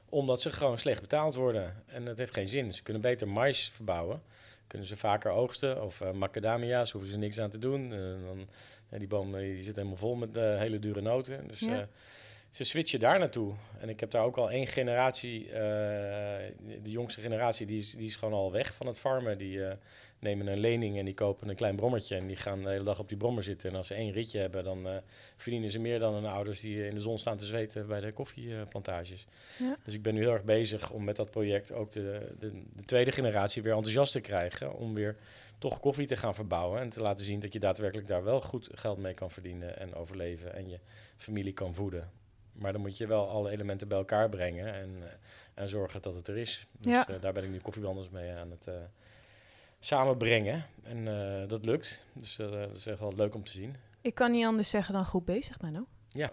Omdat 0.09 0.41
ze 0.41 0.51
gewoon 0.51 0.77
slecht 0.77 1.01
betaald 1.01 1.35
worden. 1.35 1.83
En 1.85 2.05
dat 2.05 2.17
heeft 2.17 2.33
geen 2.33 2.47
zin. 2.47 2.73
Ze 2.73 2.83
kunnen 2.83 3.01
beter 3.01 3.27
mais 3.27 3.69
verbouwen. 3.69 4.21
Kunnen 4.67 4.87
ze 4.87 4.97
vaker 4.97 5.31
oogsten. 5.31 5.83
Of 5.83 6.01
eh, 6.01 6.11
macadamia's, 6.11 6.91
hoeven 6.91 7.09
ze 7.11 7.17
niks 7.17 7.39
aan 7.39 7.49
te 7.49 7.57
doen. 7.59 7.89
Dan, 7.89 8.47
die 8.99 9.07
boom 9.07 9.31
die 9.33 9.63
zit 9.63 9.75
helemaal 9.75 9.97
vol 9.97 10.15
met 10.15 10.35
hele 10.35 10.79
dure 10.79 11.01
noten. 11.01 11.47
Dus 11.47 11.59
Ja. 11.59 11.87
ze 12.49 12.63
switchen 12.63 12.99
daar 12.99 13.19
naartoe. 13.19 13.53
En 13.79 13.89
ik 13.89 13.99
heb 13.99 14.11
daar 14.11 14.23
ook 14.23 14.37
al 14.37 14.51
één 14.51 14.67
generatie, 14.67 15.47
de 16.83 16.91
jongste 16.91 17.21
generatie, 17.21 17.65
die 17.65 17.79
is, 17.79 17.91
die 17.91 18.05
is 18.07 18.15
gewoon 18.15 18.33
al 18.33 18.51
weg 18.51 18.73
van 18.75 18.87
het 18.87 18.99
farmen. 18.99 19.37
Die 19.37 19.59
nemen 20.19 20.47
een 20.47 20.59
lening 20.59 20.97
en 20.97 21.05
die 21.05 21.13
kopen 21.13 21.49
een 21.49 21.55
klein 21.55 21.75
brommertje. 21.75 22.15
En 22.15 22.27
die 22.27 22.35
gaan 22.35 22.63
de 22.63 22.69
hele 22.69 22.83
dag 22.83 22.99
op 22.99 23.07
die 23.09 23.17
brommer 23.17 23.43
zitten. 23.43 23.69
En 23.69 23.75
als 23.75 23.87
ze 23.87 23.93
één 23.93 24.11
ritje 24.11 24.39
hebben, 24.39 24.63
dan 24.63 24.87
eh, 24.87 24.97
verdienen 25.35 25.71
ze 25.71 25.79
meer 25.79 25.99
dan 25.99 26.13
hun 26.13 26.25
ouders 26.25 26.59
die 26.59 26.87
in 26.87 26.95
de 26.95 27.01
zon 27.01 27.19
staan 27.19 27.37
te 27.37 27.45
zweten 27.45 27.87
bij 27.87 27.99
de 27.99 28.11
koffieplantages. 28.11 29.25
Ja. 29.59 29.77
Dus 29.83 29.93
ik 29.93 30.01
ben 30.01 30.13
nu 30.13 30.19
heel 30.21 30.33
erg 30.33 30.43
bezig 30.43 30.91
om 30.91 31.03
met 31.03 31.15
dat 31.15 31.31
project 31.31 31.71
ook 31.71 31.91
de, 31.91 32.35
de, 32.39 32.61
de 32.75 32.83
tweede 32.85 33.11
generatie 33.11 33.61
weer 33.61 33.73
enthousiast 33.73 34.11
te 34.11 34.19
krijgen. 34.21 34.73
Om 34.73 34.93
weer 34.93 35.15
toch 35.57 35.79
koffie 35.79 36.07
te 36.07 36.15
gaan 36.17 36.35
verbouwen. 36.35 36.79
En 36.81 36.89
te 36.89 37.01
laten 37.01 37.25
zien 37.25 37.39
dat 37.39 37.53
je 37.53 37.59
daadwerkelijk 37.59 38.07
daar 38.07 38.23
wel 38.23 38.41
goed 38.41 38.69
geld 38.71 38.97
mee 38.97 39.13
kan 39.13 39.31
verdienen 39.31 39.79
en 39.79 39.93
overleven. 39.95 40.53
En 40.53 40.69
je 40.69 40.79
familie 41.17 41.53
kan 41.53 41.73
voeden. 41.75 42.11
Maar 42.53 42.71
dan 42.71 42.81
moet 42.81 42.97
je 42.97 43.07
wel 43.07 43.27
alle 43.29 43.49
elementen 43.51 43.87
bij 43.87 43.97
elkaar 43.97 44.29
brengen 44.29 44.73
en, 44.73 44.89
eh, 45.01 45.09
en 45.53 45.69
zorgen 45.69 46.01
dat 46.01 46.15
het 46.15 46.27
er 46.27 46.37
is. 46.37 46.67
Dus 46.77 46.91
Ja. 46.91 47.07
eh, 47.07 47.21
daar 47.21 47.33
ben 47.33 47.43
ik 47.43 47.49
nu 47.49 47.59
koffiebranders 47.59 48.09
mee 48.09 48.31
aan 48.31 48.51
het 48.51 48.67
eh, 48.67 48.73
samenbrengen. 49.79 50.65
En 50.83 51.07
eh, 51.07 51.47
dat 51.49 51.65
lukt. 51.65 52.05
Dus 52.13 52.39
eh, 52.39 52.51
dat 52.51 52.75
is 52.77 52.85
echt 52.85 52.99
wel 52.99 53.13
leuk 53.15 53.35
om 53.35 53.43
te 53.43 53.51
zien. 53.51 53.75
Ik 54.01 54.13
kan 54.15 54.31
niet 54.31 54.45
anders 54.45 54.69
zeggen 54.69 54.93
dan 54.93 55.05
goed 55.05 55.25
bezig, 55.25 55.61
Menno. 55.61 55.85
Ja. 56.09 56.29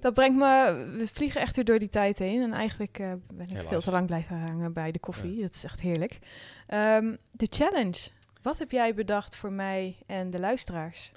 Dat 0.00 0.14
brengt 0.14 0.38
me... 0.38 0.74
We 0.98 1.06
vliegen 1.12 1.40
echt 1.40 1.56
weer 1.56 1.64
door 1.64 1.78
die 1.78 1.88
tijd 1.88 2.18
heen. 2.18 2.42
En 2.42 2.52
eigenlijk 2.52 2.98
eh, 2.98 3.12
ben 3.32 3.50
ik 3.50 3.68
veel 3.68 3.80
te 3.80 3.90
lang 3.90 4.06
blijven 4.06 4.36
hangen 4.38 4.72
bij 4.72 4.92
de 4.92 4.98
koffie. 4.98 5.40
Dat 5.40 5.54
is 5.54 5.64
echt 5.64 5.80
heerlijk. 5.80 6.18
Ehm, 6.66 7.16
de 7.32 7.46
challenge. 7.50 8.08
Wat 8.42 8.58
heb 8.58 8.70
jij 8.70 8.94
bedacht 8.94 9.36
voor 9.36 9.52
mij 9.52 9.96
en 10.06 10.30
de 10.30 10.38
luisteraars? 10.38 11.12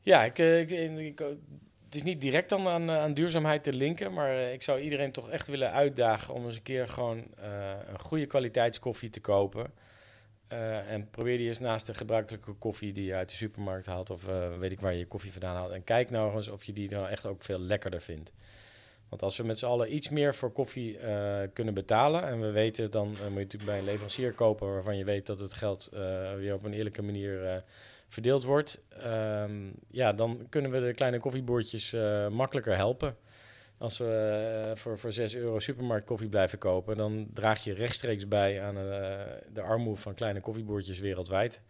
Ja, 0.00 0.24
ik, 0.24 0.38
ik, 0.38 0.70
ik- 0.70 1.18
het 1.84 1.94
is 1.94 2.02
niet 2.02 2.20
direct 2.20 2.48
dan 2.48 2.66
aan, 2.68 2.90
aan 2.90 3.14
duurzaamheid 3.14 3.62
te 3.62 3.72
linken, 3.72 4.12
maar 4.12 4.36
ik 4.38 4.62
zou 4.62 4.80
iedereen 4.80 5.12
toch 5.12 5.30
echt 5.30 5.46
willen 5.46 5.72
uitdagen 5.72 6.34
om 6.34 6.44
eens 6.44 6.56
een 6.56 6.62
keer 6.62 6.88
gewoon 6.88 7.24
een 7.88 7.98
goede 8.00 8.26
kwaliteitskoffie 8.26 9.10
te 9.10 9.20
kopen. 9.20 9.72
Eh, 10.48 10.90
en 10.90 11.10
probeer 11.10 11.38
die 11.38 11.48
eens 11.48 11.58
naast 11.58 11.86
de 11.86 11.94
gebruikelijke 11.94 12.52
koffie 12.52 12.92
die 12.92 13.04
je 13.04 13.14
uit 13.14 13.28
de 13.28 13.36
supermarkt 13.36 13.86
haalt, 13.86 14.10
of 14.10 14.28
eh, 14.28 14.58
weet 14.58 14.72
ik 14.72 14.80
waar 14.80 14.92
je 14.92 14.98
je 14.98 15.06
koffie 15.06 15.32
vandaan 15.32 15.56
haalt. 15.56 15.70
En 15.70 15.84
kijk 15.84 16.10
nou 16.10 16.36
eens 16.36 16.48
of 16.48 16.64
je 16.64 16.72
die 16.72 16.88
dan 16.88 17.06
echt 17.06 17.26
ook 17.26 17.42
veel 17.42 17.60
lekkerder 17.60 18.00
vindt. 18.00 18.32
Want 19.08 19.22
als 19.22 19.36
we 19.36 19.44
met 19.44 19.58
z'n 19.58 19.66
allen 19.66 19.94
iets 19.94 20.08
meer 20.08 20.34
voor 20.34 20.52
koffie 20.52 20.98
eh, 20.98 21.48
kunnen 21.52 21.74
betalen, 21.74 22.22
en 22.22 22.40
we 22.40 22.50
weten, 22.50 22.90
dan 22.90 23.08
moet 23.08 23.18
je 23.18 23.30
natuurlijk 23.30 23.64
bij 23.64 23.78
een 23.78 23.84
leverancier 23.84 24.32
kopen 24.32 24.72
waarvan 24.72 24.96
je 24.96 25.04
weet 25.04 25.26
dat 25.26 25.38
het 25.38 25.54
geld 25.54 25.88
weer 26.36 26.54
op 26.54 26.64
een 26.64 26.72
eerlijke 26.72 27.02
manier 27.02 27.64
verdeeld 28.08 28.44
wordt, 28.44 28.82
ehm, 28.88 29.70
ja, 29.90 30.12
dan 30.12 30.46
kunnen 30.48 30.70
we 30.70 30.80
de 30.80 30.94
kleine 30.94 31.18
koffieboertjes 31.18 31.94
makkelijker 32.30 32.76
helpen. 32.76 33.16
Als 33.78 33.98
we 33.98 34.68
eh, 34.70 34.76
voor, 34.76 34.98
voor 34.98 35.12
6 35.12 35.34
euro 35.34 35.58
supermarkt 35.58 36.06
koffie 36.06 36.28
blijven 36.28 36.58
kopen, 36.58 36.96
dan 36.96 37.28
draag 37.32 37.64
je 37.64 37.74
rechtstreeks 37.74 38.28
bij 38.28 38.62
aan 38.62 38.76
eh, 38.76 38.82
de 39.52 39.62
armoede 39.62 40.00
van 40.00 40.14
kleine 40.14 40.40
koffieboertjes 40.40 40.98
wereldwijd. 40.98 41.62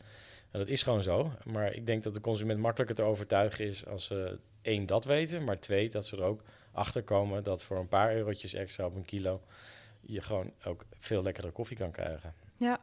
En 0.51 0.59
dat 0.59 0.69
is 0.69 0.83
gewoon 0.83 1.03
zo. 1.03 1.33
Maar 1.45 1.75
ik 1.75 1.87
denk 1.87 2.03
dat 2.03 2.15
de 2.15 2.21
consument 2.21 2.61
makkelijker 2.61 2.97
te 2.97 3.03
overtuigen 3.03 3.65
is 3.65 3.87
als 3.87 4.05
ze 4.05 4.39
één 4.63 4.87
dat 4.87 5.05
weten, 5.05 5.45
maar 5.45 5.61
twee 5.61 5.89
dat 5.91 6.07
ze 6.07 6.17
er 6.17 6.23
ook 6.23 6.43
achter 6.73 7.03
komen 7.03 7.43
dat 7.43 7.63
voor 7.63 7.79
een 7.79 7.89
paar 7.89 8.15
eurotjes 8.15 8.55
extra 8.55 8.87
op 8.87 8.95
een 8.95 9.05
kilo 9.05 9.41
je 10.01 10.21
gewoon 10.21 10.53
ook 10.65 10.85
veel 10.99 11.23
lekkerder 11.23 11.53
koffie 11.53 11.77
kan 11.77 11.91
krijgen. 11.91 12.35
Ja. 12.57 12.79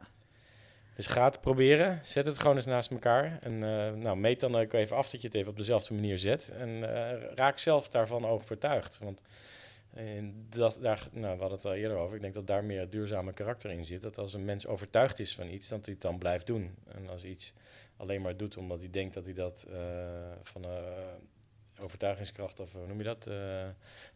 Dus 0.94 1.06
ga 1.06 1.24
het 1.24 1.40
proberen. 1.40 2.00
Zet 2.02 2.26
het 2.26 2.38
gewoon 2.38 2.56
eens 2.56 2.64
naast 2.64 2.90
elkaar. 2.90 3.38
En 3.42 3.52
eh, 3.52 3.92
nou, 3.92 4.16
meet 4.16 4.40
dan 4.40 4.56
ook 4.56 4.72
even 4.72 4.96
af 4.96 5.10
dat 5.10 5.20
je 5.20 5.26
het 5.26 5.36
even 5.36 5.50
op 5.50 5.56
dezelfde 5.56 5.94
manier 5.94 6.18
zet. 6.18 6.52
En 6.58 6.94
eh, 6.94 7.34
raak 7.34 7.58
zelf 7.58 7.88
daarvan 7.88 8.26
overtuigd. 8.26 8.98
Want 8.98 9.22
dat, 10.48 10.78
daar, 10.80 11.08
nou, 11.12 11.34
we 11.34 11.40
hadden 11.40 11.58
het 11.58 11.66
al 11.66 11.74
eerder 11.74 11.96
over. 11.96 12.14
Ik 12.14 12.20
denk 12.20 12.34
dat 12.34 12.46
daar 12.46 12.64
meer 12.64 12.80
het 12.80 12.92
duurzame 12.92 13.32
karakter 13.32 13.70
in 13.70 13.84
zit. 13.84 14.02
Dat 14.02 14.18
als 14.18 14.34
een 14.34 14.44
mens 14.44 14.66
overtuigd 14.66 15.18
is 15.18 15.34
van 15.34 15.48
iets, 15.48 15.68
dat 15.68 15.84
hij 15.84 15.94
het 15.94 16.02
dan 16.02 16.18
blijft 16.18 16.46
doen. 16.46 16.74
En 16.84 17.08
als 17.08 17.22
hij 17.22 17.30
iets 17.30 17.52
alleen 17.96 18.22
maar 18.22 18.36
doet 18.36 18.56
omdat 18.56 18.80
hij 18.80 18.90
denkt 18.90 19.14
dat 19.14 19.24
hij 19.24 19.34
dat 19.34 19.66
eh, 19.70 19.76
van 20.42 20.66
overtuigingskracht 21.80 22.60
of 22.60 22.72
hoe 22.72 22.86
noem 22.86 22.98
je 22.98 23.04
dat, 23.04 23.28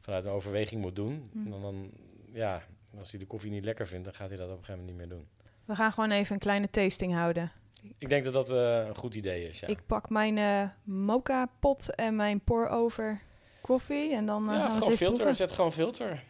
vanuit 0.01 0.25
een 0.25 0.31
overweging 0.31 0.81
moet 0.81 0.97
doen. 0.97 1.31
Hm. 1.33 1.51
Dan, 1.51 1.63
dan, 1.63 1.91
ja, 2.33 2.63
als 2.99 3.11
hij 3.11 3.21
de 3.21 3.27
koffie 3.27 3.51
niet 3.51 3.65
lekker 3.65 3.87
vindt, 3.87 4.05
dan 4.05 4.15
gaat 4.15 4.29
hij 4.29 4.39
dat 4.39 4.51
op 4.51 4.59
een 4.59 4.65
gegeven 4.65 4.85
moment 4.85 4.99
niet 4.99 5.09
meer 5.09 5.19
doen. 5.19 5.29
We 5.69 5.75
gaan 5.75 5.93
gewoon 5.93 6.11
even 6.11 6.35
een 6.35 6.41
kleine 6.41 6.71
tasting 6.71 7.15
houden. 7.15 7.53
Ik 7.99 8.09
denk 8.09 8.25
dat 8.25 8.33
dat 8.33 8.51
eh, 8.51 8.87
een 8.87 8.97
goed 8.97 9.15
idee 9.15 9.49
is. 9.49 9.61
Ja. 9.61 9.69
Ik 9.69 9.87
pak 9.87 10.11
mijn 10.11 10.39
eh 10.39 10.69
mocha 10.83 11.49
pot 11.59 11.95
en 11.95 12.17
mijn 12.17 12.41
pour-over 12.41 13.21
koffie. 13.61 14.15
En 14.15 14.27
dan 14.27 14.51
eh, 14.51 14.55
ja, 14.55 14.61
gaan 14.61 14.69
we 14.69 14.75
eens 14.75 14.83
gewoon 14.83 14.97
filter. 14.97 15.17
proeven. 15.17 15.37
Zet 15.37 15.53
gewoon 15.53 15.73
filter. 15.73 16.23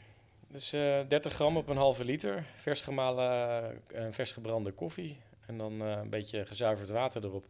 Dus 0.48 0.72
eh 0.72 1.01
30 1.09 1.33
gram 1.33 1.57
op 1.57 1.68
een 1.68 1.77
halve 1.77 2.05
liter. 2.05 2.44
Vers 2.55 2.81
gemalen, 2.81 3.83
vers 4.11 4.33
gebrande 4.33 4.72
koffie. 4.72 5.20
En 5.46 5.59
dan 5.59 5.81
een 5.81 6.11
beetje 6.11 6.46
gezuiverd 6.46 6.90
water 6.90 7.24
erop. 7.24 7.44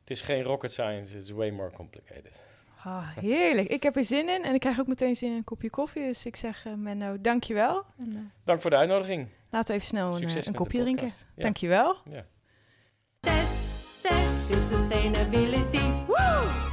Het 0.00 0.10
is 0.10 0.20
geen 0.20 0.42
rocket 0.42 0.72
science, 0.72 1.16
it's 1.16 1.30
way 1.30 1.50
more 1.50 1.70
complicated. 1.70 2.40
Ah, 2.84 3.16
heerlijk. 3.16 3.68
Ik 3.68 3.82
heb 3.82 3.96
er 3.96 4.04
zin 4.04 4.28
in. 4.28 4.44
En 4.44 4.54
ik 4.54 4.60
krijg 4.60 4.80
ook 4.80 4.86
meteen 4.86 5.16
zin 5.16 5.30
in 5.30 5.36
een 5.36 5.44
kopje 5.44 5.70
koffie. 5.70 6.02
Dus 6.02 6.26
ik 6.26 6.36
zeg, 6.36 6.64
Menno, 6.76 7.20
dankjewel. 7.20 7.84
En, 7.98 8.32
Dank 8.44 8.60
voor 8.60 8.70
de 8.70 8.76
uitnodiging. 8.76 9.28
Laten 9.50 9.68
we 9.68 9.72
even 9.74 9.86
snel 9.86 10.06
een, 10.06 10.14
Succes 10.14 10.40
eh, 10.40 10.46
een 10.46 10.54
kopje 10.54 10.80
drinken. 10.80 11.06
Ja. 11.06 11.42
Dankjewel. 11.42 11.96
Ja. 12.04 12.26
Test, 13.20 14.02
test 14.02 14.50
to 14.50 14.76
sustainability. 14.76 16.04
Woo! 16.06 16.68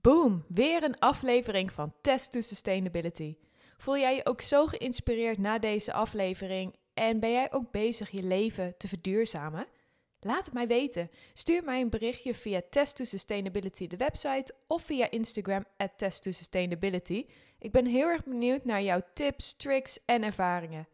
Boom, 0.00 0.44
weer 0.48 0.82
een 0.82 0.98
aflevering 0.98 1.72
van 1.72 1.94
Test 2.00 2.32
to 2.32 2.40
Sustainability. 2.40 3.36
Voel 3.76 3.98
jij 3.98 4.14
je 4.14 4.26
ook 4.26 4.40
zo 4.40 4.66
geïnspireerd 4.66 5.38
na 5.38 5.58
deze 5.58 5.92
aflevering 5.92 6.74
en 6.94 7.20
ben 7.20 7.30
jij 7.30 7.52
ook 7.52 7.70
bezig 7.70 8.10
je 8.10 8.22
leven 8.22 8.74
te 8.76 8.88
verduurzamen? 8.88 9.66
Laat 10.20 10.44
het 10.44 10.54
mij 10.54 10.66
weten. 10.66 11.10
Stuur 11.32 11.64
mij 11.64 11.80
een 11.80 11.90
berichtje 11.90 12.34
via 12.34 12.60
Test 12.70 12.96
to 12.96 13.04
Sustainability, 13.04 13.86
de 13.86 13.96
website, 13.96 14.54
of 14.66 14.82
via 14.82 15.10
Instagram 15.10 15.64
at 15.76 15.90
Test 15.96 16.22
to 16.22 16.30
Sustainability. 16.30 17.26
Ik 17.58 17.72
ben 17.72 17.86
heel 17.86 18.06
erg 18.06 18.24
benieuwd 18.24 18.64
naar 18.64 18.82
jouw 18.82 19.00
tips, 19.14 19.56
tricks 19.56 19.98
en 20.04 20.22
ervaringen. 20.22 20.88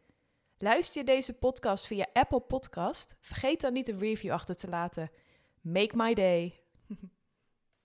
Luister 0.64 1.00
je 1.00 1.06
deze 1.06 1.32
podcast 1.32 1.86
via 1.86 2.06
Apple 2.12 2.40
Podcast? 2.40 3.16
Vergeet 3.20 3.60
dan 3.60 3.72
niet 3.72 3.88
een 3.88 3.98
review 3.98 4.32
achter 4.32 4.54
te 4.54 4.68
laten. 4.68 5.10
Make 5.60 5.96
my 5.96 6.14
day. 6.14 6.63